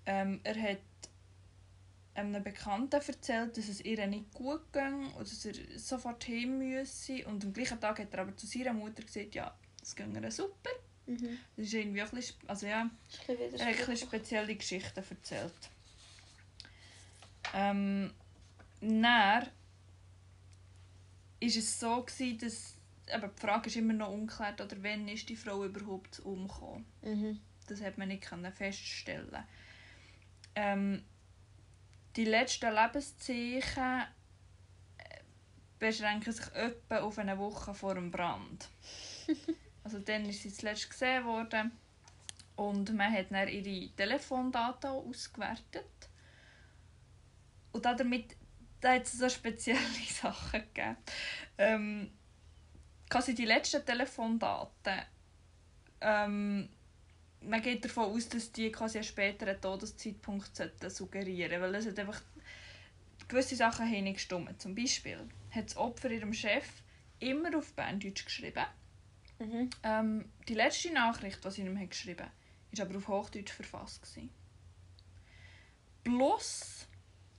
Ähm, 0.05 0.39
er 0.43 0.61
hat 0.61 0.79
einem 2.13 2.43
Bekannten 2.43 2.95
erzählt, 2.95 3.57
dass 3.57 3.69
es 3.69 3.81
ihr 3.81 4.05
nicht 4.07 4.33
gut 4.33 4.73
ging 4.73 5.11
und 5.13 5.21
dass 5.21 5.45
er 5.45 5.53
sofort 5.77 6.23
hin 6.23 6.57
müsse. 6.57 7.25
Und 7.27 7.45
am 7.45 7.53
gleichen 7.53 7.79
Tag 7.79 7.99
hat 7.99 8.13
er 8.13 8.21
aber 8.21 8.35
zu 8.35 8.47
seiner 8.47 8.73
Mutter 8.73 9.03
gesagt, 9.03 9.35
ja, 9.35 9.55
es 9.81 9.95
ging 9.95 10.15
ihr 10.15 10.31
super. 10.31 10.71
Mhm. 11.05 11.37
Das 11.55 11.65
ist 11.65 11.73
irgendwie 11.73 12.01
auch 12.01 12.11
ein 12.11 12.15
bisschen, 12.15 12.37
also 12.47 12.67
ja, 12.67 12.81
ein 12.81 12.91
bisschen 13.27 13.59
er 13.59 13.65
hat 13.67 13.79
ein 13.79 13.85
bisschen 13.85 14.07
spezielle 14.07 14.55
Geschichten 14.55 15.03
erzählt. 15.09 15.53
Ähm, 17.53 18.11
dann 18.81 19.47
ist 21.39 21.55
es 21.55 21.79
so 21.79 22.03
gewesen, 22.03 22.37
dass 22.39 22.76
aber 23.13 23.27
die 23.29 23.39
Frage 23.39 23.67
ist 23.67 23.75
immer 23.75 23.93
noch 23.93 24.11
unklar, 24.11 24.53
oder 24.53 24.75
wann 24.81 25.07
ist 25.07 25.29
die 25.29 25.35
Frau 25.35 25.63
überhaupt 25.65 26.19
umgekommen. 26.19 26.85
Mhm. 27.01 27.39
Das 27.67 27.81
hat 27.81 27.97
man 27.97 28.07
nicht 28.07 28.23
können 28.23 28.51
feststellen. 28.51 29.43
Ähm, 30.55 31.03
die 32.15 32.25
letzten 32.25 32.73
Lebenszeichen 32.73 34.01
äh, 34.97 35.19
beschränken 35.79 36.33
sich 36.33 36.47
etwa 36.53 36.99
auf 36.99 37.19
eine 37.19 37.37
Woche 37.37 37.73
vor 37.73 37.95
dem 37.95 38.11
Brand. 38.11 38.69
also 39.83 39.99
dann 39.99 40.25
ist 40.25 40.41
sie 40.41 40.53
zuletzt 40.53 40.89
gesehen 40.89 41.25
worden 41.25 41.71
und 42.55 42.93
man 42.93 43.13
hat 43.13 43.31
dann 43.31 43.47
ihre 43.47 43.89
Telefondaten 43.95 44.89
ausgewertet. 44.89 46.09
Und 47.71 47.85
damit 47.85 48.35
da 48.79 48.93
hat 48.93 49.03
es 49.03 49.13
so 49.13 49.29
spezielle 49.29 49.79
Sachen 50.09 50.61
gegeben. 50.61 50.97
Ähm, 51.57 52.11
quasi 53.09 53.33
die 53.35 53.45
letzten 53.45 53.85
Telefondaten 53.85 55.01
ähm, 56.01 56.69
man 57.41 57.61
geht 57.61 57.85
davon 57.85 58.05
aus, 58.05 58.29
dass 58.29 58.51
die 58.51 58.71
quasi 58.71 58.97
einen 58.97 59.05
späteren 59.05 59.59
Todeszeitpunkt 59.61 60.55
sollten 60.55 60.89
suggerieren 60.89 61.61
weil 61.61 61.75
es 61.75 61.87
hat 61.87 61.99
einfach 61.99 62.21
gewisse 63.27 63.55
Sachen 63.55 63.85
haben 63.85 64.03
nicht 64.03 64.15
gestimmt. 64.15 64.61
Zum 64.61 64.75
Beispiel 64.75 65.19
hat 65.51 65.65
das 65.65 65.77
Opfer 65.77 66.09
ihrem 66.11 66.33
Chef 66.33 66.67
immer 67.19 67.57
auf 67.57 67.73
Berndeutsch 67.73 68.25
geschrieben. 68.25 68.65
Mhm. 69.39 69.69
Ähm, 69.83 70.25
die 70.47 70.53
letzte 70.53 70.93
Nachricht, 70.93 71.43
die 71.43 71.51
sie 71.51 71.61
ihm 71.61 71.79
hat 71.79 71.91
geschrieben 71.91 72.25
hat, 72.25 72.79
war 72.79 72.85
aber 72.85 72.97
auf 72.97 73.07
Hochdeutsch 73.07 73.51
verfasst. 73.51 74.01
Gewesen. 74.01 74.29
Plus, 76.03 76.87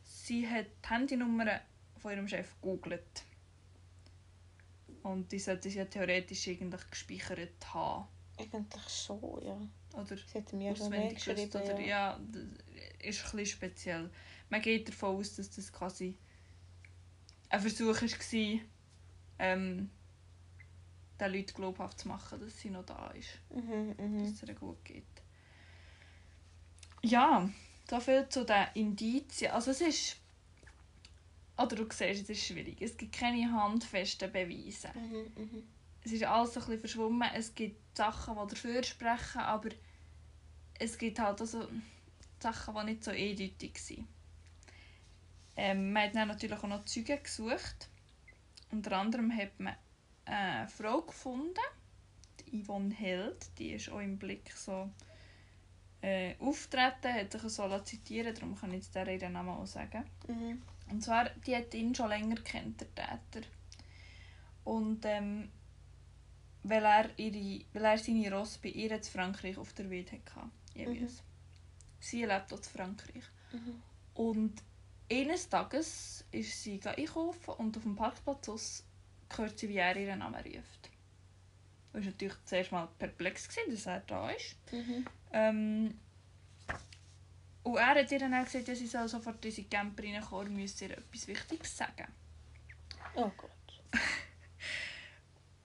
sie 0.02 0.48
hat 0.48 0.66
die 0.84 0.88
Handynummer 0.88 1.60
von 1.96 2.12
ihrem 2.12 2.28
Chef 2.28 2.54
gegoogelt. 2.60 3.24
Und 5.02 5.30
die 5.32 5.38
sollte 5.38 5.70
sie 5.70 5.78
ja 5.78 5.84
theoretisch 5.84 6.48
eigentlich 6.48 6.90
gespeichert 6.90 7.74
haben. 7.74 8.06
Eigentlich 8.38 8.88
schon, 8.88 9.20
ja. 9.44 9.58
Oder 9.94 10.16
auswendig 10.72 11.24
gewusst. 11.24 11.56
Oder, 11.56 11.80
ja. 11.80 11.86
ja, 11.86 12.20
das 12.30 12.42
ist 13.00 13.24
ein 13.24 13.36
bisschen 13.38 13.46
speziell. 13.46 14.10
Man 14.50 14.62
geht 14.62 14.88
davon 14.88 15.16
aus, 15.16 15.36
dass 15.36 15.50
das 15.50 15.72
quasi 15.72 16.16
ein 17.48 17.60
Versuch 17.60 18.00
war, 18.00 18.60
ähm, 19.38 19.90
den 21.20 21.32
Leuten 21.32 21.54
glaubhaft 21.54 22.00
zu 22.00 22.08
machen, 22.08 22.40
dass 22.40 22.60
sie 22.60 22.70
noch 22.70 22.84
da 22.84 23.10
ist. 23.10 23.40
Mhm, 23.50 23.94
mhm. 23.98 24.18
dass 24.20 24.42
es 24.42 24.48
ihr 24.48 24.54
gut 24.54 24.84
geht. 24.84 25.04
Ja, 27.02 27.48
so 27.88 28.00
viel 28.00 28.28
zu 28.28 28.44
den 28.44 28.66
Indizien. 28.74 29.52
Also 29.52 29.70
es 29.70 29.80
ist... 29.80 30.16
Oder 31.58 31.76
du 31.76 31.84
siehst, 31.90 32.22
es 32.22 32.30
ist 32.30 32.46
schwierig. 32.46 32.80
Es 32.80 32.96
gibt 32.96 33.14
keine 33.14 33.50
handfesten 33.50 34.30
Beweise. 34.30 34.90
Mhm, 34.94 35.42
mhm. 35.42 35.62
Es 36.04 36.12
ist 36.12 36.24
alles 36.24 36.54
so 36.54 36.60
ein 36.60 36.66
bisschen 36.66 36.80
verschwommen. 36.80 37.28
Es 37.34 37.54
gibt 37.54 37.96
Sachen, 37.96 38.36
die 38.36 38.54
dafür 38.54 38.82
sprechen, 38.84 39.40
aber 39.40 39.70
es 40.78 40.96
gibt 40.96 41.18
halt 41.18 41.42
auch 41.42 41.46
so 41.46 41.66
Sachen, 42.38 42.74
die 42.76 42.84
nicht 42.84 43.04
so 43.04 43.10
eindeutig 43.10 43.78
sind. 43.78 44.06
Ähm, 45.56 45.92
man 45.92 46.04
hat 46.04 46.14
dann 46.14 46.28
natürlich 46.28 46.56
auch 46.56 46.68
noch 46.68 46.84
Zeugen 46.84 47.20
gesucht. 47.20 47.88
Unter 48.70 48.92
anderem 48.92 49.36
hat 49.36 49.58
man 49.58 49.74
eine 50.24 50.68
Frau 50.68 51.02
gefunden, 51.02 51.58
die 52.40 52.62
Yvonne 52.62 52.94
Held. 52.94 53.58
Die 53.58 53.72
ist 53.72 53.90
auch 53.90 53.98
im 53.98 54.18
Blick 54.18 54.52
so 54.52 54.88
äh, 56.02 56.36
auftreten, 56.38 57.12
hat 57.12 57.32
sich 57.32 57.42
so 57.42 57.66
lassen 57.66 57.86
zitieren 57.86 58.34
darum 58.34 58.54
kann 58.54 58.72
ich 58.72 58.84
jetzt 58.84 58.94
ihren 58.94 59.32
Namen 59.32 59.50
auch 59.50 59.66
sagen. 59.66 60.04
Mhm. 60.28 60.62
Und 60.90 61.02
zwar, 61.02 61.30
die 61.46 61.56
hat 61.56 61.74
ihn 61.74 61.94
schon 61.94 62.08
länger 62.08 62.36
kennt, 62.36 62.80
der 62.80 62.88
Täter. 62.94 63.46
Und 64.64 65.04
ähm, 65.04 65.50
weil, 66.62 66.84
er 66.84 67.18
ihre, 67.18 67.64
weil 67.72 67.84
er 67.84 67.98
seine 67.98 68.32
Ross 68.32 68.58
bei 68.58 68.68
ihr 68.70 68.92
in 68.92 69.02
Frankreich 69.02 69.56
auf 69.58 69.72
der 69.72 69.90
Weide 69.90 70.12
hatte. 70.12 70.50
jeweils. 70.74 71.22
Sie 72.00 72.24
lebt 72.24 72.52
auch 72.52 72.58
in 72.58 72.64
Frankreich. 72.64 73.24
Mhm. 73.52 73.82
Und 74.14 74.62
eines 75.10 75.48
Tages 75.48 76.24
ist 76.30 76.62
sie 76.62 76.80
einkaufen 76.84 77.54
und 77.54 77.76
auf 77.76 77.82
dem 77.82 77.96
Parkplatz 77.96 78.48
aus 78.48 78.84
hört 79.36 79.58
sie, 79.58 79.68
wie 79.68 79.76
er 79.76 79.96
ihren 79.96 80.18
Namen 80.18 80.42
ruft. 80.42 80.90
Das 81.92 82.04
war 82.04 82.10
natürlich 82.10 82.44
zuerst 82.44 82.72
mal 82.72 82.88
perplex, 82.98 83.48
gewesen, 83.48 83.70
dass 83.70 83.86
er 83.86 84.00
da 84.00 84.30
ist. 84.30 84.56
Mhm. 84.72 85.06
Ähm, 85.32 85.98
und 87.72 87.78
er 87.78 87.94
hat 87.94 88.10
ihr 88.12 88.18
dann 88.18 88.34
auch 88.34 88.44
gesagt, 88.44 88.68
ja, 88.68 88.74
sie 88.74 88.86
soll 88.86 89.08
sofort 89.08 89.44
in 89.44 89.50
unsere 89.50 89.66
Camper 89.68 90.02
reinkommen, 90.02 90.54
müsse 90.56 90.86
ihr 90.86 90.98
etwas 90.98 91.26
Wichtiges 91.26 91.76
sagen. 91.76 92.06
Oh 93.14 93.30
Gott. 93.36 93.50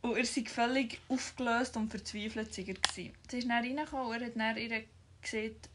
Und 0.01 0.17
er 0.17 0.23
war 0.25 0.45
völlig 0.49 0.99
aufgelöst 1.07 1.77
und 1.77 1.89
verzweifelt. 1.89 2.57
Er. 2.57 2.63
Sie 2.73 3.13
ist 3.31 3.47
dann 3.47 3.51
reingekommen 3.51 4.07
und 4.07 4.21
er 4.21 4.25
hat 4.27 4.35
dann 4.35 4.57
ihr 4.57 4.83
gesagt, 5.21 5.69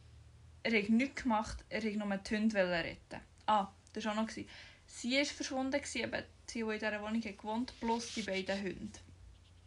er 0.63 0.83
hat 0.83 0.89
nichts 0.91 1.23
gemacht, 1.23 1.65
er 1.71 1.83
wollte 1.83 1.99
nur 1.99 2.17
die 2.19 2.37
Hunde 2.37 2.57
retten. 2.59 3.21
Ah, 3.47 3.69
das 3.95 4.05
war 4.05 4.13
auch 4.13 4.17
noch. 4.17 4.29
Sie 4.29 4.47
war 5.17 5.25
verschwunden, 5.25 5.75
eben 5.77 5.83
sie, 5.85 6.03
die 6.53 6.61
in 6.61 6.69
dieser 6.79 7.01
Wohnung 7.03 7.21
gewohnt 7.23 7.73
plus 7.81 8.13
die 8.15 8.23
beiden 8.23 8.61
Hunde 8.63 8.99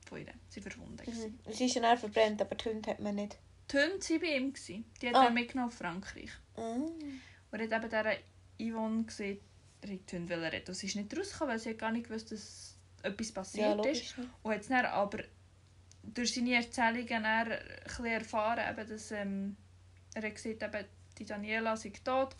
von 0.07 0.19
ihr. 0.19 0.33
Sie 0.49 0.63
waren 0.63 0.71
verschwunden. 0.71 1.11
Mhm. 1.47 1.53
Sie 1.53 1.65
ist 1.65 1.75
dann 1.77 1.97
verbrannt, 1.97 2.39
aber 2.41 2.53
die 2.53 2.69
Hunde 2.69 2.91
hat 2.91 2.99
man 2.99 3.15
nicht. 3.15 3.37
Die 3.71 3.77
Hunde 3.77 3.99
waren 3.99 4.19
bei 4.19 4.37
ihm. 4.37 4.85
Die 5.01 5.07
hat 5.07 5.15
Ah. 5.15 5.23
er 5.25 5.31
mitgenommen 5.31 5.69
auf 5.71 5.77
Frankreich. 5.77 6.29
Mhm. 6.61 7.21
Und 7.51 7.61
hat 7.61 7.83
eben 7.83 7.89
dieser 7.89 8.71
Yvonne 8.73 9.03
gesagt, 9.03 9.37
er 9.81 9.89
wollte. 10.29 10.71
Und 10.71 10.75
sie 10.75 10.87
ist 10.87 10.95
nicht 10.95 11.17
rausgekommen, 11.17 11.51
weil 11.53 11.59
sie 11.59 11.69
hat 11.71 11.79
gar 11.79 11.91
nicht 11.91 12.07
gewusst, 12.07 12.31
dass 12.31 12.77
etwas 13.03 13.29
Ja, 13.29 13.33
passiert 13.33 13.69
ist. 13.71 13.77
logisch. 13.85 14.17
nicht. 14.17 14.29
Und 14.43 14.53
hat 14.53 14.61
es 14.61 14.67
dann 14.67 14.85
aber 14.85 15.23
durch 16.03 16.33
seine 16.33 16.55
Erzählungen 16.55 17.07
dann 17.23 17.23
ein 17.51 17.59
bisschen 17.85 18.05
erfahren, 18.05 18.63
eben, 18.77 18.89
dass 18.89 19.11
ähm, 19.11 19.57
er 20.13 20.23
hat 20.23 20.35
gesagt, 20.35 20.63
eben, 20.63 20.85
die 21.17 21.25
Daniela 21.25 21.75
sei 21.75 21.91
tot. 22.03 22.35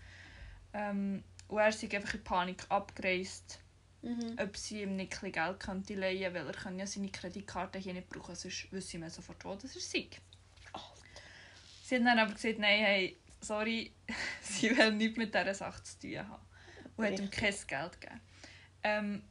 Ähm, 0.73 1.23
und 1.47 1.57
er 1.59 1.71
sei 1.71 1.89
einfach 1.95 2.13
in 2.13 2.23
Panik 2.23 2.63
abgereist, 2.69 3.59
Mhm. 4.03 4.35
ob 4.39 4.57
sie 4.57 4.81
ihm 4.81 4.95
nicht 4.95 5.21
ein 5.21 5.31
Geld 5.31 5.59
könnte 5.59 5.93
leihen 5.93 6.33
weil 6.33 6.47
er 6.47 6.53
kann 6.53 6.79
ja 6.79 6.87
seine 6.87 7.09
Kreditkarte 7.11 7.77
hier 7.77 7.93
nicht 7.93 8.09
brauchen, 8.09 8.33
sonst 8.33 8.71
wüsste 8.71 8.97
man 8.97 9.11
sofort, 9.11 9.45
wo 9.45 9.53
das 9.53 9.75
er 9.75 9.81
sei. 9.81 10.07
Sie 11.83 11.95
hat 11.97 12.03
dann 12.05 12.17
aber 12.17 12.33
gesagt, 12.33 12.57
nein, 12.57 12.83
hey, 12.83 13.17
sorry, 13.41 13.91
sie 14.41 14.75
will 14.75 14.93
nichts 14.93 15.17
mit 15.17 15.33
dieser 15.33 15.53
Sache 15.53 15.83
zu 15.83 15.99
tun 15.99 16.19
haben. 16.19 16.41
Und 16.97 17.05
hat 17.05 17.19
ihm 17.19 17.25
Richtig. 17.27 17.67
kein 17.67 17.81
Geld 17.81 18.01
gegeben. 18.01 18.21
Ähm, 18.83 19.23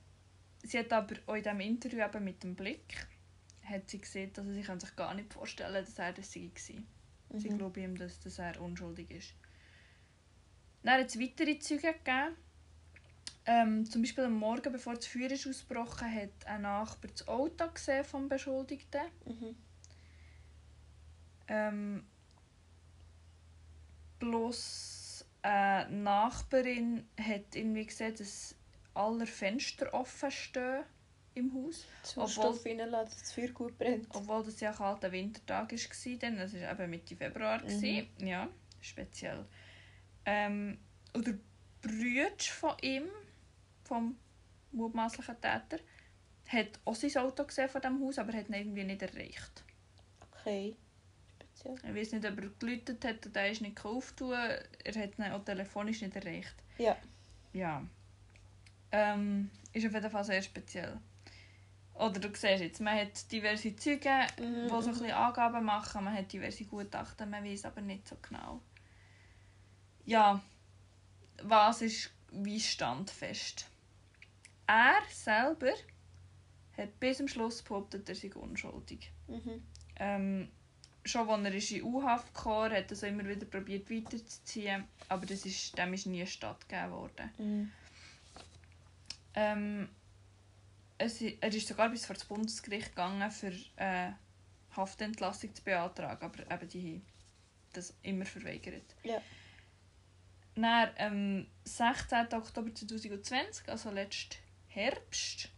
sie 0.63 0.79
hat 0.79 0.93
aber 0.93 1.17
auch 1.27 1.35
in 1.35 1.43
diesem 1.43 1.61
Interview 1.61 2.05
eben 2.05 2.25
mit 2.25 2.43
dem 2.43 2.55
Blick 2.55 3.07
hat 3.65 3.89
sie 3.89 4.01
gesehen, 4.01 4.33
dass 4.33 4.45
sie 4.47 4.63
kann 4.63 4.81
sich 4.81 4.97
gar 4.97 5.15
nicht 5.15 5.33
vorstellen 5.33 5.73
dass 5.85 5.99
er 5.99 6.13
das 6.13 6.33
sei. 6.33 6.51
gewesen. 6.53 6.87
Sie 7.35 7.51
Mhm. 7.51 7.59
glaubt 7.59 7.77
ihm, 7.77 7.97
dass, 7.97 8.19
dass 8.19 8.39
er 8.41 8.61
unschuldig 8.61 9.11
ist. 9.13 9.35
Dann 10.83 11.01
hat 11.01 11.07
es 11.09 11.21
weitere 11.21 11.59
Zeugen 11.61 11.83
gegeben. 11.93 12.37
Ähm, 13.47 13.85
zum 13.87 14.03
Beispiel 14.03 14.25
am 14.25 14.35
Morgen, 14.35 14.73
bevor 14.73 14.95
das 14.95 15.07
Feuer 15.07 15.31
ist 15.31 15.47
ausgebrochen 15.47 16.13
hat 16.13 16.47
ein 16.47 16.63
Nachbar 16.63 17.11
das 17.11 17.27
Auto 17.29 17.69
gesehen 17.69 18.05
vom 18.05 18.29
Beschuldigten. 18.29 19.03
Mhm. 19.25 19.57
Ähm, 21.49 22.05
bloß 24.21 25.25
eine 25.43 25.91
Nachbarin 25.91 27.09
hat 27.18 27.55
irgendwie 27.55 27.87
gesehen, 27.87 28.14
dass 28.16 28.55
alle 28.95 29.27
Fenster 29.27 29.93
offen 29.93 30.31
stehen 30.31 30.85
im 31.35 31.53
Haus. 31.55 31.87
Sauerstoff 32.03 32.64
reinlassen, 32.64 32.93
dass 32.93 33.18
das 33.18 33.33
Feuer 33.33 33.49
gut 33.49 33.79
brennt. 33.79 34.09
Obwohl 34.11 34.45
das 34.45 34.61
ja 34.61 34.71
ein 34.71 34.77
kalter 34.77 35.11
Wintertag 35.12 35.73
war. 35.73 36.16
Dann. 36.18 36.37
Das 36.37 36.55
war 36.55 36.73
eben 36.81 36.91
Mitte 36.91 37.16
Februar. 37.16 37.62
Mhm. 37.64 38.07
Ja, 38.18 38.49
speziell. 38.81 39.47
Ähm, 40.27 40.79
und 41.14 41.27
der 41.27 41.39
Bruder 41.81 42.31
von 42.39 42.77
ihm, 42.83 43.05
vom 43.85 44.16
mutmaßlichen 44.73 45.37
Täter, 45.41 45.83
hat 46.47 46.81
auch 46.85 46.95
sein 46.95 47.16
Auto 47.16 47.45
gesehen 47.45 47.68
von 47.68 47.81
diesem 47.81 48.01
Haus, 48.05 48.18
aber 48.18 48.33
hat 48.33 48.49
ihn 48.49 48.55
irgendwie 48.55 48.85
nicht 48.85 49.03
erreicht. 49.03 49.64
Okay. 50.21 50.77
Speziell. 51.61 51.79
Ich 51.85 51.95
weiß 52.01 52.13
nicht, 52.13 52.27
ob 52.27 52.39
er 52.43 52.49
geläutet 52.59 53.05
hat 53.05 53.27
und 53.27 53.37
er 53.37 53.51
ist 53.51 53.61
nicht 53.61 53.85
auftun. 53.85 54.33
Er 54.33 54.95
hat 55.03 55.19
ihn 55.19 55.25
auch 55.33 55.45
telefonisch 55.45 56.01
nicht 56.03 56.17
erreicht. 56.17 56.55
Ja. 56.79 56.97
Ja. 57.53 57.85
Ähm, 58.93 59.51
ist 59.73 59.87
auf 59.87 59.93
jeden 59.93 60.11
Fall 60.11 60.25
sehr 60.25 60.43
speziell. 60.43 60.99
Oder 61.95 62.19
du 62.19 62.29
siehst 62.29 62.61
jetzt, 62.63 62.81
man 62.81 62.97
hat 62.99 63.31
diverse 63.31 63.77
Zeugen, 63.77 64.27
Mhm, 64.39 64.63
die 64.65 64.69
so 64.69 64.77
ein 64.79 64.85
bisschen 64.93 65.11
Angaben 65.11 65.65
machen. 65.65 66.05
Man 66.05 66.15
hat 66.15 66.33
diverse 66.33 66.65
Gutachten, 66.65 67.29
man 67.29 67.45
weiß 67.45 67.67
aber 67.67 67.83
nicht 67.83 68.09
so 68.09 68.17
genau. 68.23 68.61
Ja. 70.07 70.41
was 71.43 71.83
ist 71.83 72.11
wie 72.33 72.61
standfest? 72.61 73.67
Er 74.67 75.01
selber 75.11 75.73
hat 76.77 77.01
bis 77.01 77.19
zum 77.19 77.29
Schluss 77.29 77.63
behauptet, 77.63 78.09
er 78.09 78.15
sei 78.15 78.33
unschuldig. 78.35 79.11
Mhm. 79.27 79.63
Ähm, 79.97 80.49
schon 81.05 81.28
als 81.28 81.44
er 81.44 81.55
ist 81.55 81.70
in 81.70 81.82
U-Haft 81.84 82.34
kam, 82.34 82.72
hat 82.72 82.90
er 82.90 82.96
so 82.96 83.07
immer 83.07 83.26
wieder 83.26 83.46
probiert 83.46 83.90
weiterzuziehen, 83.90 84.84
aber 85.09 85.26
das 85.26 85.46
ist, 85.46 85.76
dem 85.78 85.94
ist 85.94 86.07
nie 86.07 86.26
stattgegeben 86.26 86.92
worden. 86.92 87.30
Mhm. 87.38 87.72
Ähm, 89.34 89.88
es, 90.98 91.20
er 91.22 91.55
ist 91.55 91.68
sogar 91.68 91.88
bis 91.88 92.07
vor 92.07 92.14
das 92.14 92.24
Bundesgericht 92.24 92.90
gegangen, 92.90 93.30
für 93.30 93.53
äh, 93.76 94.12
Haftentlassung 94.76 95.55
zu 95.55 95.62
beantragen, 95.62 96.24
aber 96.24 96.53
eben 96.53 96.68
die 96.68 96.94
haben 96.94 97.07
das 97.72 97.94
immer 98.03 98.26
verweigert. 98.26 98.94
Ja. 99.03 99.20
Dann, 100.57 100.90
am 100.98 101.46
16. 101.64 102.34
Oktober 102.34 102.74
2020, 102.74 103.68
also 103.68 103.90
letzten 103.90 104.36
Herbst, 104.68 105.48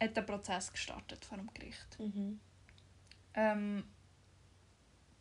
hat 0.00 0.16
der 0.16 0.22
Prozess 0.22 0.72
gestartet 0.72 1.24
vor 1.24 1.38
dem 1.38 1.52
Gericht. 1.54 1.98
Mhm. 1.98 2.40
Ähm, 3.34 3.84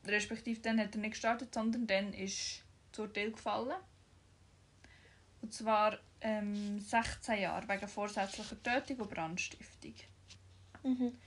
respektive 0.05 0.59
dann 0.61 0.79
hat 0.79 0.95
er 0.95 1.01
nicht 1.01 1.11
gestartet, 1.11 1.53
sondern 1.53 1.87
dann 1.87 2.13
ist 2.13 2.63
das 2.91 2.99
Urteil 2.99 3.31
gefallen. 3.31 3.75
Und 5.41 5.53
zwar 5.53 5.97
ähm, 6.21 6.79
16 6.79 7.41
Jahre 7.41 7.67
wegen 7.67 7.87
vorsätzlicher 7.87 8.61
Tötung 8.61 8.97
und 8.97 9.09
Brandstiftung. 9.09 9.95
Mhm. 10.83 11.17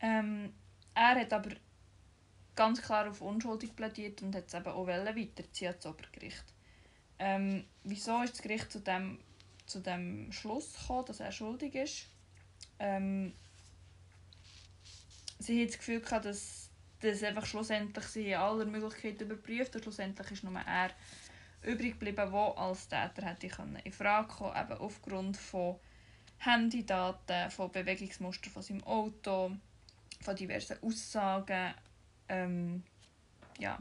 Ähm, 0.00 0.52
er 0.94 1.20
hat 1.20 1.32
aber 1.32 1.50
ganz 2.54 2.82
klar 2.82 3.08
auf 3.08 3.20
unschuldig 3.20 3.76
plädiert 3.76 4.22
und 4.22 4.34
hat 4.34 4.48
es 4.48 4.54
eben 4.54 4.66
auch 4.66 4.86
weiterziehen 4.86 5.68
ans 5.68 5.86
Obergericht. 5.86 6.44
Ähm, 7.18 7.64
wieso 7.84 8.22
ist 8.22 8.34
das 8.34 8.42
Gericht 8.42 8.70
zu 8.70 8.80
dem, 8.80 9.18
zu 9.66 9.80
dem 9.80 10.32
Schluss 10.32 10.72
gekommen, 10.78 11.06
dass 11.06 11.20
er 11.20 11.32
schuldig 11.32 11.74
ist? 11.74 12.06
Ähm, 12.78 13.34
sie 15.38 15.62
hat 15.62 15.70
das 15.70 15.78
Gefühl 15.78 16.00
gehabt, 16.00 16.24
dass 16.24 16.65
das 17.00 17.22
einfach 17.22 17.46
schlussendlich 17.46 18.04
sie 18.06 18.28
in 18.28 18.34
aller 18.34 18.64
Möglichkeiten 18.64 19.24
überprüft 19.24 19.74
und 19.74 19.82
schlussendlich 19.82 20.30
ist 20.30 20.44
nur 20.44 20.58
er 20.60 20.90
übrig 21.62 21.92
geblieben, 21.92 22.30
der 22.30 22.58
als 22.58 22.88
Täter 22.88 23.26
hätte 23.26 23.48
können 23.48 23.76
in 23.84 23.92
Frage 23.92 24.28
kommen, 24.28 24.56
eben 24.56 24.78
aufgrund 24.78 25.36
von 25.36 25.76
Handydaten, 26.38 27.50
von 27.50 27.72
Bewegungsmustern 27.72 28.52
von 28.52 28.62
seinem 28.62 28.84
Auto, 28.84 29.52
von 30.20 30.36
diversen 30.36 30.82
Aussagen. 30.82 31.74
Ähm, 32.28 32.82
ja, 33.58 33.78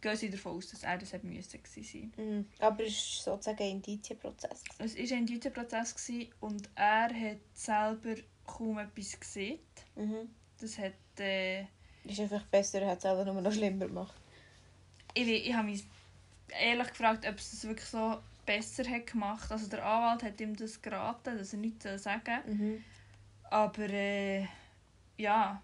gehen 0.00 0.16
sie 0.16 0.30
davon 0.30 0.56
aus, 0.56 0.70
dass 0.70 0.82
er 0.82 0.98
das 0.98 1.12
hätte 1.12 1.26
müssen 1.26 1.60
sein. 1.64 2.12
Mhm. 2.16 2.46
Aber 2.58 2.84
es 2.84 3.22
war 3.26 3.34
sozusagen 3.34 3.62
ein 3.62 3.70
Indizienprozess. 3.70 4.64
Es 4.78 4.96
war 4.96 5.02
ein 5.02 5.26
Indizienprozess 5.26 5.94
gewesen 5.94 6.34
und 6.40 6.68
er 6.74 7.08
hat 7.08 7.38
selber 7.54 8.20
kaum 8.46 8.78
etwas 8.78 9.18
gesehen. 9.18 9.60
Mhm. 9.96 10.30
Das 10.60 10.78
hat... 10.78 10.94
Äh, 11.18 11.66
Ist 12.08 12.20
einfach 12.20 12.44
besser, 12.44 12.80
er 12.82 12.90
hat 12.90 12.96
es 12.98 13.02
selber 13.02 13.24
nur 13.24 13.40
noch 13.40 13.52
schlimmer 13.52 13.86
gemacht. 13.86 14.14
ich, 15.14 15.28
ich 15.28 15.54
habe 15.54 15.68
mich 15.68 15.84
ehrlich 16.48 16.88
gefragt, 16.88 17.26
ob 17.26 17.36
es 17.36 17.50
das 17.50 17.64
wirklich 17.64 17.86
so 17.88 18.18
besser 18.46 18.88
hat 18.88 19.06
gemacht. 19.06 19.50
Also 19.52 19.68
der 19.68 19.84
Anwalt 19.84 20.22
hat 20.22 20.40
ihm 20.40 20.56
das 20.56 20.80
geraten, 20.80 21.36
dass 21.36 21.52
er 21.52 21.58
nichts 21.58 21.84
sagen 22.02 22.22
soll. 22.44 22.54
Mhm. 22.54 22.84
Aber 23.50 23.88
äh, 23.90 24.46
ja, 25.16 25.60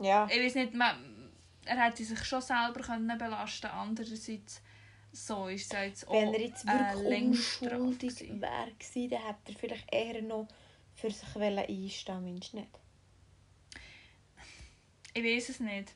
Ja. 0.00 0.26
ich 0.30 0.38
weiß 0.44 0.54
nicht, 0.54 0.74
man, 0.74 1.30
er 1.64 1.84
hätte 1.84 2.04
sich 2.04 2.24
schon 2.24 2.40
selber 2.40 2.80
können 2.80 3.18
belasten 3.18 3.66
Andererseits, 3.66 4.62
so 5.12 5.48
ist 5.48 5.72
es 5.72 5.78
jetzt 5.78 6.08
auch 6.08 6.12
Wenn 6.14 6.34
er 6.34 6.40
jetzt 6.40 6.66
wirklich 6.66 7.08
Längsstrafe 7.08 7.80
unschuldig 7.82 8.20
wäre, 8.40 8.72
dann 9.10 9.22
hätte 9.22 9.52
er 9.52 9.58
vielleicht 9.58 9.92
eher 9.92 10.22
noch 10.22 10.48
für 10.94 11.10
sich 11.10 11.34
wollen 11.34 11.58
einstehen 11.58 12.24
du 12.24 12.56
nicht? 12.56 12.68
Ich 15.14 15.24
weiß 15.24 15.48
es 15.50 15.60
nicht. 15.60 15.94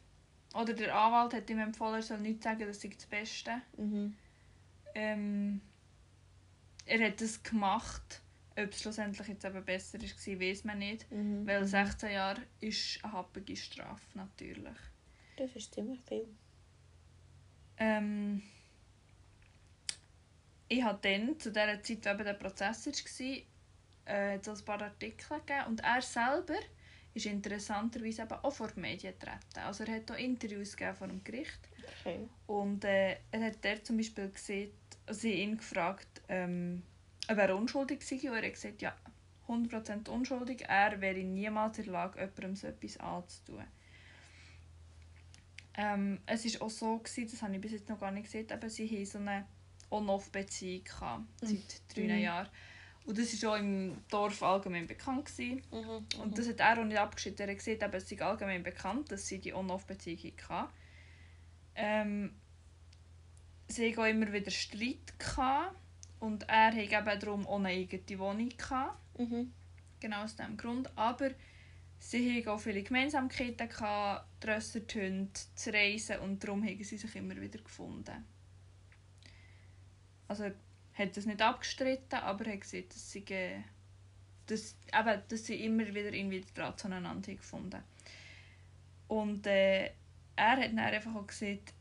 Oder 0.55 0.75
der 0.75 0.95
Anwalt 0.95 1.35
hat 1.35 1.49
ihm 1.51 1.59
empfohlen, 1.59 1.95
er 1.97 2.03
soll 2.03 2.19
nicht 2.19 2.43
sagen, 2.43 2.67
das 2.67 2.81
sei 2.81 2.89
das 2.89 3.07
Beste. 3.07 3.63
Mhm. 3.77 4.15
Ähm, 4.95 5.61
er 6.85 7.07
hat 7.07 7.21
es 7.21 7.43
gemacht. 7.43 8.21
Ob 8.55 8.71
es 8.71 8.83
schlussendlich 8.83 9.29
jetzt 9.29 9.45
eben 9.47 9.65
besser 9.65 9.99
war, 9.99 10.41
weiß 10.41 10.65
man 10.65 10.79
nicht. 10.79 11.11
Mhm. 11.11 11.47
Weil 11.47 11.65
16 11.65 12.13
Jahre 12.13 12.43
ist 12.61 13.03
eine 13.03 13.13
happige 13.15 13.57
Strafe, 13.57 14.07
natürlich. 14.15 14.77
Das 15.37 15.51
ist 15.57 15.73
ziemlich 15.73 16.01
viel. 16.07 16.27
Ähm, 17.79 18.43
ich 20.69 20.83
habe 20.83 20.99
dann, 21.03 21.39
zu 21.39 21.51
dieser 21.51 21.83
Zeit, 21.83 22.05
wo 22.05 22.11
eben 22.11 22.25
der 22.25 22.35
Prozess 22.35 22.87
war, 22.87 22.95
äh, 24.05 24.39
so 24.43 24.53
ein 24.53 24.65
paar 24.65 24.83
Artikel 24.83 25.39
gegeben. 25.39 25.67
Und 25.69 25.81
er 25.81 26.03
selber 26.03 26.59
ist 27.15 27.27
interessanterweise 27.27 28.23
eben 28.23 28.33
auch 28.33 28.53
vor 28.53 28.69
die 28.69 28.81
Medien 28.81 29.13
getreten. 29.13 29.59
Also 29.65 29.85
er 29.85 29.97
hat 29.97 30.11
auch 30.11 30.17
Interviews 30.17 30.77
gegeben 30.77 30.97
vor 30.97 31.09
dem 31.09 31.23
Gericht. 31.25 31.61
Okay. 32.01 32.29
Und 32.47 32.85
äh, 32.85 33.17
er 33.31 33.45
hat 33.45 33.65
dort 33.65 33.87
zum 33.87 33.97
Beispiel 33.99 34.31
gesehen, 34.31 34.71
sie 35.11 35.33
ihn 35.35 35.57
gefragt, 35.59 36.23
ähm, 36.29 36.83
ob 37.31 37.37
er 37.39 37.55
unschuldig 37.57 38.03
sei. 38.03 38.17
Und 38.31 38.37
er 38.37 38.47
hat 38.47 38.55
gesagt, 38.55 38.81
ja, 38.83 38.97
100% 39.49 40.09
unschuldig. 40.09 40.65
Er 40.69 41.01
wäre 41.01 41.19
niemals 41.19 41.79
in 41.79 41.85
der 41.85 41.93
Lage, 41.93 42.19
jemandem 42.21 42.57
so 42.57 42.67
etwas 42.69 42.97
anzutun. 42.99 43.65
Ähm, 45.75 46.21
es 46.27 46.45
war 46.55 46.67
auch 46.67 46.71
so, 46.71 46.99
gewesen, 46.99 47.29
das 47.31 47.43
habe 47.43 47.55
ich 47.55 47.61
bis 47.61 47.73
jetzt 47.73 47.89
noch 47.89 47.99
gar 47.99 48.11
nicht 48.11 48.25
gesehen, 48.25 48.51
aber 48.53 48.69
sie 48.69 48.87
hatten 48.89 49.07
so 49.07 49.19
eine 49.19 49.47
On-Off-Beziehung 49.91 50.85
gehabt, 50.85 51.25
seit 51.41 51.83
drei 51.95 52.03
Mhm. 52.03 52.19
Jahren. 52.23 52.49
Und 53.05 53.19
das 53.19 53.43
war 53.43 53.53
auch 53.53 53.59
im 53.59 53.97
Dorf 54.11 54.43
allgemein 54.43 54.87
bekannt. 54.87 55.27
Gewesen. 55.27 55.63
Mhm. 55.71 56.21
Und 56.21 56.39
das 56.39 56.49
hat 56.49 56.61
er 56.61 56.79
auch 56.79 56.85
nicht 56.85 56.99
abgeschnitten. 56.99 57.49
Er 57.49 57.55
gesagt, 57.55 57.83
eben, 57.83 57.95
es 57.95 58.09
sei 58.09 58.21
allgemein 58.21 58.63
bekannt, 58.63 59.11
dass 59.11 59.27
sie 59.27 59.39
die 59.39 59.53
On-Off-Beziehung 59.53 60.33
hatten. 60.49 60.73
Ähm, 61.75 62.35
sie 63.69 63.91
hatten 63.91 64.01
auch 64.01 64.07
immer 64.07 64.33
wieder 64.33 64.51
Streit. 64.51 65.19
Gehabt. 65.19 65.77
Und 66.21 66.49
er 66.49 66.67
hatte 66.69 66.81
eben 66.81 67.21
darum 67.21 67.47
auch 67.47 67.59
eine 67.59 67.69
eigene 67.69 68.19
Wohnung. 68.19 68.49
Gehabt. 68.51 69.19
Mhm. 69.19 69.53
Genau 69.99 70.23
aus 70.23 70.37
diesem 70.37 70.57
Grund. 70.57 70.97
Aber 70.97 71.31
sie 71.99 72.39
hatten 72.39 72.49
auch 72.49 72.61
viele 72.61 72.83
Gemeinsamkeiten, 72.85 73.69
gehabt, 73.69 74.27
die 74.43 74.47
Rösser, 74.49 74.81
die 74.81 75.01
Hunde, 75.01 75.33
zu 75.57 75.73
reisen. 75.73 76.19
Und 76.21 76.43
darum 76.45 76.63
haben 76.63 76.85
sie 76.85 76.97
sich 76.97 77.17
immer 77.17 77.41
wieder 77.41 77.59
gefunden. 77.59 78.25
Also 80.29 80.53
hat 80.95 81.17
das 81.17 81.27
nicht 81.27 81.43
abgestritten, 81.43 82.19
aber 82.19 82.51
hat 82.51 82.61
gesagt, 82.61 82.95
dass 82.95 83.11
sie, 83.11 83.25
dass, 84.47 84.77
eben, 84.93 85.23
dass 85.29 85.47
sie 85.47 85.65
immer 85.65 85.87
wieder 85.87 86.13
irgendwie 86.13 86.45
Draht 86.55 86.81
zueinander 86.81 87.35
gefunden 87.35 87.83
Und 89.09 89.47
äh, 89.47 89.91
er 90.37 90.57
hat 90.57 90.65
dann 90.65 90.79
einfach 90.79 91.15
auch 91.15 91.27
gesagt, 91.27 91.73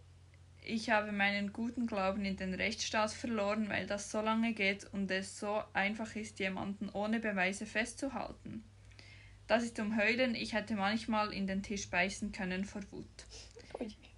ich 0.64 0.89
habe 0.89 1.12
meinen 1.12 1.53
guten 1.53 1.88
Glauben 1.88 2.24
in 2.24 2.38
den 2.38 2.53
Rechtsstaat 2.53 3.12
verloren, 3.12 3.68
weil 3.70 3.88
das 3.88 4.12
so 4.12 4.22
lange 4.22 4.53
geht 4.53 4.86
und 4.93 5.09
es 5.09 5.39
so 5.39 5.62
einfach 5.74 6.16
ist, 6.16 6.39
jemanden 6.39 6.89
ohne 6.89 7.20
Beweise 7.20 7.66
festzuhalten. 7.66 8.64
Das 9.47 9.64
ist 9.64 9.76
zum 9.76 9.97
Heulen, 9.97 10.36
ich 10.36 10.53
hätte 10.53 10.76
manchmal 10.76 11.34
in 11.34 11.47
den 11.47 11.64
Tisch 11.64 11.89
beißen 11.89 12.32
können 12.32 12.64
vor 12.64 12.82
Wut. 12.91 13.26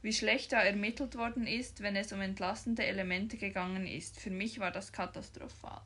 Wie 0.03 0.11
schlecht 0.11 0.51
da 0.51 0.61
ermittelt 0.61 1.15
worden 1.15 1.47
ist, 1.47 1.81
wenn 1.81 1.95
es 1.95 2.11
um 2.11 2.19
entlastende 2.19 2.85
Elemente 2.85 3.37
gegangen 3.37 3.87
ist. 3.87 4.19
Für 4.19 4.31
mich 4.31 4.59
war 4.59 4.69
das 4.69 4.91
katastrophal. 4.91 5.81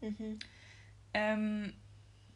Mhm. 0.00 0.38
Ähm, 1.12 1.72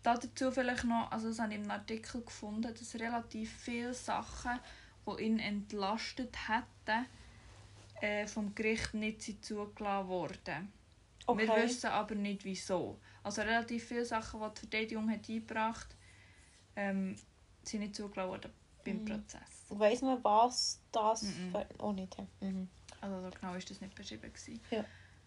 dazu 0.02 0.50
vielleicht 0.50 0.82
noch, 0.82 1.12
also 1.12 1.28
das 1.28 1.38
habe 1.38 1.54
ich 1.54 1.60
im 1.60 1.70
Artikel 1.70 2.22
gefunden, 2.22 2.74
dass 2.74 2.94
relativ 2.96 3.56
viele 3.56 3.94
Sachen, 3.94 4.58
die 5.06 5.22
ihn 5.22 5.38
entlastet 5.38 6.36
hätten, 6.48 7.06
äh, 8.00 8.26
vom 8.26 8.52
Gericht 8.56 8.94
nicht 8.94 9.44
zugelassen 9.44 10.08
worden. 10.08 10.72
Okay. 11.24 11.46
Wir 11.46 11.56
wissen 11.62 11.86
aber 11.86 12.16
nicht 12.16 12.44
wieso. 12.44 12.98
Also 13.22 13.42
relativ 13.42 13.84
viele 13.84 14.04
Sachen, 14.04 14.40
die 14.40 14.54
die 14.54 14.60
Verteidigung 14.60 15.08
hat 15.08 15.28
eingebracht 15.28 15.94
ähm, 16.74 17.14
sind 17.62 17.80
nicht 17.80 17.94
zugelassen 17.94 18.28
worden 18.28 18.63
beim 18.84 18.98
Mhm. 19.02 19.04
Prozess. 19.06 19.64
Weiss 19.70 20.02
man, 20.02 20.22
was 20.22 20.80
das 20.92 21.22
Mhm. 21.22 21.50
für... 21.52 21.66
Oh, 21.78 21.92
nicht. 21.92 22.16
Mhm. 22.40 22.68
Also 23.00 23.20
so 23.22 23.30
genau 23.30 23.54
ist 23.54 23.70
das 23.70 23.80
nicht 23.80 23.94
beschrieben. 23.94 24.32
Gewesen. 24.32 24.60
Ja. 24.70 24.84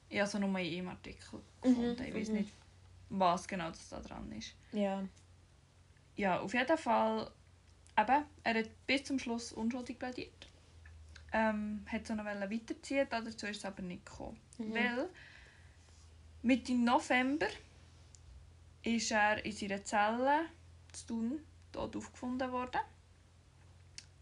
Ich 0.10 0.18
habe 0.20 0.28
es 0.28 0.34
nur 0.36 0.44
in 0.50 0.56
einem 0.56 0.88
Artikel 0.90 1.40
Mhm, 1.40 1.70
gefunden. 1.70 2.04
Ich 2.04 2.14
weiß 2.16 2.28
mhm. 2.30 2.36
nicht, 2.36 2.54
was 3.10 3.48
genau 3.48 3.70
das 3.70 3.90
da 3.90 4.00
dran 4.00 4.32
ist. 4.32 4.54
Ja. 4.72 5.04
Ja, 6.16 6.40
auf 6.40 6.54
jeden 6.54 6.78
Fall, 6.78 7.30
eben, 7.98 8.26
er 8.44 8.54
hat 8.60 8.88
bis 8.88 9.04
zum 9.04 9.20
Schluss 9.20 9.52
unschuldig 9.52 10.00
plädiert. 10.00 10.48
Ähm, 11.34 11.86
hat 11.88 12.08
so 12.08 12.16
noch 12.16 12.24
weiterziehen, 12.26 13.06
dazu 13.10 13.46
ist 13.48 13.58
es 13.58 13.66
aber 13.66 13.82
nicht 13.82 14.06
gekommen. 14.06 14.40
Mhm. 14.58 14.74
Weil 14.74 15.10
Mitte 16.42 16.74
November 16.74 17.48
ist 18.84 19.12
er 19.12 19.44
in 19.46 19.52
seiner 19.52 19.84
Zelle 19.84 20.46
zu 20.94 21.08
Thun 21.08 21.40
tot 21.74 21.96
aufgefunden 21.96 22.52
worden. 22.52 22.80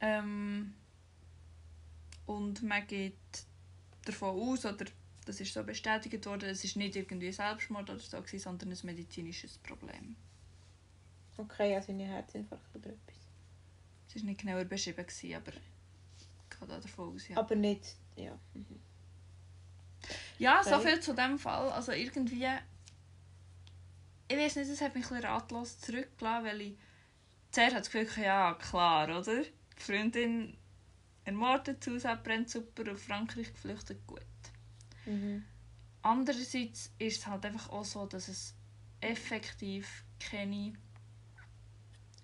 Ähm, 0.06 0.74
und 2.28 2.62
man 2.64 2.86
geht 2.86 3.18
davon 4.06 4.30
aus, 4.40 4.66
oder 4.66 4.86
Das 5.26 5.40
ist 5.40 5.54
so 5.54 5.64
bestätigt 5.64 6.24
worden. 6.28 6.50
Es 6.50 6.64
ist 6.64 6.76
nicht 6.76 6.96
irgendwie 6.96 7.32
Selbstmord 7.32 7.90
oder 7.90 8.00
so, 8.00 8.18
gewesen, 8.22 8.40
sondern 8.44 8.72
ein 8.72 8.78
medizinisches 8.84 9.58
Problem. 9.58 10.16
Okay, 11.38 11.76
also 11.76 11.92
ein 11.92 12.00
Herzinfarkt 12.00 12.76
oder 12.76 12.90
etwas. 12.92 13.16
Es 14.08 14.16
war 14.16 14.24
nicht 14.24 14.42
genauer 14.42 14.66
beschrieben, 14.66 15.06
gewesen, 15.06 15.36
aber 15.36 15.52
ich 15.52 16.58
gehe 16.60 16.68
da 16.68 16.80
davon 16.80 17.16
aus. 17.16 17.28
Ja, 17.28 17.38
Aber 17.38 17.56
nicht, 17.56 17.96
ja. 18.16 18.38
Mhm. 18.54 18.80
ja 20.38 20.62
so 20.64 20.76
Okay. 20.76 20.90
viel 20.92 21.00
zu 21.02 21.14
dem 21.14 21.40
Fall. 21.40 21.72
Also 21.72 21.92
irgendwie... 21.92 22.48
Ich 24.28 24.38
weiß 24.38 24.56
nicht, 24.58 24.70
es 24.70 24.82
hat 24.82 24.96
mich 24.96 25.06
ein 25.06 25.10
bisschen 25.18 25.26
ratlos 25.26 25.80
zurückgelassen, 25.80 26.46
weil 26.46 26.62
ich 26.62 26.78
zuerst 27.52 27.76
das 27.76 27.90
Gefühl, 27.92 28.24
ja 28.24 28.54
klar, 28.54 29.06
oder? 29.20 29.44
Die 29.78 29.82
Freundin 29.82 30.58
ermordet, 31.26 31.86
das 31.86 31.94
Haus 31.94 32.06
abbrennt, 32.06 32.50
super, 32.50 32.92
auf 32.92 33.02
Frankreich 33.04 33.52
geflüchtet, 33.52 34.06
gut. 34.08 34.22
Mhm. 35.06 35.44
Andererseits 36.02 36.92
ist 37.00 37.20
es 37.20 37.28
halt 37.28 37.46
einfach 37.46 37.70
auch 37.70 37.84
so, 37.84 38.06
dass 38.06 38.28
es 38.28 38.54
effektiv 39.02 40.04
keine 40.20 40.74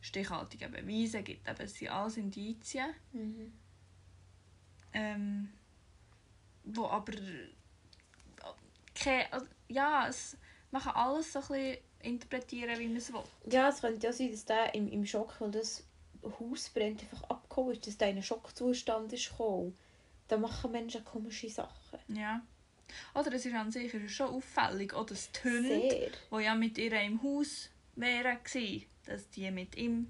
stichhaltigen 0.02 0.72
Beweise 0.72 1.24
gibt. 1.24 1.47
Eben, 1.47 1.62
es 1.62 1.76
sind 1.76 1.89
alles 1.89 2.18
Indizien, 2.18 2.93
Mhm. 3.12 3.54
ähm, 4.93 5.54
wo 6.64 6.86
aber 6.88 7.14
keine, 8.93 9.32
also, 9.34 9.47
ja, 9.68 10.08
es, 10.08 10.38
man 10.72 10.82
kann 10.82 10.95
alles 10.95 11.34
so 11.34 11.39
ein 11.39 11.47
bisschen 11.47 11.78
interpretieren, 12.02 12.80
wie 12.80 12.88
man 12.88 12.97
es 12.97 13.12
will. 13.14 13.24
Ja, 13.49 13.70
es 13.70 13.82
könnte 13.82 14.06
ja 14.06 14.14
sein, 14.14 14.32
dass 14.32 14.45
der 14.45 14.74
im, 14.76 14.88
im 14.89 15.06
Schock, 15.06 15.39
weil 15.39 15.52
das 15.52 15.84
Haus 16.24 16.69
brennt, 16.69 17.01
einfach 17.01 17.24
abgehauen 17.30 17.72
ist, 17.74 17.88
dass 17.88 17.95
in 17.95 18.01
einen 18.03 18.24
Schockzustand 18.24 19.11
ist 19.13 19.30
gekommen. 19.30 19.78
Da 20.28 20.38
machen 20.38 20.72
Menschen 20.72 21.03
komische 21.03 21.49
Sachen. 21.49 21.99
Ja. 22.07 22.41
Oder 23.13 23.34
es 23.34 23.45
ist 23.45 23.53
an 23.55 23.72
sich 23.72 23.91
schon 24.13 24.28
auffällig, 24.28 24.93
oder 24.93 25.05
das 25.05 25.32
die 25.32 25.49
Hunde, 25.49 26.11
die 26.32 26.43
ja 26.43 26.55
mit 26.55 26.78
ihr 26.78 26.93
im 27.01 27.22
Haus 27.24 27.69
wären, 27.95 28.38
dass 29.05 29.30
die 29.30 29.51
mit 29.51 29.76
ihm 29.76 30.07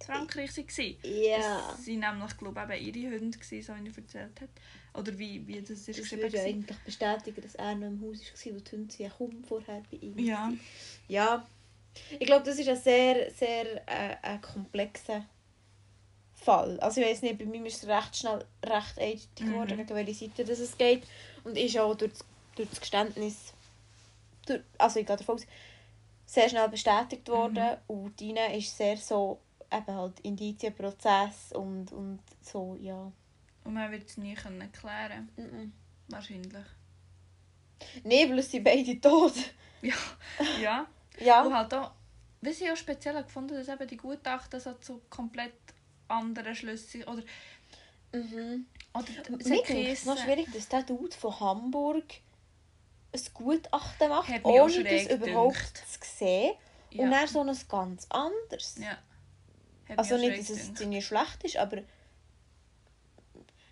in 0.00 0.06
Frankreich 0.06 0.56
waren. 0.56 0.96
Ja. 1.02 1.74
Es 1.78 1.86
waren 1.86 2.18
nämlich, 2.18 2.36
glaube 2.36 2.76
ich, 2.76 2.86
eben 2.88 3.02
ihre 3.02 3.20
Hunde, 3.20 3.38
gewesen, 3.38 3.62
so 3.62 3.84
wie 3.84 3.88
er 3.88 3.96
erzählt 3.96 4.40
hat. 4.40 4.48
Oder 4.94 5.18
wie, 5.18 5.46
wie 5.46 5.60
das 5.60 5.70
ist 5.70 5.88
Das 5.88 5.96
geschrieben 5.96 6.22
würde 6.22 6.40
eigentlich 6.40 6.78
bestätigen, 6.78 7.42
dass 7.42 7.54
er 7.54 7.74
noch 7.74 7.86
im 7.86 8.00
Haus 8.02 8.20
war, 8.20 8.54
wo 8.54 8.60
die 8.60 8.70
Hunde 8.72 8.94
ja 8.98 9.08
kaum 9.10 9.44
vorher 9.44 9.82
bei 9.90 9.96
ihm 9.98 10.18
Ja. 10.18 10.36
waren. 10.36 10.60
Ja. 11.08 11.46
Ich 12.18 12.26
glaube, 12.26 12.44
das 12.44 12.58
ist 12.58 12.68
ein 12.68 12.76
sehr, 12.76 13.30
sehr 13.30 13.82
äh, 13.86 14.38
komplexer 14.38 15.24
Fall. 16.46 16.80
Also 16.80 17.00
ich 17.00 17.06
weiß 17.06 17.22
nicht, 17.22 17.38
bei 17.38 17.44
mir 17.44 17.64
ist 17.66 17.82
es 17.82 17.88
recht 17.88 18.16
schnell 18.16 18.44
recht 18.64 18.98
eindeutig 18.98 19.28
geworden, 19.36 19.78
Mhm. 19.78 19.88
welche 19.90 20.14
Seite 20.14 20.44
das 20.44 20.58
es 20.60 20.76
geht. 20.78 21.04
Und 21.44 21.56
ist 21.58 21.78
auch 21.78 21.94
durch 21.94 22.12
das, 22.12 22.24
durch 22.56 22.70
das 22.70 22.80
Geständnis, 22.80 23.52
durch, 24.46 24.62
also 24.78 25.00
ich 25.00 25.06
gehe 25.06 25.16
davon 25.16 25.34
aus, 25.36 25.46
sehr 26.24 26.48
schnell 26.48 26.68
bestätigt 26.68 27.28
worden. 27.28 27.76
Und 27.86 28.18
Dina 28.18 28.46
ist 28.46 28.76
sehr 28.76 28.96
so, 28.96 29.38
eben 29.72 29.94
halt 29.94 30.20
Indizienprozess 30.20 31.52
und, 31.52 31.92
und 31.92 32.20
so, 32.42 32.76
ja. 32.80 33.10
Und 33.64 33.74
man 33.74 33.90
wird 33.90 34.08
es 34.08 34.16
nie 34.16 34.34
können 34.34 34.70
klären 34.72 35.28
Mhm. 35.36 35.72
Wahrscheinlich. 36.08 36.64
Nein, 38.04 38.30
weil 38.30 38.38
es 38.38 38.50
sind 38.50 38.64
beide 38.64 39.00
tot. 39.00 39.34
Ja. 39.82 39.94
ja. 40.60 40.86
Ja. 41.20 41.42
Und 41.42 41.54
halt 41.54 41.74
auch, 41.74 41.90
was 42.40 42.60
ich 42.60 42.70
auch 42.70 42.76
speziell 42.76 43.22
gefunden 43.22 43.54
dass 43.54 43.68
eben 43.68 43.86
die 43.86 43.96
Gutachten 43.96 44.58
so 44.58 44.72
zu 44.74 45.02
komplett 45.10 45.52
anderen 46.08 46.54
Schlüssen 46.54 47.04
oder, 47.04 47.22
Mhm. 48.12 48.66
oder 48.94 49.06
es 49.40 49.48
Mir 49.48 49.88
es 49.90 50.04
noch 50.04 50.16
schwierig, 50.18 50.46
dass 50.52 50.68
der 50.68 50.82
Dude 50.84 51.14
von 51.16 51.38
Hamburg 51.40 52.04
ein 53.12 53.20
Gutachten 53.34 54.08
macht, 54.08 54.28
Hat 54.28 54.44
ohne 54.44 54.84
das 54.84 55.06
überhaupt 55.06 55.76
zu 55.76 55.98
sehen. 56.02 56.54
ja. 56.90 57.04
Und 57.04 57.10
dann 57.10 57.28
so 57.28 57.40
ein 57.40 57.56
ganz 57.68 58.06
anderes. 58.10 58.76
ja. 58.78 58.96
Also 59.96 60.16
nicht, 60.16 60.38
dass 60.38 60.50
es 60.50 60.80
irgendwie 60.80 61.02
schlecht 61.02 61.44
ist, 61.44 61.56
aber 61.58 61.82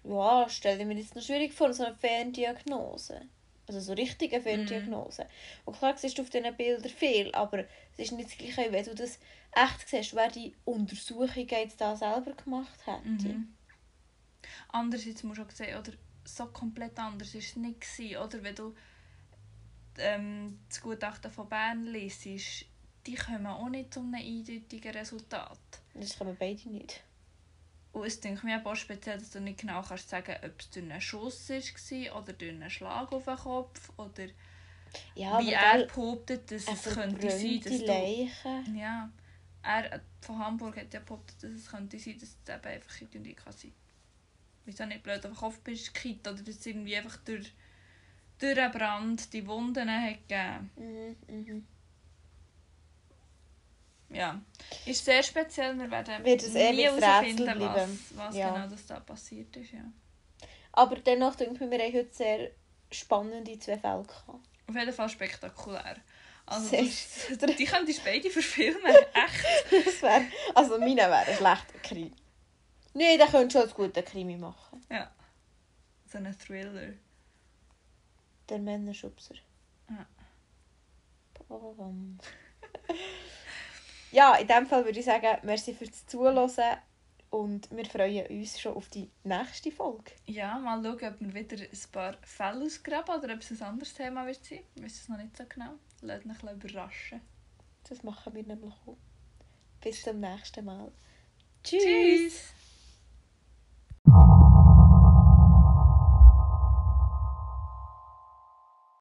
ja, 0.05 0.49
stelle 0.49 0.81
ich 0.81 0.87
mir 0.87 0.95
jetzt 0.95 1.17
noch 1.17 1.23
schwierig 1.23 1.53
vor, 1.53 1.73
so 1.73 1.85
eine 1.85 1.95
Ferndiagnose. 1.95 3.23
Also 3.67 3.81
so 3.81 3.93
richtige 3.95 4.41
Ferndiagnose. 4.41 5.27
Und 5.65 5.79
klar 5.79 5.97
siehst 5.97 6.19
du 6.19 6.23
auf 6.23 6.31
diesen 6.31 6.55
Bildern 6.57 6.91
viel, 6.91 7.33
aber 7.35 7.61
es 7.61 7.99
ist 7.99 8.13
nicht 8.13 8.31
das 8.31 8.39
gleiche, 8.39 8.73
wenn 8.73 8.85
du 8.85 8.95
das 8.95 9.19
echt 9.53 9.89
siehst, 9.89 10.15
wer 10.15 10.29
die 10.29 10.55
Untersuchung 10.65 11.49
jetzt 11.49 11.81
da 11.81 11.97
selber 11.97 12.33
gemacht 12.33 12.79
hätte. 12.87 13.29
Mhm. 13.29 13.55
Andererseits 14.69 15.23
musst 15.23 15.39
du 15.39 15.45
auch 15.45 15.51
sehen, 15.51 15.79
oder 15.79 15.93
so 16.25 16.47
komplett 16.47 16.99
anders 16.99 17.35
war 17.35 17.41
es 17.41 17.57
nicht. 17.57 17.81
Gewesen, 17.81 18.17
oder 18.17 18.43
wenn 18.43 18.55
du 18.55 18.75
ähm, 19.99 20.59
das 20.69 20.81
Gutachten 20.81 21.31
von 21.31 21.49
Bern 21.49 21.85
liest, 21.85 22.27
die 23.07 23.15
kommen 23.15 23.47
auch 23.47 23.69
nicht 23.69 23.95
zu 23.95 24.01
einem 24.01 24.15
eindeutigen 24.15 24.93
Resultat. 24.93 25.59
Das 25.95 26.19
wir 26.21 26.37
beide 26.39 26.69
nicht. 26.69 27.03
Und 27.95 28.07
es 28.07 28.19
denke 28.19 28.45
mir 28.45 28.61
auch 28.67 28.75
speziell, 28.75 29.19
dass 29.19 29.31
du 29.31 29.41
nicht 29.41 29.61
genau 29.61 29.81
kannst 29.81 30.09
sagen 30.09 30.35
ob 30.45 30.61
es 30.61 30.69
durch 30.71 30.85
einen 30.85 31.01
Schuss 31.01 31.49
war 31.49 32.23
oder 32.23 32.33
durch 32.33 32.51
einen 32.51 32.69
Schlag 32.69 33.13
auf 33.13 33.25
den 33.25 33.37
Kopf 33.37 33.93
oder 33.97 34.27
Ja, 35.15 35.39
wie 35.41 35.55
aber 35.55 35.79
er 35.79 35.87
behauptet, 35.87 36.51
dass 36.51 36.67
es 36.67 36.93
könnte 36.93 37.31
sein, 37.31 37.61
dass 37.61 37.79
du... 37.79 37.87
Leiche. 37.87 38.65
Ja, 38.75 39.11
er 39.63 40.01
von 40.21 40.39
Hamburg 40.41 40.77
hat 40.77 40.93
ja 40.93 41.01
behauptet, 41.01 41.41
dass 41.41 41.53
es 41.53 41.71
könnte 41.71 41.97
sein, 42.01 42.19
dass 42.19 42.31
es 42.31 42.55
eben 42.55 42.65
einfach 42.65 43.01
irgendwie 43.01 43.35
kann 43.35 43.53
sein. 43.53 43.73
Wie 44.65 44.73
es 44.73 44.81
auch 44.81 44.87
nicht 44.87 45.05
blöd 45.05 45.25
auf 45.25 45.31
den 45.31 45.37
Kopf 45.37 45.61
bist 45.61 45.95
gekippt 45.95 46.27
oder 46.27 46.43
dass 46.43 46.57
es 46.57 46.67
irgendwie 46.67 46.97
einfach 46.97 47.19
durch, 47.19 47.53
durch 48.41 48.59
einen 48.59 48.73
Brand 48.73 49.33
die 49.33 49.47
Wunden 49.47 49.89
hat 49.89 50.29
gegeben. 50.29 50.71
Mhm, 50.77 51.17
mhm. 51.29 51.67
Ja, 54.15 54.41
ist 54.87 55.05
sehr 55.05 55.23
speziell. 55.23 55.77
Wir 55.79 55.91
werden 55.91 56.25
Wird 56.25 56.43
es 56.43 56.53
nie 56.55 56.85
herausfinden, 56.85 57.61
was, 57.61 57.89
was 58.15 58.37
Ja. 58.37 58.51
genau 58.55 58.69
das 58.69 58.87
da 58.87 59.01
passiert 59.01 59.57
ist. 59.57 59.73
Ja. 59.73 59.85
Aber 60.73 60.97
dennoch 60.97 61.35
denke 61.37 61.55
ich, 61.55 61.61
mir, 61.61 61.71
wir 61.71 61.79
haben 61.85 61.95
heute 61.95 62.15
sehr 62.15 62.51
spannende 62.91 63.59
zwei 63.59 63.79
Fälle 63.79 64.03
gehabt. 64.05 64.29
Auf 64.69 64.75
jeden 64.75 64.93
Fall 64.93 65.09
spektakulär. 65.09 65.97
Also 66.47 66.69
Sehr. 66.69 66.83
das, 66.83 67.57
die 67.57 67.65
könntest 67.65 68.01
du 68.01 68.05
beide 68.05 68.29
verfilmen. 68.31 68.85
Echt. 69.15 69.87
Das 69.87 70.03
wär, 70.03 70.23
also 70.55 70.79
meine 70.79 70.97
wäre 70.97 71.17
ein 71.17 71.37
schlechter 71.37 71.79
Krimi. 71.83 72.13
Nein, 72.93 73.19
der 73.19 73.27
könnte 73.29 73.59
schon 73.59 73.69
ein 73.69 73.75
guter 73.75 74.03
Krimi 74.03 74.37
machen. 74.37 74.85
Ja. 74.91 75.11
So 76.07 76.19
ein 76.19 76.37
Thriller. 76.39 76.93
Der 78.49 78.59
Männerschubser. 78.59 79.35
Ja. 79.89 80.07
Bam. 81.49 82.19
ja, 84.15 84.37
in 84.37 84.47
dem 84.47 84.67
Fall 84.67 84.85
würde 84.85 85.01
ich 85.01 85.05
sagen, 85.05 85.39
merci 85.43 85.75
fürs 85.75 86.07
Zuhören 86.07 86.49
und 87.31 87.69
wir 87.73 87.85
freuen 87.85 88.27
uns 88.29 88.61
schon 88.61 88.75
auf 88.75 88.89
die 88.89 89.11
nächste 89.25 89.73
Folge. 89.73 90.13
Ja, 90.27 90.57
mal 90.61 90.81
schauen, 90.85 91.15
ob 91.15 91.21
wir 91.21 91.35
wieder 91.35 91.57
ein 91.57 91.91
paar 91.91 92.17
Fälle 92.23 92.65
ausgraben 92.65 93.17
oder 93.17 93.35
ob 93.35 93.41
es 93.41 93.51
ein 93.51 93.63
anderes 93.63 93.93
Thema 93.93 94.25
wird 94.25 94.45
sein. 94.45 94.61
Ich 94.77 94.83
weiß 94.85 95.01
es 95.01 95.09
noch 95.09 95.17
nicht 95.17 95.37
so 95.37 95.45
genau. 95.49 95.73
Lasst 96.03 96.27
mich 96.27 96.37
ein 96.45 96.59
bisschen 96.59 96.71
überraschen. 96.71 97.21
Das 97.89 98.05
machen 98.05 98.35
wir 98.35 98.45
nämlich 98.45 98.75
auch. 98.87 98.97
Bis 99.81 100.03
zum 100.03 100.21
nächsten 100.21 100.65
Mal. 100.65 100.93
Tschüss. 101.65 101.83
Tschüss! 101.83 102.64